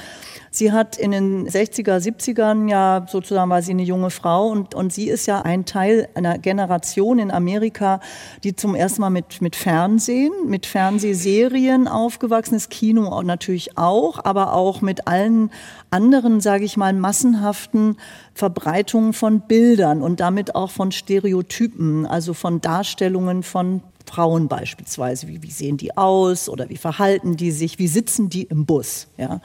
Sie 0.52 0.72
hat 0.72 0.96
in 0.96 1.10
den 1.10 1.48
60er, 1.48 1.98
70ern 1.98 2.70
ja 2.70 3.04
sozusagen 3.10 3.50
war 3.50 3.60
sie 3.60 3.72
eine 3.72 3.82
junge 3.82 4.08
Frau 4.08 4.48
und, 4.48 4.74
und 4.74 4.90
sie 4.90 5.08
ist 5.08 5.26
ja 5.26 5.42
ein 5.42 5.66
Teil 5.66 6.08
einer 6.14 6.38
Generation 6.38 7.18
in 7.18 7.30
Amerika, 7.30 8.00
die 8.42 8.56
zum 8.56 8.74
ersten 8.74 9.02
Mal 9.02 9.10
mit, 9.10 9.42
mit 9.42 9.54
Fernsehen, 9.54 10.32
mit 10.46 10.64
Fernsehserien 10.64 11.55
aufgewachsen 11.88 12.54
ist, 12.54 12.70
Kino 12.70 13.22
natürlich 13.22 13.78
auch, 13.78 14.24
aber 14.24 14.52
auch 14.52 14.80
mit 14.80 15.06
allen 15.08 15.50
anderen, 15.90 16.40
sage 16.40 16.64
ich 16.64 16.76
mal, 16.76 16.92
massenhaften 16.92 17.96
Verbreitungen 18.34 19.12
von 19.12 19.40
Bildern 19.40 20.02
und 20.02 20.20
damit 20.20 20.54
auch 20.54 20.70
von 20.70 20.92
Stereotypen, 20.92 22.06
also 22.06 22.34
von 22.34 22.60
Darstellungen 22.60 23.42
von 23.42 23.82
Frauen 24.06 24.48
beispielsweise, 24.48 25.28
wie, 25.28 25.42
wie 25.42 25.50
sehen 25.50 25.76
die 25.76 25.96
aus 25.96 26.48
oder 26.48 26.68
wie 26.68 26.76
verhalten 26.76 27.36
die 27.36 27.50
sich, 27.50 27.78
wie 27.78 27.88
sitzen 27.88 28.28
die 28.30 28.44
im 28.44 28.64
Bus, 28.64 29.08
ja 29.16 29.40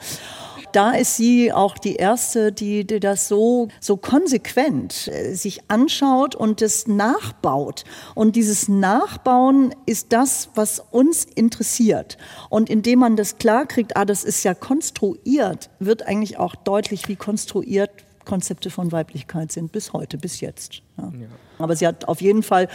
da 0.76 0.92
ist 0.92 1.18
sie 1.18 1.52
auch 1.52 1.78
die 1.78 1.96
erste, 1.96 2.52
die, 2.52 2.86
die 2.86 3.00
das 3.00 3.28
so, 3.28 3.68
so 3.80 3.98
konsequent 3.98 5.08
äh, 5.08 5.34
sich 5.34 5.70
anschaut 5.70 6.36
und 6.36 6.62
es 6.62 6.88
nachbaut. 6.88 7.84
Und 8.16 8.36
dieses 8.36 8.68
Nachbauen 8.68 9.74
ist 9.86 10.14
das, 10.14 10.50
was 10.56 10.80
uns 10.92 11.26
interessiert. 11.26 12.18
Und 12.50 12.70
indem 12.70 13.00
man 13.00 13.16
das 13.16 13.38
klarkriegt, 13.38 13.98
ah, 13.98 14.06
das 14.06 14.24
ist 14.24 14.44
ja 14.44 14.54
konstruiert, 14.54 15.70
wird 15.80 16.08
eigentlich 16.08 16.38
auch 16.38 16.56
deutlich, 16.56 17.08
wie 17.08 17.16
konstruiert 17.16 17.92
Konzepte 18.26 18.70
von 18.70 18.92
Weiblichkeit 18.92 19.52
sind 19.52 19.72
bis 19.72 19.94
heute, 19.94 20.18
bis 20.18 20.42
jetzt. 20.42 20.82
Ja. 20.98 21.06
Ja. 21.06 21.28
Aber 21.58 21.76
sie 21.76 21.88
hat 21.88 22.08
auf 22.08 22.22
jeden 22.22 22.44
Fall 22.44 22.68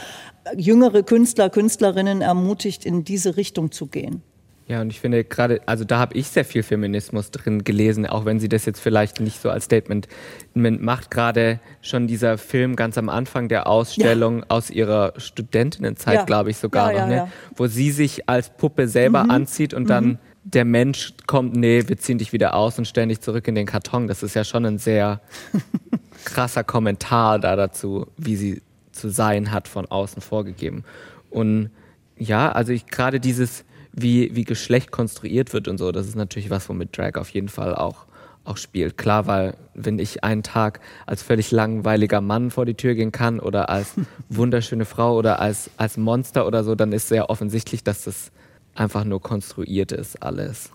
jüngere 0.56 1.02
Künstler, 1.02 1.50
Künstlerinnen 1.50 2.20
ermutigt, 2.20 2.84
in 2.84 3.04
diese 3.04 3.36
Richtung 3.36 3.72
zu 3.72 3.86
gehen. 3.86 4.22
Ja, 4.68 4.80
und 4.80 4.90
ich 4.90 4.98
finde 4.98 5.22
gerade, 5.22 5.60
also 5.66 5.84
da 5.84 5.98
habe 5.98 6.16
ich 6.16 6.26
sehr 6.26 6.44
viel 6.44 6.64
Feminismus 6.64 7.30
drin 7.30 7.62
gelesen, 7.62 8.04
auch 8.04 8.24
wenn 8.24 8.40
sie 8.40 8.48
das 8.48 8.64
jetzt 8.64 8.80
vielleicht 8.80 9.20
nicht 9.20 9.40
so 9.40 9.48
als 9.48 9.66
Statement 9.66 10.08
macht. 10.54 11.12
Gerade 11.12 11.60
schon 11.82 12.08
dieser 12.08 12.36
Film 12.36 12.74
ganz 12.74 12.98
am 12.98 13.08
Anfang 13.08 13.48
der 13.48 13.68
Ausstellung 13.68 14.40
ja. 14.40 14.44
aus 14.48 14.70
ihrer 14.70 15.12
Studentinnenzeit, 15.18 16.14
ja. 16.14 16.24
glaube 16.24 16.50
ich 16.50 16.56
sogar 16.56 16.92
ja, 16.92 17.02
noch, 17.02 17.08
ne? 17.08 17.32
wo 17.54 17.68
sie 17.68 17.92
sich 17.92 18.28
als 18.28 18.50
Puppe 18.50 18.88
selber 18.88 19.24
mhm. 19.24 19.30
anzieht 19.30 19.72
und 19.72 19.84
mhm. 19.84 19.88
dann 19.88 20.18
der 20.42 20.64
Mensch 20.64 21.14
kommt, 21.26 21.54
nee, 21.54 21.84
wir 21.86 21.96
ziehen 21.98 22.18
dich 22.18 22.32
wieder 22.32 22.54
aus 22.54 22.76
und 22.78 22.86
stellen 22.86 23.08
dich 23.08 23.20
zurück 23.20 23.46
in 23.46 23.54
den 23.54 23.66
Karton. 23.66 24.08
Das 24.08 24.24
ist 24.24 24.34
ja 24.34 24.42
schon 24.42 24.64
ein 24.64 24.78
sehr 24.78 25.20
krasser 26.24 26.64
Kommentar 26.64 27.38
da 27.38 27.54
dazu, 27.54 28.08
wie 28.16 28.34
sie 28.34 28.62
zu 28.90 29.10
sein 29.10 29.52
hat, 29.52 29.68
von 29.68 29.86
außen 29.86 30.22
vorgegeben. 30.22 30.84
Und 31.30 31.70
ja, 32.18 32.50
also 32.50 32.72
ich 32.72 32.86
gerade 32.86 33.20
dieses 33.20 33.64
wie, 33.96 34.36
wie 34.36 34.44
Geschlecht 34.44 34.92
konstruiert 34.92 35.52
wird 35.52 35.66
und 35.66 35.78
so, 35.78 35.90
das 35.90 36.06
ist 36.06 36.16
natürlich 36.16 36.50
was, 36.50 36.68
womit 36.68 36.96
Drag 36.96 37.16
auf 37.16 37.30
jeden 37.30 37.48
Fall 37.48 37.74
auch, 37.74 38.04
auch 38.44 38.58
spielt. 38.58 38.98
Klar, 38.98 39.26
weil 39.26 39.56
wenn 39.74 39.98
ich 39.98 40.22
einen 40.22 40.42
Tag 40.42 40.80
als 41.06 41.22
völlig 41.22 41.50
langweiliger 41.50 42.20
Mann 42.20 42.50
vor 42.50 42.66
die 42.66 42.74
Tür 42.74 42.94
gehen 42.94 43.10
kann 43.10 43.40
oder 43.40 43.70
als 43.70 43.94
wunderschöne 44.28 44.84
Frau 44.84 45.16
oder 45.16 45.40
als, 45.40 45.70
als 45.78 45.96
Monster 45.96 46.46
oder 46.46 46.62
so, 46.62 46.74
dann 46.74 46.92
ist 46.92 47.08
sehr 47.08 47.30
offensichtlich, 47.30 47.82
dass 47.82 48.04
das 48.04 48.30
einfach 48.74 49.04
nur 49.04 49.22
konstruiert 49.22 49.92
ist, 49.92 50.22
alles. 50.22 50.70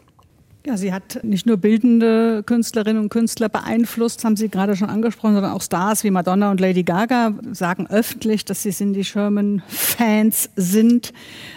Ja, 0.63 0.77
sie 0.77 0.93
hat 0.93 1.23
nicht 1.23 1.47
nur 1.47 1.57
bildende 1.57 2.43
Künstlerinnen 2.45 3.01
und 3.01 3.09
Künstler 3.09 3.49
beeinflusst, 3.49 4.23
haben 4.23 4.35
Sie 4.35 4.47
gerade 4.47 4.75
schon 4.75 4.89
angesprochen, 4.89 5.33
sondern 5.33 5.53
auch 5.53 5.61
Stars 5.61 6.03
wie 6.03 6.11
Madonna 6.11 6.51
und 6.51 6.59
Lady 6.59 6.83
Gaga 6.83 7.33
sagen 7.51 7.87
öffentlich, 7.89 8.45
dass 8.45 8.61
sie 8.61 8.69
Cindy 8.69 9.03
Sherman 9.03 9.63
Fans 9.67 10.51
sind. 10.55 11.13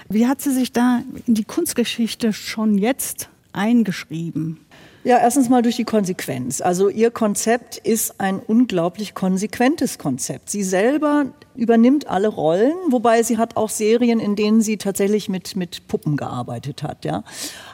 Wie 0.08 0.26
hat 0.26 0.40
sie 0.40 0.52
sich 0.52 0.72
da 0.72 1.02
in 1.26 1.34
die 1.34 1.44
Kunstgeschichte 1.44 2.32
schon 2.32 2.78
jetzt 2.78 3.28
eingeschrieben? 3.52 4.63
Ja, 5.06 5.18
erstens 5.18 5.50
mal 5.50 5.60
durch 5.60 5.76
die 5.76 5.84
Konsequenz. 5.84 6.62
Also 6.62 6.88
ihr 6.88 7.10
Konzept 7.10 7.76
ist 7.76 8.22
ein 8.22 8.40
unglaublich 8.40 9.12
konsequentes 9.12 9.98
Konzept. 9.98 10.48
Sie 10.48 10.62
selber 10.62 11.26
übernimmt 11.54 12.08
alle 12.08 12.28
Rollen, 12.28 12.72
wobei 12.88 13.22
sie 13.22 13.36
hat 13.36 13.58
auch 13.58 13.68
Serien, 13.68 14.18
in 14.18 14.34
denen 14.34 14.62
sie 14.62 14.78
tatsächlich 14.78 15.28
mit, 15.28 15.56
mit 15.56 15.88
Puppen 15.88 16.16
gearbeitet 16.16 16.82
hat. 16.82 17.04
Ja. 17.04 17.22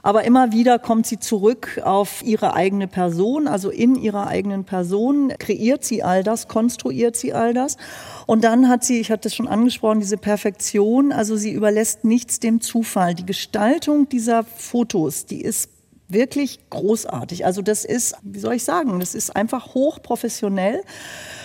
Aber 0.02 0.24
immer 0.24 0.50
wieder 0.50 0.80
kommt 0.80 1.06
sie 1.06 1.20
zurück 1.20 1.80
auf 1.84 2.20
ihre 2.24 2.54
eigene 2.54 2.88
Person, 2.88 3.46
also 3.46 3.70
in 3.70 3.94
ihrer 3.94 4.26
eigenen 4.26 4.64
Person 4.64 5.32
kreiert 5.38 5.84
sie 5.84 6.02
all 6.02 6.24
das, 6.24 6.48
konstruiert 6.48 7.14
sie 7.14 7.32
all 7.32 7.54
das. 7.54 7.76
Und 8.26 8.42
dann 8.42 8.68
hat 8.68 8.82
sie, 8.82 8.98
ich 8.98 9.12
hatte 9.12 9.28
es 9.28 9.36
schon 9.36 9.46
angesprochen, 9.46 10.00
diese 10.00 10.16
Perfektion, 10.16 11.12
also 11.12 11.36
sie 11.36 11.52
überlässt 11.52 12.04
nichts 12.04 12.40
dem 12.40 12.60
Zufall. 12.60 13.14
Die 13.14 13.24
Gestaltung 13.24 14.08
dieser 14.08 14.42
Fotos, 14.42 15.26
die 15.26 15.42
ist 15.42 15.68
wirklich 16.12 16.58
großartig. 16.70 17.44
Also 17.44 17.62
das 17.62 17.84
ist, 17.84 18.16
wie 18.22 18.38
soll 18.38 18.54
ich 18.54 18.64
sagen, 18.64 19.00
das 19.00 19.14
ist 19.14 19.34
einfach 19.36 19.74
hochprofessionell. 19.74 20.82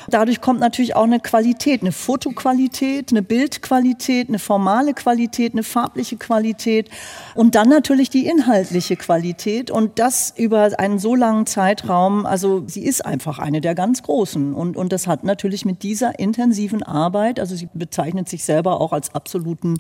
Dadurch 0.08 0.42
kommt 0.42 0.60
natürlich 0.60 0.96
auch 0.96 1.04
eine 1.04 1.20
Qualität, 1.20 1.82
eine 1.82 1.92
Fotoqualität, 1.92 3.12
eine 3.12 3.24
Bildqualität, 3.24 4.30
eine 4.30 4.40
formale 4.40 4.94
Qualität, 4.94 5.54
eine 5.54 5.64
farbliche 5.64 6.18
Qualität 6.18 6.90
und 7.34 7.56
dann 7.56 7.70
natürlich 7.70 8.10
die 8.10 8.28
inhaltliche 8.28 8.98
Qualität 8.98 9.72
und 9.72 9.98
das 9.98 10.34
über 10.38 10.72
einen 10.78 11.00
so 11.00 11.16
langen 11.16 11.48
Zeitraum. 11.48 12.26
Also 12.26 12.64
sie 12.68 12.86
ist 12.86 13.06
einfach 13.06 13.40
eine 13.40 13.62
der 13.62 13.74
ganz 13.74 14.04
großen 14.04 14.54
und, 14.54 14.78
und 14.78 14.92
das 14.94 15.08
hat 15.08 15.24
natürlich 15.24 15.66
mit 15.66 15.82
dieser 15.82 16.20
intensiven 16.20 16.84
Arbeit, 16.84 17.40
also 17.40 17.56
sie 17.56 17.70
bezeichnet 17.74 18.30
sich 18.30 18.44
selber 18.44 18.80
auch 18.82 18.94
als 18.94 19.16
absoluten 19.16 19.78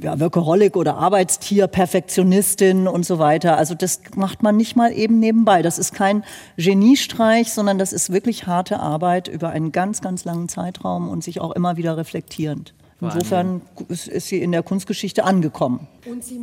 ja, 0.00 0.18
Workaholic 0.20 0.76
oder 0.76 0.96
Arbeitstier, 0.96 1.66
Perfektionistin 1.66 2.88
und 2.88 3.04
so 3.04 3.18
weiter. 3.18 3.56
Also 3.56 3.74
das 3.74 4.00
macht 4.14 4.42
man 4.42 4.56
nicht 4.56 4.76
mal 4.76 4.92
eben 4.92 5.18
nebenbei. 5.18 5.62
Das 5.62 5.78
ist 5.78 5.94
kein 5.94 6.24
Geniestreich, 6.56 7.52
sondern 7.52 7.78
das 7.78 7.92
ist 7.92 8.12
wirklich 8.12 8.46
harte 8.46 8.80
Arbeit 8.80 9.28
über 9.28 9.50
einen 9.50 9.72
ganz, 9.72 10.00
ganz 10.00 10.24
langen 10.24 10.48
Zeitraum 10.48 11.08
und 11.08 11.24
sich 11.24 11.40
auch 11.40 11.52
immer 11.52 11.76
wieder 11.76 11.96
reflektierend. 11.96 12.74
Insofern 13.00 13.60
ist 13.88 14.26
sie 14.28 14.40
in 14.40 14.52
der 14.52 14.62
Kunstgeschichte 14.62 15.24
angekommen. 15.24 15.86
Und 16.10 16.24
sie 16.24 16.40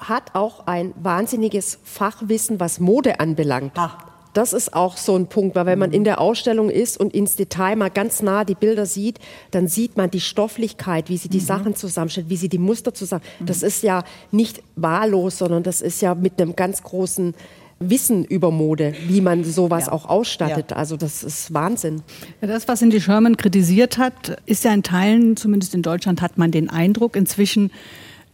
hat 0.00 0.34
auch 0.34 0.66
ein 0.66 0.94
wahnsinniges 0.96 1.78
Fachwissen, 1.84 2.58
was 2.58 2.80
Mode 2.80 3.20
anbelangt. 3.20 3.72
Ah 3.76 3.98
das 4.32 4.52
ist 4.52 4.74
auch 4.74 4.96
so 4.96 5.16
ein 5.16 5.26
Punkt, 5.26 5.56
weil 5.56 5.66
wenn 5.66 5.78
man 5.78 5.92
in 5.92 6.04
der 6.04 6.20
Ausstellung 6.20 6.70
ist 6.70 6.98
und 6.98 7.14
ins 7.14 7.36
Detail 7.36 7.76
mal 7.76 7.90
ganz 7.90 8.22
nah 8.22 8.44
die 8.44 8.54
Bilder 8.54 8.86
sieht, 8.86 9.18
dann 9.50 9.68
sieht 9.68 9.96
man 9.96 10.10
die 10.10 10.20
Stofflichkeit, 10.20 11.08
wie 11.08 11.16
sie 11.16 11.28
die 11.28 11.40
mhm. 11.40 11.44
Sachen 11.44 11.76
zusammenstellt, 11.76 12.28
wie 12.28 12.36
sie 12.36 12.48
die 12.48 12.58
Muster 12.58 12.94
zusammen. 12.94 13.22
Mhm. 13.40 13.46
Das 13.46 13.62
ist 13.62 13.82
ja 13.82 14.04
nicht 14.30 14.62
wahllos, 14.76 15.38
sondern 15.38 15.62
das 15.62 15.80
ist 15.80 16.00
ja 16.00 16.14
mit 16.14 16.40
einem 16.40 16.56
ganz 16.56 16.82
großen 16.82 17.34
Wissen 17.82 18.24
über 18.26 18.50
Mode, 18.50 18.92
wie 19.08 19.22
man 19.22 19.42
sowas 19.42 19.86
ja. 19.86 19.92
auch 19.92 20.04
ausstattet. 20.04 20.70
Ja. 20.70 20.76
Also 20.76 20.96
das 20.96 21.24
ist 21.24 21.54
Wahnsinn. 21.54 22.02
Ja, 22.42 22.48
das, 22.48 22.68
was 22.68 22.80
Cindy 22.80 23.00
Sherman 23.00 23.38
kritisiert 23.38 23.96
hat, 23.96 24.36
ist 24.44 24.64
ja 24.64 24.74
in 24.74 24.82
Teilen, 24.82 25.36
zumindest 25.36 25.74
in 25.74 25.82
Deutschland, 25.82 26.20
hat 26.20 26.36
man 26.36 26.50
den 26.50 26.68
Eindruck 26.68 27.16
inzwischen 27.16 27.70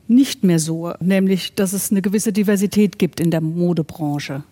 nicht 0.08 0.44
mehr 0.44 0.58
so, 0.58 0.92
nämlich 1.00 1.54
dass 1.54 1.72
es 1.72 1.90
eine 1.90 2.02
gewisse 2.02 2.32
Diversität 2.32 2.98
gibt 2.98 3.20
in 3.20 3.30
der 3.30 3.40
Modebranche. 3.40 4.44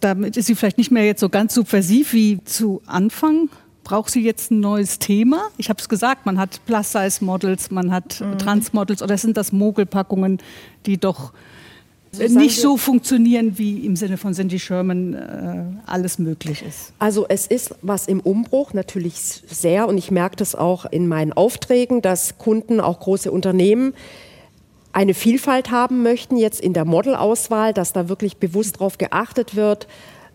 Damit 0.00 0.36
ist 0.36 0.46
sie 0.46 0.54
vielleicht 0.54 0.78
nicht 0.78 0.90
mehr 0.90 1.04
jetzt 1.04 1.20
so 1.20 1.28
ganz 1.28 1.54
subversiv 1.54 2.12
wie 2.12 2.42
zu 2.44 2.82
Anfang. 2.86 3.48
Braucht 3.84 4.10
sie 4.10 4.22
jetzt 4.22 4.50
ein 4.50 4.60
neues 4.60 4.98
Thema? 4.98 5.48
Ich 5.56 5.68
habe 5.68 5.80
es 5.80 5.88
gesagt, 5.88 6.26
man 6.26 6.38
hat 6.38 6.60
Plus-Size-Models, 6.66 7.70
man 7.70 7.90
hat 7.90 8.20
mhm. 8.20 8.38
Trans-Models 8.38 9.02
oder 9.02 9.18
sind 9.18 9.36
das 9.36 9.52
Mogelpackungen, 9.52 10.38
die 10.86 10.98
doch 10.98 11.32
also 12.18 12.38
nicht 12.38 12.60
so 12.60 12.76
funktionieren, 12.76 13.56
wie 13.58 13.86
im 13.86 13.94
Sinne 13.94 14.16
von 14.16 14.34
Cindy 14.34 14.58
Sherman 14.58 15.14
äh, 15.14 15.64
alles 15.86 16.18
möglich 16.18 16.64
ist. 16.66 16.92
Also 16.98 17.26
es 17.28 17.46
ist 17.46 17.74
was 17.82 18.08
im 18.08 18.20
Umbruch, 18.20 18.72
natürlich 18.74 19.14
sehr. 19.46 19.86
Und 19.86 19.96
ich 19.96 20.10
merke 20.10 20.36
das 20.36 20.54
auch 20.54 20.86
in 20.86 21.06
meinen 21.06 21.32
Aufträgen, 21.32 22.02
dass 22.02 22.38
Kunden, 22.38 22.80
auch 22.80 22.98
große 23.00 23.30
Unternehmen, 23.30 23.94
eine 24.92 25.14
Vielfalt 25.14 25.70
haben 25.70 26.02
möchten, 26.02 26.36
jetzt 26.36 26.60
in 26.60 26.72
der 26.72 26.84
Modelauswahl, 26.84 27.72
dass 27.72 27.92
da 27.92 28.08
wirklich 28.08 28.38
bewusst 28.38 28.76
darauf 28.76 28.98
geachtet 28.98 29.56
wird, 29.56 29.86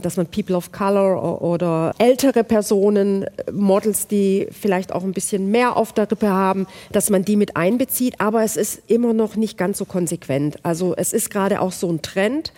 dass 0.02 0.18
man 0.18 0.28
People 0.28 0.56
of 0.56 0.72
Color 0.72 1.42
oder 1.42 1.94
ältere 1.98 2.44
Personen, 2.44 3.26
Models, 3.52 4.08
die 4.08 4.48
vielleicht 4.52 4.94
auch 4.94 5.04
ein 5.04 5.14
bisschen 5.14 5.52
mehr 5.52 5.78
auf 5.78 5.94
der 5.94 6.10
Rippe 6.10 6.30
haben, 6.30 6.68
dass 6.92 7.10
man 7.10 7.24
die 7.24 7.36
mit 7.36 7.56
einbezieht. 7.56 8.20
Aber 8.20 8.44
es 8.44 8.58
ist 8.58 8.82
immer 8.88 9.14
noch 9.14 9.36
nicht 9.36 9.58
ganz 9.58 9.78
so 9.78 9.86
konsequent. 9.86 10.58
Also 10.64 10.96
es 10.96 11.14
ist 11.14 11.30
gerade 11.30 11.62
auch 11.62 11.72
so 11.72 11.90
ein 11.90 12.02
Trend. 12.02 12.52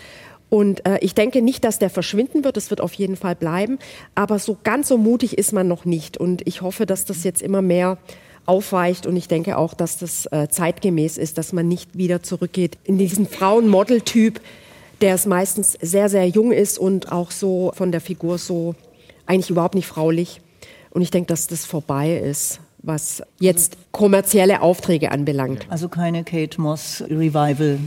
Und 0.49 0.85
äh, 0.85 0.97
ich 1.01 1.13
denke 1.13 1.41
nicht, 1.41 1.63
dass 1.63 1.77
der 1.77 1.89
verschwinden 1.89 2.43
wird. 2.43 2.57
Es 2.57 2.69
wird 2.69 2.81
auf 2.81 2.93
jeden 2.93 3.17
Fall 3.17 3.35
bleiben. 3.35 3.79
Aber 4.15 4.39
so 4.39 4.57
ganz 4.63 4.87
so 4.87 4.97
mutig 4.97 5.37
ist 5.37 5.51
man 5.51 5.67
noch 5.67 5.85
nicht. 5.85 6.17
Und 6.17 6.47
ich 6.47 6.61
hoffe, 6.61 6.85
dass 6.85 7.05
das 7.05 7.23
jetzt 7.23 7.41
immer 7.41 7.61
mehr 7.61 7.97
aufweicht. 8.47 9.05
Und 9.05 9.15
ich 9.15 9.27
denke 9.27 9.57
auch, 9.57 9.73
dass 9.73 9.97
das 9.97 10.25
äh, 10.27 10.47
zeitgemäß 10.49 11.17
ist, 11.17 11.37
dass 11.37 11.53
man 11.53 11.67
nicht 11.67 11.97
wieder 11.97 12.23
zurückgeht 12.23 12.77
in 12.83 12.97
diesen 12.97 13.27
Frauen-Model-Typ, 13.27 14.41
der 15.01 15.13
es 15.13 15.25
meistens 15.25 15.77
sehr, 15.81 16.09
sehr 16.09 16.27
jung 16.27 16.51
ist 16.51 16.79
und 16.79 17.11
auch 17.11 17.31
so 17.31 17.71
von 17.75 17.91
der 17.91 18.01
Figur 18.01 18.37
so 18.37 18.75
eigentlich 19.25 19.49
überhaupt 19.49 19.75
nicht 19.75 19.87
fraulich. 19.87 20.41
Und 20.89 21.01
ich 21.01 21.11
denke, 21.11 21.27
dass 21.27 21.47
das 21.47 21.65
vorbei 21.65 22.17
ist, 22.17 22.59
was 22.81 23.21
jetzt 23.39 23.77
kommerzielle 23.91 24.61
Aufträge 24.61 25.11
anbelangt. 25.11 25.67
Also 25.69 25.89
keine 25.89 26.23
Kate 26.23 26.59
Moss 26.59 27.03
Revival. 27.07 27.79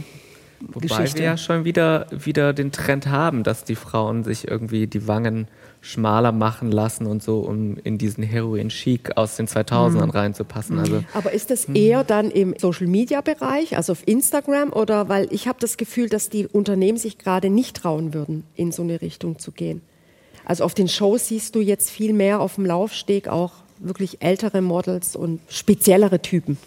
Wobei 0.61 0.87
Geschichte. 0.87 1.19
wir 1.19 1.25
ja 1.25 1.37
schon 1.37 1.65
wieder, 1.65 2.07
wieder 2.11 2.53
den 2.53 2.71
Trend 2.71 3.09
haben, 3.09 3.43
dass 3.43 3.65
die 3.65 3.77
Frauen 3.77 4.25
sich 4.25 4.47
irgendwie 4.47 4.87
die 4.87 5.09
Wangen 5.09 5.49
schmaler 5.81 6.33
machen 6.33 6.71
lassen 6.71 7.07
und 7.07 7.23
so, 7.23 7.41
um 7.41 7.79
in 7.85 7.97
diesen 7.97 8.23
Heroin-Chic 8.23 9.17
aus 9.17 9.37
den 9.37 9.47
2000ern 9.47 10.05
mhm. 10.05 10.11
reinzupassen. 10.11 10.79
Also, 10.79 11.03
Aber 11.15 11.33
ist 11.33 11.51
das 11.51 11.65
eher 11.65 12.05
dann 12.05 12.31
im 12.31 12.55
Social-Media-Bereich, 12.59 13.77
also 13.77 13.93
auf 13.93 14.07
Instagram, 14.07 14.73
oder 14.73 15.09
weil 15.09 15.29
ich 15.31 15.49
habe 15.49 15.59
das 15.61 15.77
Gefühl, 15.77 16.09
dass 16.09 16.29
die 16.29 16.47
Unternehmen 16.47 16.99
sich 16.99 17.19
gerade 17.19 17.49
nicht 17.49 17.77
trauen 17.77 18.13
würden, 18.13 18.45
in 18.57 18.73
so 18.73 18.83
eine 18.83 19.01
Richtung 19.01 19.39
zu 19.39 19.53
gehen. 19.53 19.81
Also 20.45 20.65
auf 20.65 20.75
den 20.75 20.89
Shows 20.89 21.29
siehst 21.29 21.55
du 21.55 21.61
jetzt 21.61 21.91
viel 21.91 22.13
mehr 22.13 22.41
auf 22.41 22.57
dem 22.57 22.67
Laufsteg 22.67 23.29
auch 23.29 23.53
wirklich 23.79 24.21
ältere 24.21 24.61
Models 24.61 25.17
und 25.17 25.41
speziellere 25.49 26.21
Typen. 26.21 26.59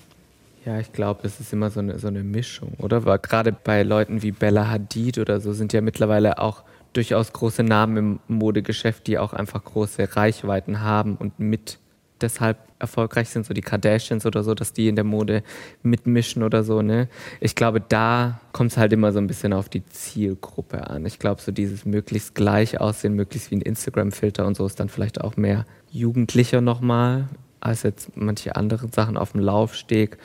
Ja, 0.66 0.80
ich 0.80 0.94
glaube, 0.94 1.28
es 1.28 1.40
ist 1.40 1.52
immer 1.52 1.70
so 1.70 1.82
eine, 1.82 2.00
so 2.00 2.08
eine 2.08 2.24
Mischung, 2.24 2.74
oder? 2.78 3.06
Weil 3.06 3.20
gerade 3.20 3.52
bei 3.52 3.84
Leuten 3.84 4.22
wie 4.22 4.32
Bella 4.32 4.70
Hadid 4.70 5.18
oder 5.18 5.42
so 5.42 5.52
sind 5.52 5.74
ja 5.74 5.82
mittlerweile 5.82 6.40
auch 6.40 6.64
durchaus 6.94 7.34
große 7.34 7.64
Namen 7.64 7.98
im 7.98 8.20
Modegeschäft, 8.28 9.08
die 9.08 9.18
auch 9.18 9.34
einfach 9.34 9.64
große 9.64 10.16
Reichweiten 10.16 10.82
haben 10.82 11.16
und 11.16 11.40
mit 11.40 11.80
deshalb 12.22 12.58
erfolgreich 12.80 13.30
sind, 13.30 13.46
so 13.46 13.54
die 13.54 13.62
Kardashians 13.62 14.26
oder 14.26 14.44
so, 14.44 14.54
dass 14.54 14.74
die 14.74 14.88
in 14.88 14.96
der 14.96 15.04
Mode 15.04 15.44
mitmischen 15.84 16.44
oder 16.44 16.64
so. 16.64 16.82
Ne? 16.82 17.08
Ich 17.40 17.56
glaube, 17.56 17.82
da 17.82 18.40
kommt 18.52 18.72
es 18.72 18.78
halt 18.78 18.94
immer 18.94 19.12
so 19.12 19.20
ein 19.20 19.28
bisschen 19.28 19.54
auf 19.54 19.70
die 19.70 19.86
Zielgruppe 19.86 20.88
an. 20.88 21.06
Ich 21.06 21.20
glaube, 21.20 21.42
so 21.42 21.52
dieses 21.52 21.86
möglichst 21.86 22.36
gleich 22.36 22.80
aussehen, 22.80 23.14
möglichst 23.14 23.52
wie 23.52 23.56
ein 23.56 23.62
Instagram-Filter 23.62 24.46
und 24.46 24.56
so 24.56 24.66
ist 24.66 24.80
dann 24.80 24.90
vielleicht 24.90 25.22
auch 25.22 25.38
mehr 25.38 25.66
jugendlicher 25.92 26.62
nochmal 26.62 27.28
als 27.60 27.84
jetzt 27.84 28.16
manche 28.16 28.56
anderen 28.56 28.92
Sachen 28.92 29.18
auf 29.18 29.32
dem 29.32 29.42
Laufsteg. 29.42 30.18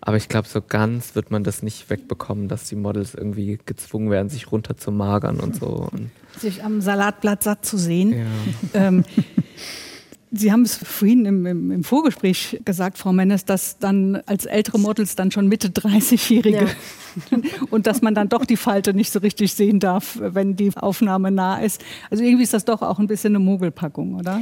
Aber 0.00 0.16
ich 0.16 0.28
glaube, 0.28 0.48
so 0.48 0.62
ganz 0.62 1.14
wird 1.14 1.30
man 1.30 1.44
das 1.44 1.62
nicht 1.62 1.90
wegbekommen, 1.90 2.48
dass 2.48 2.64
die 2.64 2.76
Models 2.76 3.14
irgendwie 3.14 3.58
gezwungen 3.64 4.10
werden, 4.10 4.30
sich 4.30 4.50
runter 4.50 4.76
zu 4.76 4.90
magern 4.90 5.40
und 5.40 5.56
so. 5.56 5.88
Und 5.92 6.10
sich 6.38 6.64
am 6.64 6.80
Salatblatt 6.80 7.42
satt 7.42 7.66
zu 7.66 7.76
sehen. 7.76 8.26
Ja. 8.72 8.86
Ähm, 8.86 9.04
Sie 10.32 10.52
haben 10.52 10.62
es 10.62 10.76
vorhin 10.76 11.26
im, 11.26 11.44
im, 11.44 11.70
im, 11.72 11.84
Vorgespräch 11.84 12.60
gesagt, 12.64 12.98
Frau 12.98 13.12
Mennes, 13.12 13.44
dass 13.44 13.78
dann 13.78 14.22
als 14.26 14.46
ältere 14.46 14.78
Models 14.78 15.16
dann 15.16 15.32
schon 15.32 15.48
Mitte 15.48 15.68
30-Jährige 15.68 16.68
ja. 17.30 17.38
und 17.70 17.88
dass 17.88 18.00
man 18.00 18.14
dann 18.14 18.28
doch 18.28 18.44
die 18.44 18.56
Falte 18.56 18.94
nicht 18.94 19.10
so 19.10 19.18
richtig 19.18 19.54
sehen 19.54 19.80
darf, 19.80 20.18
wenn 20.20 20.54
die 20.54 20.70
Aufnahme 20.76 21.32
nah 21.32 21.58
ist. 21.58 21.84
Also 22.10 22.22
irgendwie 22.22 22.44
ist 22.44 22.54
das 22.54 22.64
doch 22.64 22.80
auch 22.80 23.00
ein 23.00 23.08
bisschen 23.08 23.34
eine 23.34 23.44
Mogelpackung, 23.44 24.14
oder? 24.14 24.40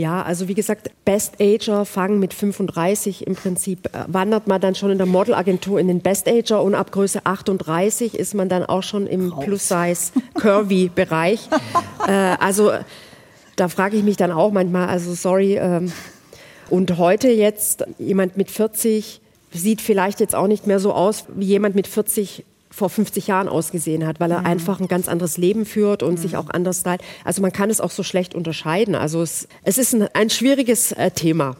Ja, 0.00 0.22
also 0.22 0.48
wie 0.48 0.54
gesagt, 0.54 0.90
Best 1.04 1.34
Ager 1.42 1.84
fangen 1.84 2.20
mit 2.20 2.32
35 2.32 3.26
im 3.26 3.34
Prinzip, 3.34 3.94
äh, 3.94 4.04
wandert 4.06 4.46
man 4.46 4.58
dann 4.58 4.74
schon 4.74 4.90
in 4.90 4.96
der 4.96 5.06
Modelagentur 5.06 5.78
in 5.78 5.88
den 5.88 6.00
Best 6.00 6.26
Ager 6.26 6.62
und 6.62 6.74
ab 6.74 6.90
Größe 6.90 7.26
38 7.26 8.14
ist 8.14 8.32
man 8.32 8.48
dann 8.48 8.64
auch 8.64 8.82
schon 8.82 9.06
im 9.06 9.30
Plus-Size 9.30 10.12
Curvy-Bereich. 10.40 11.50
äh, 12.08 12.12
also 12.12 12.72
da 13.56 13.68
frage 13.68 13.98
ich 13.98 14.02
mich 14.02 14.16
dann 14.16 14.32
auch 14.32 14.52
manchmal, 14.52 14.88
also 14.88 15.12
sorry, 15.12 15.58
ähm, 15.58 15.92
und 16.70 16.96
heute 16.96 17.28
jetzt 17.28 17.84
jemand 17.98 18.38
mit 18.38 18.50
40 18.50 19.20
sieht 19.52 19.82
vielleicht 19.82 20.20
jetzt 20.20 20.34
auch 20.34 20.46
nicht 20.46 20.66
mehr 20.66 20.80
so 20.80 20.94
aus 20.94 21.26
wie 21.36 21.44
jemand 21.44 21.74
mit 21.74 21.86
40 21.86 22.46
vor 22.70 22.88
50 22.88 23.26
Jahren 23.26 23.48
ausgesehen 23.48 24.06
hat, 24.06 24.20
weil 24.20 24.30
er 24.30 24.40
mhm. 24.40 24.46
einfach 24.46 24.80
ein 24.80 24.88
ganz 24.88 25.08
anderes 25.08 25.36
Leben 25.36 25.66
führt 25.66 26.02
und 26.02 26.14
mhm. 26.14 26.18
sich 26.18 26.36
auch 26.36 26.50
anders 26.50 26.80
stylt. 26.80 27.02
Also 27.24 27.42
man 27.42 27.52
kann 27.52 27.70
es 27.70 27.80
auch 27.80 27.90
so 27.90 28.02
schlecht 28.02 28.34
unterscheiden. 28.34 28.94
Also 28.94 29.22
es, 29.22 29.48
es 29.64 29.78
ist 29.78 29.94
ein, 29.94 30.08
ein 30.14 30.30
schwieriges 30.30 30.92
äh, 30.92 31.10
Thema. 31.10 31.56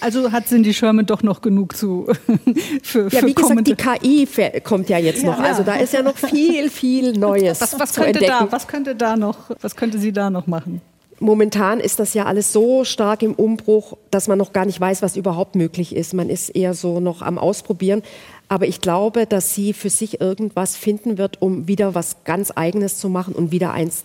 Also 0.00 0.30
hat 0.30 0.46
Cindy 0.46 0.72
Sherman 0.72 1.06
doch 1.06 1.22
noch 1.22 1.40
genug 1.40 1.76
zu 1.76 2.06
für, 2.82 3.08
Ja, 3.10 3.26
wie 3.26 3.34
gesagt, 3.34 3.66
die 3.66 3.74
KI 3.74 4.28
kommt 4.62 4.88
ja 4.88 4.98
jetzt 4.98 5.24
noch. 5.24 5.38
Ja, 5.38 5.44
also 5.44 5.62
da 5.64 5.74
ist 5.74 5.92
ja 5.92 6.02
noch 6.02 6.16
viel, 6.16 6.70
viel 6.70 7.12
Neues. 7.18 7.60
Was, 7.60 7.78
was 7.78 7.94
könnte 7.94 8.20
entdecken. 8.20 8.46
da? 8.46 8.52
Was 8.52 8.68
könnte 8.68 8.94
da 8.94 9.16
noch? 9.16 9.50
Was 9.60 9.74
könnte 9.74 9.98
sie 9.98 10.12
da 10.12 10.30
noch 10.30 10.46
machen? 10.46 10.80
Momentan 11.20 11.80
ist 11.80 11.98
das 11.98 12.14
ja 12.14 12.26
alles 12.26 12.52
so 12.52 12.84
stark 12.84 13.22
im 13.22 13.34
Umbruch, 13.34 13.96
dass 14.12 14.28
man 14.28 14.38
noch 14.38 14.52
gar 14.52 14.64
nicht 14.64 14.80
weiß, 14.80 15.02
was 15.02 15.16
überhaupt 15.16 15.56
möglich 15.56 15.96
ist. 15.96 16.14
Man 16.14 16.30
ist 16.30 16.50
eher 16.50 16.74
so 16.74 17.00
noch 17.00 17.22
am 17.22 17.38
Ausprobieren. 17.38 18.02
Aber 18.48 18.66
ich 18.66 18.80
glaube, 18.80 19.26
dass 19.26 19.54
sie 19.54 19.72
für 19.72 19.90
sich 19.90 20.20
irgendwas 20.20 20.76
finden 20.76 21.18
wird, 21.18 21.42
um 21.42 21.68
wieder 21.68 21.94
was 21.94 22.24
ganz 22.24 22.50
Eigenes 22.54 22.98
zu 22.98 23.08
machen 23.08 23.34
und 23.34 23.52
wieder 23.52 23.72
eins 23.72 24.04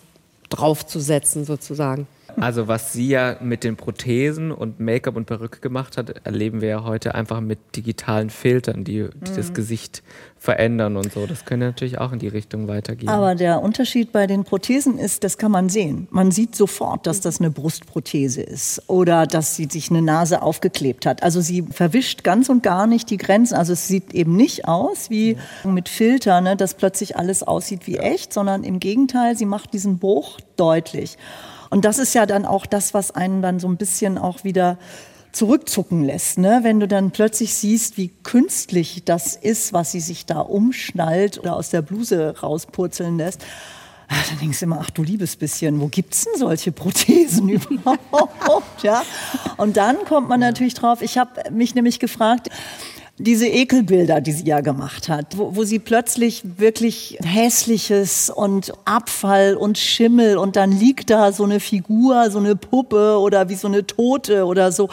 draufzusetzen, 0.49 1.45
sozusagen. 1.45 2.07
Also 2.37 2.67
was 2.67 2.93
sie 2.93 3.09
ja 3.09 3.37
mit 3.41 3.63
den 3.63 3.75
Prothesen 3.75 4.51
und 4.51 4.79
Make-up 4.79 5.15
und 5.15 5.25
Perücke 5.25 5.59
gemacht 5.59 5.97
hat, 5.97 6.25
erleben 6.25 6.61
wir 6.61 6.69
ja 6.69 6.83
heute 6.83 7.15
einfach 7.15 7.41
mit 7.41 7.59
digitalen 7.75 8.29
Filtern, 8.29 8.83
die, 8.83 9.09
die 9.13 9.31
mhm. 9.31 9.35
das 9.35 9.53
Gesicht 9.53 10.03
verändern 10.37 10.97
und 10.97 11.13
so. 11.13 11.25
Das 11.25 11.45
könnte 11.45 11.67
natürlich 11.67 11.99
auch 11.99 12.11
in 12.11 12.19
die 12.19 12.27
Richtung 12.27 12.67
weitergehen. 12.67 13.09
Aber 13.09 13.33
der 13.35 13.61
Unterschied 13.61 14.11
bei 14.11 14.27
den 14.27 14.43
Prothesen 14.43 14.97
ist, 14.97 15.23
das 15.23 15.37
kann 15.37 15.51
man 15.51 15.69
sehen. 15.69 16.07
Man 16.11 16.31
sieht 16.31 16.55
sofort, 16.55 17.07
dass 17.07 17.21
das 17.21 17.39
eine 17.39 17.49
Brustprothese 17.49 18.41
ist 18.41 18.83
oder 18.87 19.25
dass 19.25 19.55
sie 19.55 19.69
sich 19.71 19.89
eine 19.89 20.01
Nase 20.01 20.41
aufgeklebt 20.41 21.05
hat. 21.05 21.23
Also 21.23 21.39
sie 21.39 21.61
verwischt 21.61 22.25
ganz 22.25 22.49
und 22.49 22.61
gar 22.61 22.87
nicht 22.87 23.09
die 23.09 23.17
Grenzen. 23.17 23.55
Also 23.55 23.71
es 23.71 23.87
sieht 23.87 24.13
eben 24.13 24.35
nicht 24.35 24.67
aus 24.67 25.09
wie 25.09 25.37
mit 25.63 25.87
Filtern, 25.87 26.43
ne, 26.43 26.57
dass 26.57 26.73
plötzlich 26.73 27.15
alles 27.15 27.43
aussieht 27.43 27.87
wie 27.87 27.97
echt, 27.97 28.33
sondern 28.33 28.65
im 28.65 28.79
Gegenteil, 28.79 29.37
sie 29.37 29.45
macht 29.45 29.73
diesen 29.73 29.97
Bruch 29.97 30.39
deutlich. 30.57 31.17
Und 31.73 31.85
das 31.85 31.97
ist 31.97 32.13
ja 32.13 32.27
dann 32.27 32.45
auch 32.45 32.67
das, 32.67 32.93
was 32.93 33.09
einen 33.09 33.41
dann 33.41 33.59
so 33.59 33.67
ein 33.67 33.77
bisschen 33.77 34.19
auch 34.19 34.43
wieder 34.43 34.77
zurückzucken 35.31 36.03
lässt, 36.03 36.37
ne? 36.37 36.59
wenn 36.61 36.79
du 36.79 36.87
dann 36.87 37.09
plötzlich 37.09 37.55
siehst, 37.55 37.97
wie 37.97 38.09
künstlich 38.21 39.05
das 39.05 39.35
ist, 39.35 39.73
was 39.73 39.91
sie 39.91 39.99
sich 39.99 40.27
da 40.27 40.41
umschnallt 40.41 41.39
oder 41.39 41.55
aus 41.55 41.71
der 41.71 41.81
Bluse 41.81 42.35
rauspurzeln 42.43 43.17
lässt. 43.17 43.43
Ah, 44.07 44.13
dann 44.29 44.37
denkst 44.37 44.59
du 44.59 44.65
immer, 44.65 44.81
ach 44.81 44.91
du 44.91 45.01
liebes 45.01 45.35
bisschen, 45.35 45.81
wo 45.81 45.87
gibt's 45.87 46.25
denn 46.25 46.37
solche 46.37 46.71
Prothesen 46.71 47.49
überhaupt? 47.49 48.83
ja? 48.83 49.01
Und 49.57 49.75
dann 49.75 49.97
kommt 50.05 50.29
man 50.29 50.41
natürlich 50.41 50.75
drauf, 50.75 51.01
ich 51.01 51.17
habe 51.17 51.49
mich 51.49 51.73
nämlich 51.73 51.99
gefragt, 51.99 52.51
diese 53.19 53.47
Ekelbilder, 53.47 54.21
die 54.21 54.31
sie 54.31 54.45
ja 54.45 54.61
gemacht 54.61 55.07
hat, 55.07 55.37
wo, 55.37 55.55
wo 55.55 55.63
sie 55.63 55.77
plötzlich 55.77 56.41
wirklich 56.57 57.19
hässliches 57.23 58.31
und 58.31 58.73
Abfall 58.85 59.55
und 59.55 59.77
Schimmel 59.77 60.37
und 60.37 60.55
dann 60.55 60.71
liegt 60.71 61.11
da 61.11 61.31
so 61.31 61.43
eine 61.43 61.59
Figur, 61.59 62.31
so 62.31 62.39
eine 62.39 62.55
Puppe 62.55 63.19
oder 63.19 63.49
wie 63.49 63.55
so 63.55 63.67
eine 63.67 63.85
Tote 63.85 64.45
oder 64.45 64.71
so. 64.71 64.89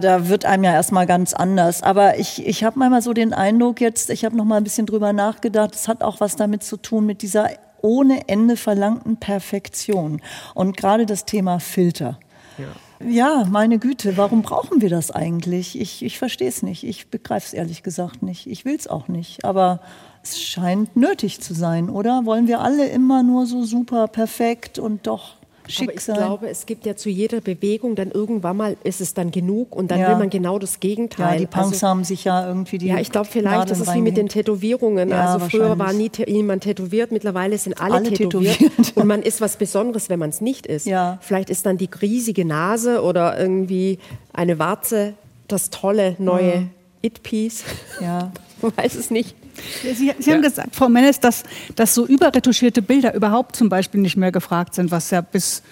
Da 0.00 0.28
wird 0.28 0.44
einem 0.44 0.64
ja 0.64 0.72
erstmal 0.72 1.06
ganz 1.06 1.34
anders. 1.34 1.84
Aber 1.84 2.18
ich, 2.18 2.44
ich 2.44 2.64
habe 2.64 2.80
manchmal 2.80 3.02
so 3.02 3.12
den 3.12 3.32
Eindruck 3.32 3.80
jetzt, 3.80 4.10
ich 4.10 4.24
habe 4.24 4.36
noch 4.36 4.44
mal 4.44 4.56
ein 4.56 4.64
bisschen 4.64 4.86
drüber 4.86 5.12
nachgedacht, 5.12 5.74
es 5.76 5.86
hat 5.86 6.02
auch 6.02 6.18
was 6.18 6.34
damit 6.34 6.64
zu 6.64 6.76
tun 6.76 7.06
mit 7.06 7.22
dieser 7.22 7.48
ohne 7.80 8.28
Ende 8.28 8.56
verlangten 8.56 9.18
Perfektion. 9.18 10.20
Und 10.54 10.76
gerade 10.76 11.06
das 11.06 11.26
Thema 11.26 11.60
Filter. 11.60 12.18
Ja 12.58 12.66
Ja, 13.08 13.46
meine 13.50 13.78
Güte, 13.78 14.16
warum 14.16 14.42
brauchen 14.42 14.80
wir 14.80 14.90
das 14.90 15.10
eigentlich? 15.10 15.80
Ich, 15.80 16.04
ich 16.04 16.18
verstehe 16.18 16.48
es 16.48 16.62
nicht. 16.62 16.84
Ich 16.84 17.08
begreife 17.08 17.46
es 17.46 17.52
ehrlich 17.52 17.82
gesagt 17.82 18.22
nicht. 18.22 18.46
Ich 18.46 18.64
will 18.64 18.76
es 18.76 18.86
auch 18.86 19.08
nicht. 19.08 19.44
Aber 19.44 19.80
es 20.22 20.40
scheint 20.40 20.96
nötig 20.96 21.40
zu 21.40 21.54
sein, 21.54 21.90
oder? 21.90 22.24
Wollen 22.24 22.46
wir 22.46 22.60
alle 22.60 22.88
immer 22.88 23.22
nur 23.22 23.46
so 23.46 23.64
super 23.64 24.06
perfekt 24.08 24.78
und 24.78 25.06
doch 25.06 25.36
schick 25.68 25.88
Aber 25.88 25.96
ich 25.98 26.04
glaube, 26.04 26.48
es 26.48 26.66
gibt 26.66 26.86
ja 26.86 26.96
zu 26.96 27.08
jeder 27.10 27.40
Bewegung 27.40 27.94
dann 27.94 28.10
irgendwann 28.10 28.56
mal 28.56 28.76
ist 28.84 29.00
es 29.00 29.14
dann 29.14 29.30
genug 29.30 29.74
und 29.76 29.90
dann 29.90 30.00
Ja. 30.00 30.08
will 30.10 30.16
man 30.16 30.30
genau 30.30 30.58
das 30.58 30.80
Gegenteil. 30.80 31.34
ja, 31.34 31.38
die 31.40 31.46
Punks 31.46 31.72
Also- 31.74 31.86
haben 31.88 32.04
sich 32.04 32.24
ja 32.24 32.46
irgendwie 32.46 32.78
die 32.78 32.86
Ja, 32.88 32.98
ich 32.98 33.10
glaube 33.10 33.28
vielleicht, 33.30 33.56
Nadeln 33.56 33.78
das 33.78 33.88
ist 33.88 33.94
wie 33.94 34.00
mit 34.00 34.16
den. 34.16 34.28
Tätowierungen. 34.28 35.10
Ja, 35.10 35.32
also 35.34 35.46
früher 35.48 35.78
war 35.78 35.92
nie 35.92 36.10
jemand 36.26 36.62
tätowiert, 36.64 37.12
mittlerweile 37.12 37.58
sind 37.58 37.80
alle, 37.80 37.94
Alle 37.94 38.08
tätowiert. 38.12 38.58
tätowiert. 38.58 38.96
Und 38.96 39.06
man 39.06 39.22
ist 39.22 39.40
was 39.40 39.56
Besonderes, 39.56 40.08
wenn 40.08 40.18
man 40.18 40.30
es 40.30 40.40
nicht 40.40 40.66
ist. 40.66 40.86
Ja. 40.86 41.18
Vielleicht 41.20 41.50
ist 41.50 41.66
dann 41.66 41.76
die 41.78 41.88
riesige 42.00 42.44
Nase 42.44 43.02
oder 43.02 43.38
irgendwie 43.38 43.98
eine 44.32 44.58
Warze 44.58 45.14
das 45.48 45.70
tolle 45.70 46.16
neue 46.18 46.68
It-Piece. 47.02 47.64
Ja. 48.00 48.32
Man 48.62 48.72
weiß 48.76 48.94
es 48.94 49.10
nicht. 49.10 49.34
Sie, 49.82 50.12
Sie 50.18 50.32
haben 50.32 50.42
gesagt, 50.42 50.74
Frau 50.74 50.88
Mennes, 50.88 51.20
dass, 51.20 51.44
dass 51.74 51.94
so 51.94 52.06
überretuschierte 52.06 52.82
Bilder 52.82 53.14
überhaupt 53.14 53.56
zum 53.56 53.68
Beispiel 53.68 54.00
nicht 54.00 54.16
mehr 54.16 54.32
gefragt 54.32 54.74
sind, 54.74 54.90
was 54.90 55.10
ja 55.10 55.20
bis 55.20 55.62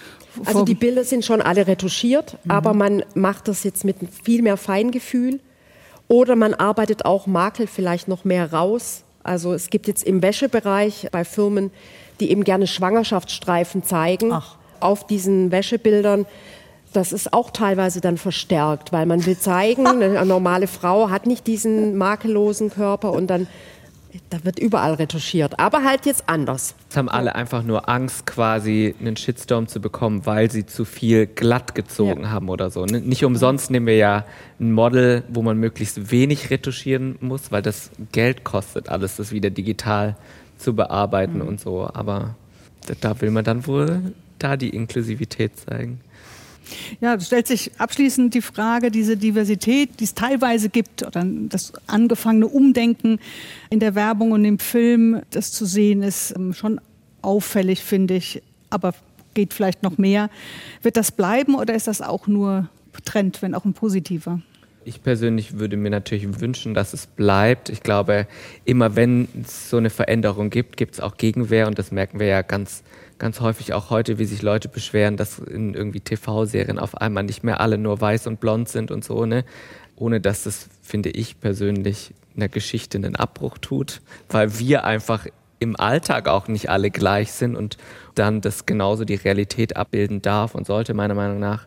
Also 0.44 0.64
die 0.64 0.74
Bilder 0.74 1.04
sind 1.04 1.24
schon 1.24 1.42
alle 1.42 1.66
retuschiert, 1.66 2.38
aber 2.48 2.74
man 2.74 3.04
macht 3.14 3.48
das 3.48 3.64
jetzt 3.64 3.84
mit 3.84 3.96
viel 4.24 4.42
mehr 4.42 4.56
Feingefühl. 4.56 5.40
Oder 6.08 6.34
man 6.34 6.54
arbeitet 6.54 7.04
auch 7.04 7.28
Makel 7.28 7.68
vielleicht 7.68 8.08
noch 8.08 8.24
mehr 8.24 8.52
raus. 8.52 9.04
Also 9.22 9.52
es 9.52 9.70
gibt 9.70 9.86
jetzt 9.86 10.02
im 10.02 10.22
Wäschebereich 10.22 11.08
bei 11.12 11.24
Firmen, 11.24 11.70
die 12.18 12.30
eben 12.30 12.42
gerne 12.42 12.66
Schwangerschaftsstreifen 12.66 13.84
zeigen 13.84 14.32
Ach. 14.32 14.56
auf 14.80 15.06
diesen 15.06 15.52
Wäschebildern. 15.52 16.26
Das 16.92 17.12
ist 17.12 17.32
auch 17.32 17.50
teilweise 17.50 18.00
dann 18.00 18.18
verstärkt, 18.18 18.92
weil 18.92 19.06
man 19.06 19.24
will 19.24 19.38
zeigen, 19.38 19.86
eine 20.02 20.24
normale 20.24 20.66
Frau 20.66 21.10
hat 21.10 21.26
nicht 21.26 21.46
diesen 21.46 21.96
makellosen 21.96 22.70
Körper 22.70 23.12
und 23.12 23.28
dann 23.28 23.46
da 24.30 24.44
wird 24.44 24.58
überall 24.58 24.94
retuschiert, 24.94 25.58
aber 25.58 25.84
halt 25.84 26.06
jetzt 26.06 26.24
anders. 26.28 26.74
Es 26.88 26.96
haben 26.96 27.08
alle 27.08 27.34
einfach 27.34 27.62
nur 27.62 27.88
Angst, 27.88 28.26
quasi 28.26 28.94
einen 29.00 29.16
Shitstorm 29.16 29.68
zu 29.68 29.80
bekommen, 29.80 30.26
weil 30.26 30.50
sie 30.50 30.66
zu 30.66 30.84
viel 30.84 31.26
glatt 31.26 31.74
gezogen 31.74 32.22
Ja. 32.22 32.30
haben 32.30 32.48
oder 32.48 32.70
so. 32.70 32.84
Nicht 32.84 33.24
umsonst 33.24 33.70
nehmen 33.70 33.86
wir 33.86 33.96
ja 33.96 34.24
ein 34.58 34.72
Model, 34.72 35.22
wo 35.28 35.42
man 35.42 35.58
möglichst 35.58 36.10
wenig 36.10 36.50
retuschieren 36.50 37.16
muss, 37.20 37.52
weil 37.52 37.62
das 37.62 37.90
Geld 38.12 38.44
kostet, 38.44 38.88
alles 38.88 39.16
das 39.16 39.32
wieder 39.32 39.50
digital 39.50 40.16
zu 40.58 40.74
bearbeiten 40.74 41.40
und 41.40 41.60
so. 41.60 41.88
Aber 41.92 42.34
da 43.00 43.20
will 43.20 43.30
man 43.30 43.44
dann 43.44 43.66
wohl 43.66 44.12
da 44.38 44.56
die 44.56 44.70
Inklusivität 44.70 45.58
zeigen. 45.58 46.00
Ja, 47.00 47.14
es 47.14 47.26
stellt 47.26 47.46
sich 47.46 47.72
abschließend 47.78 48.34
die 48.34 48.42
Frage, 48.42 48.90
diese 48.90 49.16
Diversität, 49.16 50.00
die 50.00 50.04
es 50.04 50.14
teilweise 50.14 50.68
gibt, 50.68 51.06
oder 51.06 51.24
das 51.24 51.72
angefangene 51.86 52.46
Umdenken 52.46 53.18
in 53.70 53.80
der 53.80 53.94
Werbung 53.94 54.32
und 54.32 54.44
im 54.44 54.58
Film, 54.58 55.22
das 55.30 55.52
zu 55.52 55.66
sehen 55.66 56.02
ist 56.02 56.34
ähm, 56.36 56.52
schon 56.54 56.80
auffällig, 57.22 57.82
finde 57.82 58.14
ich, 58.14 58.42
aber 58.70 58.94
geht 59.34 59.54
vielleicht 59.54 59.82
noch 59.82 59.98
mehr. 59.98 60.30
Wird 60.82 60.96
das 60.96 61.12
bleiben 61.12 61.54
oder 61.54 61.74
ist 61.74 61.86
das 61.86 62.02
auch 62.02 62.26
nur 62.26 62.68
Trend, 63.04 63.42
wenn 63.42 63.54
auch 63.54 63.64
ein 63.64 63.72
positiver? 63.72 64.40
Ich 64.84 65.02
persönlich 65.02 65.58
würde 65.58 65.76
mir 65.76 65.90
natürlich 65.90 66.40
wünschen, 66.40 66.74
dass 66.74 66.94
es 66.94 67.06
bleibt. 67.06 67.68
Ich 67.68 67.82
glaube, 67.82 68.26
immer 68.64 68.96
wenn 68.96 69.28
es 69.42 69.68
so 69.68 69.76
eine 69.76 69.90
Veränderung 69.90 70.48
gibt, 70.50 70.76
gibt 70.76 70.94
es 70.94 71.00
auch 71.00 71.16
Gegenwehr 71.16 71.66
und 71.66 71.78
das 71.78 71.92
merken 71.92 72.18
wir 72.18 72.26
ja 72.26 72.42
ganz, 72.42 72.82
ganz 73.20 73.40
häufig 73.40 73.74
auch 73.74 73.90
heute, 73.90 74.18
wie 74.18 74.24
sich 74.24 74.42
Leute 74.42 74.68
beschweren, 74.68 75.16
dass 75.16 75.38
in 75.38 75.74
irgendwie 75.74 76.00
TV-Serien 76.00 76.80
auf 76.80 76.96
einmal 76.96 77.22
nicht 77.22 77.44
mehr 77.44 77.60
alle 77.60 77.78
nur 77.78 78.00
weiß 78.00 78.26
und 78.26 78.40
blond 78.40 78.68
sind 78.68 78.90
und 78.90 79.04
so, 79.04 79.26
ne? 79.26 79.44
Ohne 79.94 80.20
dass 80.20 80.44
das, 80.44 80.68
finde 80.82 81.10
ich 81.10 81.38
persönlich, 81.38 82.14
einer 82.34 82.48
Geschichte 82.48 82.96
einen 82.96 83.16
Abbruch 83.16 83.58
tut, 83.58 84.00
weil 84.30 84.58
wir 84.58 84.84
einfach 84.84 85.26
im 85.58 85.78
Alltag 85.78 86.26
auch 86.28 86.48
nicht 86.48 86.70
alle 86.70 86.90
gleich 86.90 87.32
sind 87.32 87.54
und 87.54 87.76
dann 88.14 88.40
das 88.40 88.64
genauso 88.64 89.04
die 89.04 89.16
Realität 89.16 89.76
abbilden 89.76 90.22
darf 90.22 90.54
und 90.54 90.66
sollte, 90.66 90.94
meiner 90.94 91.14
Meinung 91.14 91.38
nach. 91.38 91.66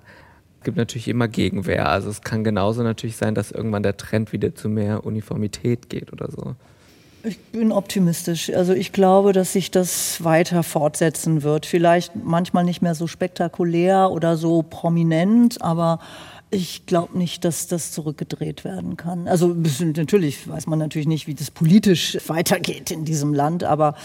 Es 0.60 0.66
gibt 0.66 0.78
natürlich 0.78 1.08
immer 1.08 1.28
Gegenwehr. 1.28 1.90
Also 1.90 2.10
es 2.10 2.22
kann 2.22 2.44
genauso 2.44 2.82
natürlich 2.82 3.18
sein, 3.18 3.36
dass 3.36 3.52
irgendwann 3.52 3.84
der 3.84 3.98
Trend 3.98 4.34
wieder 4.34 4.56
zu 4.56 4.70
mehr 4.70 5.06
Uniformität 5.06 5.90
geht 5.90 6.12
oder 6.12 6.32
so. 6.32 6.56
Ich 7.26 7.40
bin 7.40 7.72
optimistisch. 7.72 8.54
Also 8.54 8.74
ich 8.74 8.92
glaube, 8.92 9.32
dass 9.32 9.54
sich 9.54 9.72
das 9.72 10.22
weiter 10.26 10.62
fortsetzen 10.62 11.42
wird. 11.42 11.66
Vielleicht 11.66 12.12
manchmal 12.16 12.66
nicht 12.66 12.82
mehr 12.82 12.96
so 12.96 13.08
spektakulär 13.08 14.12
oder 14.12 14.36
so 14.36 14.62
prominent, 14.62 15.62
aber 15.62 16.00
ich 16.50 16.86
glaube 16.86 17.18
nicht, 17.18 17.46
dass 17.46 17.68
das 17.68 17.94
zurückgedreht 17.94 18.66
werden 18.66 18.98
kann. 18.98 19.30
Also 19.30 19.56
natürlich 19.80 20.48
weiß 20.50 20.68
man 20.68 20.80
natürlich 20.80 21.08
nicht, 21.08 21.26
wie 21.26 21.34
das 21.34 21.50
politisch 21.50 22.18
weitergeht 22.28 22.92
in 22.92 23.06
diesem 23.06 23.34
Land, 23.34 23.64
aber 23.64 23.96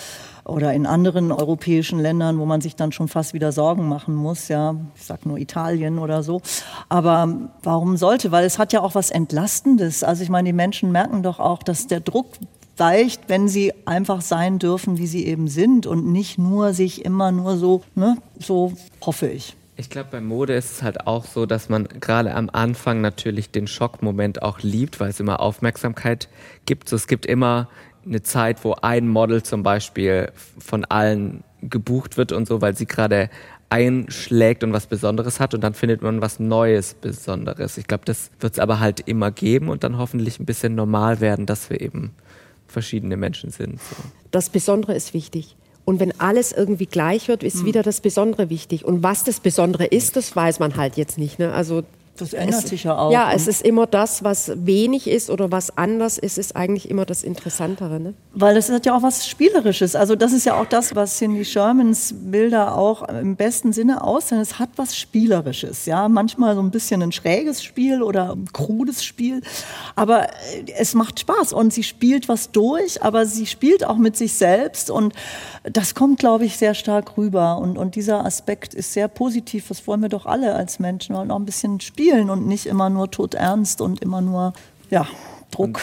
oder 0.44 0.72
in 0.72 0.86
anderen 0.86 1.30
europäischen 1.32 1.98
Ländern, 1.98 2.38
wo 2.38 2.46
man 2.46 2.60
sich 2.60 2.76
dann 2.76 2.92
schon 2.92 3.08
fast 3.08 3.34
wieder 3.34 3.50
Sorgen 3.52 3.86
machen 3.86 4.14
muss, 4.14 4.48
ja, 4.48 4.76
ich 4.94 5.04
sag 5.04 5.26
nur 5.26 5.38
Italien 5.38 5.98
oder 5.98 6.22
so. 6.22 6.40
Aber 6.88 7.50
warum 7.64 7.96
sollte? 7.96 8.32
Weil 8.32 8.46
es 8.46 8.58
hat 8.58 8.72
ja 8.72 8.80
auch 8.80 8.94
was 8.94 9.10
Entlastendes. 9.10 10.04
Also 10.04 10.22
ich 10.22 10.30
meine, 10.30 10.48
die 10.48 10.54
Menschen 10.54 10.92
merken 10.92 11.22
doch 11.22 11.40
auch, 11.40 11.62
dass 11.62 11.88
der 11.88 12.00
Druck 12.00 12.28
weicht, 12.78 13.22
wenn 13.28 13.48
sie 13.48 13.72
einfach 13.84 14.20
sein 14.20 14.58
dürfen, 14.58 14.98
wie 14.98 15.06
sie 15.06 15.26
eben 15.26 15.48
sind 15.48 15.86
und 15.86 16.06
nicht 16.06 16.38
nur 16.38 16.74
sich 16.74 17.04
immer 17.04 17.32
nur 17.32 17.56
so, 17.56 17.82
ne, 17.94 18.16
so 18.38 18.72
hoffe 19.04 19.28
ich. 19.28 19.56
Ich 19.76 19.90
glaube, 19.90 20.08
bei 20.10 20.20
Mode 20.20 20.54
ist 20.54 20.72
es 20.72 20.82
halt 20.82 21.06
auch 21.06 21.24
so, 21.24 21.46
dass 21.46 21.68
man 21.68 21.86
gerade 21.86 22.34
am 22.34 22.50
Anfang 22.52 23.00
natürlich 23.00 23.50
den 23.50 23.68
Schockmoment 23.68 24.42
auch 24.42 24.58
liebt, 24.60 24.98
weil 24.98 25.10
es 25.10 25.20
immer 25.20 25.38
Aufmerksamkeit 25.38 26.28
gibt. 26.66 26.88
So, 26.88 26.96
es 26.96 27.06
gibt 27.06 27.26
immer 27.26 27.68
eine 28.04 28.22
Zeit, 28.22 28.64
wo 28.64 28.74
ein 28.82 29.06
Model 29.06 29.44
zum 29.44 29.62
Beispiel 29.62 30.32
von 30.58 30.84
allen 30.84 31.44
gebucht 31.62 32.16
wird 32.16 32.32
und 32.32 32.48
so, 32.48 32.60
weil 32.60 32.76
sie 32.76 32.86
gerade 32.86 33.30
einschlägt 33.70 34.64
und 34.64 34.72
was 34.72 34.86
Besonderes 34.86 35.40
hat 35.40 35.54
und 35.54 35.62
dann 35.62 35.74
findet 35.74 36.02
man 36.02 36.22
was 36.22 36.40
Neues 36.40 36.94
Besonderes. 36.94 37.78
Ich 37.78 37.86
glaube, 37.86 38.04
das 38.04 38.30
wird 38.40 38.54
es 38.54 38.58
aber 38.58 38.80
halt 38.80 39.00
immer 39.00 39.30
geben 39.30 39.68
und 39.68 39.84
dann 39.84 39.98
hoffentlich 39.98 40.40
ein 40.40 40.46
bisschen 40.46 40.74
normal 40.74 41.20
werden, 41.20 41.46
dass 41.46 41.68
wir 41.70 41.80
eben 41.80 42.12
verschiedene 42.68 43.16
Menschen 43.16 43.50
sind. 43.50 43.80
So. 43.80 43.96
Das 44.30 44.50
Besondere 44.50 44.94
ist 44.94 45.14
wichtig. 45.14 45.56
Und 45.84 46.00
wenn 46.00 46.20
alles 46.20 46.52
irgendwie 46.52 46.84
gleich 46.84 47.28
wird, 47.28 47.42
ist 47.42 47.64
wieder 47.64 47.82
das 47.82 48.02
Besondere 48.02 48.50
wichtig. 48.50 48.84
Und 48.84 49.02
was 49.02 49.24
das 49.24 49.40
Besondere 49.40 49.86
ist, 49.86 50.16
das 50.16 50.36
weiß 50.36 50.58
man 50.58 50.76
halt 50.76 50.98
jetzt 50.98 51.16
nicht. 51.16 51.38
Ne? 51.38 51.50
Also 51.52 51.82
Das 52.20 52.32
ändert 52.32 52.64
es, 52.64 52.70
sich 52.70 52.84
ja 52.84 52.96
auch. 52.96 53.10
Ja, 53.12 53.32
es 53.32 53.42
Und- 53.44 53.48
ist 53.50 53.62
immer 53.62 53.86
das, 53.86 54.24
was 54.24 54.52
wenig 54.54 55.06
ist 55.08 55.30
oder 55.30 55.50
was 55.50 55.76
anders 55.76 56.18
ist, 56.18 56.38
ist 56.38 56.56
eigentlich 56.56 56.90
immer 56.90 57.04
das 57.06 57.22
Interessantere. 57.22 58.00
Ne? 58.00 58.14
Weil 58.32 58.54
das 58.54 58.70
hat 58.70 58.86
ja 58.86 58.96
auch 58.96 59.02
was 59.02 59.26
Spielerisches. 59.26 59.94
Also 59.96 60.16
das 60.16 60.32
ist 60.32 60.44
ja 60.46 60.60
auch 60.60 60.66
das, 60.66 60.94
was 60.94 61.16
Cindy 61.18 61.44
Shermans 61.44 62.14
Bilder 62.16 62.76
auch 62.76 63.08
im 63.08 63.36
besten 63.36 63.72
Sinne 63.72 64.02
aussehen. 64.02 64.40
Es 64.40 64.58
hat 64.58 64.70
was 64.76 64.96
Spielerisches. 64.96 65.86
Ja, 65.86 66.08
manchmal 66.08 66.54
so 66.54 66.60
ein 66.62 66.70
bisschen 66.70 67.02
ein 67.02 67.12
schräges 67.12 67.62
Spiel 67.62 68.02
oder 68.02 68.32
ein 68.32 68.46
krudes 68.52 69.04
Spiel. 69.04 69.42
Aber 69.96 70.24
äh, 70.28 70.30
es 70.76 70.94
macht 70.94 71.20
Spaß 71.20 71.52
und 71.52 71.72
sie 71.72 71.82
spielt 71.82 72.28
was 72.28 72.50
durch, 72.50 73.02
aber 73.02 73.26
sie 73.26 73.46
spielt 73.46 73.84
auch 73.84 73.96
mit 73.96 74.16
sich 74.16 74.34
selbst 74.34 74.90
und 74.90 75.12
das 75.64 75.94
kommt, 75.94 76.18
glaube 76.18 76.44
ich, 76.44 76.56
sehr 76.56 76.74
stark 76.74 77.16
rüber. 77.16 77.58
Und, 77.58 77.76
und 77.78 77.94
dieser 77.94 78.24
Aspekt 78.24 78.74
ist 78.74 78.92
sehr 78.92 79.08
positiv. 79.08 79.68
Das 79.68 79.86
wollen 79.86 80.00
wir 80.00 80.08
doch 80.08 80.26
alle 80.26 80.54
als 80.54 80.78
Menschen. 80.78 81.14
Wir 81.14 81.18
wollen 81.20 81.30
auch 81.30 81.38
ein 81.38 81.44
bisschen 81.44 81.80
spielen 81.80 82.07
und 82.12 82.46
nicht 82.46 82.66
immer 82.66 82.90
nur 82.90 83.10
todernst 83.10 83.80
und 83.80 84.02
immer 84.02 84.20
nur, 84.20 84.52
ja, 84.90 85.06
Druck. 85.50 85.80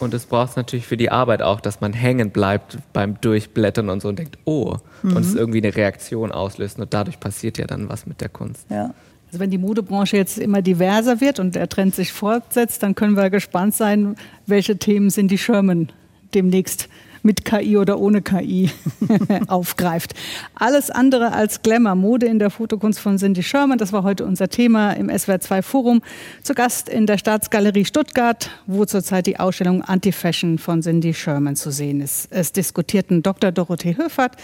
Und 0.00 0.12
es 0.12 0.26
braucht 0.26 0.50
es 0.50 0.56
natürlich 0.56 0.86
für 0.86 0.96
die 0.96 1.10
Arbeit 1.10 1.40
auch, 1.42 1.60
dass 1.60 1.80
man 1.80 1.92
hängen 1.92 2.30
bleibt 2.30 2.78
beim 2.92 3.20
Durchblättern 3.20 3.88
und 3.88 4.02
so 4.02 4.08
und 4.08 4.18
denkt, 4.18 4.38
oh, 4.44 4.76
und 5.02 5.18
es 5.18 5.34
irgendwie 5.34 5.62
eine 5.62 5.74
Reaktion 5.74 6.32
auslöst. 6.32 6.78
Und 6.78 6.92
dadurch 6.92 7.20
passiert 7.20 7.58
ja 7.58 7.66
dann 7.66 7.88
was 7.88 8.06
mit 8.06 8.20
der 8.20 8.28
Kunst. 8.28 8.66
ja. 8.70 8.92
Also 9.34 9.40
wenn 9.40 9.50
die 9.50 9.58
Modebranche 9.58 10.16
jetzt 10.16 10.38
immer 10.38 10.62
diverser 10.62 11.20
wird 11.20 11.40
und 11.40 11.56
der 11.56 11.68
Trend 11.68 11.92
sich 11.96 12.12
fortsetzt, 12.12 12.84
dann 12.84 12.94
können 12.94 13.16
wir 13.16 13.30
gespannt 13.30 13.74
sein, 13.74 14.14
welche 14.46 14.76
Themen 14.78 15.08
Cindy 15.08 15.38
Sherman 15.38 15.88
demnächst 16.34 16.88
mit 17.24 17.44
KI 17.44 17.76
oder 17.76 17.98
ohne 17.98 18.22
KI 18.22 18.70
aufgreift. 19.48 20.14
Alles 20.54 20.90
andere 20.90 21.32
als 21.32 21.62
Glamour, 21.62 21.96
Mode 21.96 22.26
in 22.26 22.38
der 22.38 22.50
Fotokunst 22.50 23.00
von 23.00 23.18
Cindy 23.18 23.42
Sherman, 23.42 23.78
das 23.78 23.92
war 23.92 24.04
heute 24.04 24.24
unser 24.24 24.48
Thema 24.48 24.92
im 24.92 25.08
SWR2 25.08 25.62
Forum. 25.62 26.02
Zu 26.42 26.54
Gast 26.54 26.88
in 26.88 27.06
der 27.06 27.18
Staatsgalerie 27.18 27.84
Stuttgart, 27.84 28.50
wo 28.66 28.84
zurzeit 28.84 29.26
die 29.26 29.40
Ausstellung 29.40 29.82
Anti-Fashion 29.82 30.58
von 30.58 30.82
Cindy 30.82 31.14
Sherman 31.14 31.56
zu 31.56 31.70
sehen 31.70 32.00
ist. 32.00 32.28
Es 32.30 32.52
diskutierten 32.52 33.22
Dr. 33.22 33.50
Dorothee 33.50 33.96
Höfert, 33.96 34.36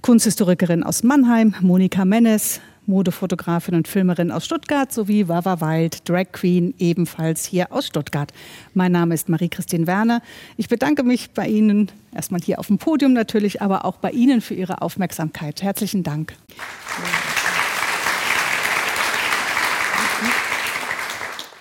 Kunsthistorikerin 0.00 0.82
aus 0.82 1.02
Mannheim, 1.02 1.54
Monika 1.60 2.04
Mennes, 2.04 2.60
Modefotografin 2.86 3.74
und 3.74 3.88
Filmerin 3.88 4.30
aus 4.30 4.44
Stuttgart 4.44 4.92
sowie 4.92 5.28
Wawa 5.28 5.60
Wild, 5.60 6.08
Drag 6.08 6.32
Queen, 6.32 6.74
ebenfalls 6.78 7.44
hier 7.44 7.72
aus 7.72 7.86
Stuttgart. 7.86 8.32
Mein 8.74 8.92
Name 8.92 9.14
ist 9.14 9.28
Marie-Christine 9.28 9.86
Werner. 9.86 10.22
Ich 10.56 10.68
bedanke 10.68 11.02
mich 11.02 11.30
bei 11.30 11.46
Ihnen, 11.46 11.90
erstmal 12.14 12.40
hier 12.40 12.58
auf 12.58 12.66
dem 12.66 12.78
Podium 12.78 13.12
natürlich, 13.12 13.62
aber 13.62 13.84
auch 13.84 13.96
bei 13.96 14.10
Ihnen 14.10 14.40
für 14.40 14.54
Ihre 14.54 14.82
Aufmerksamkeit. 14.82 15.62
Herzlichen 15.62 16.02
Dank. 16.02 16.34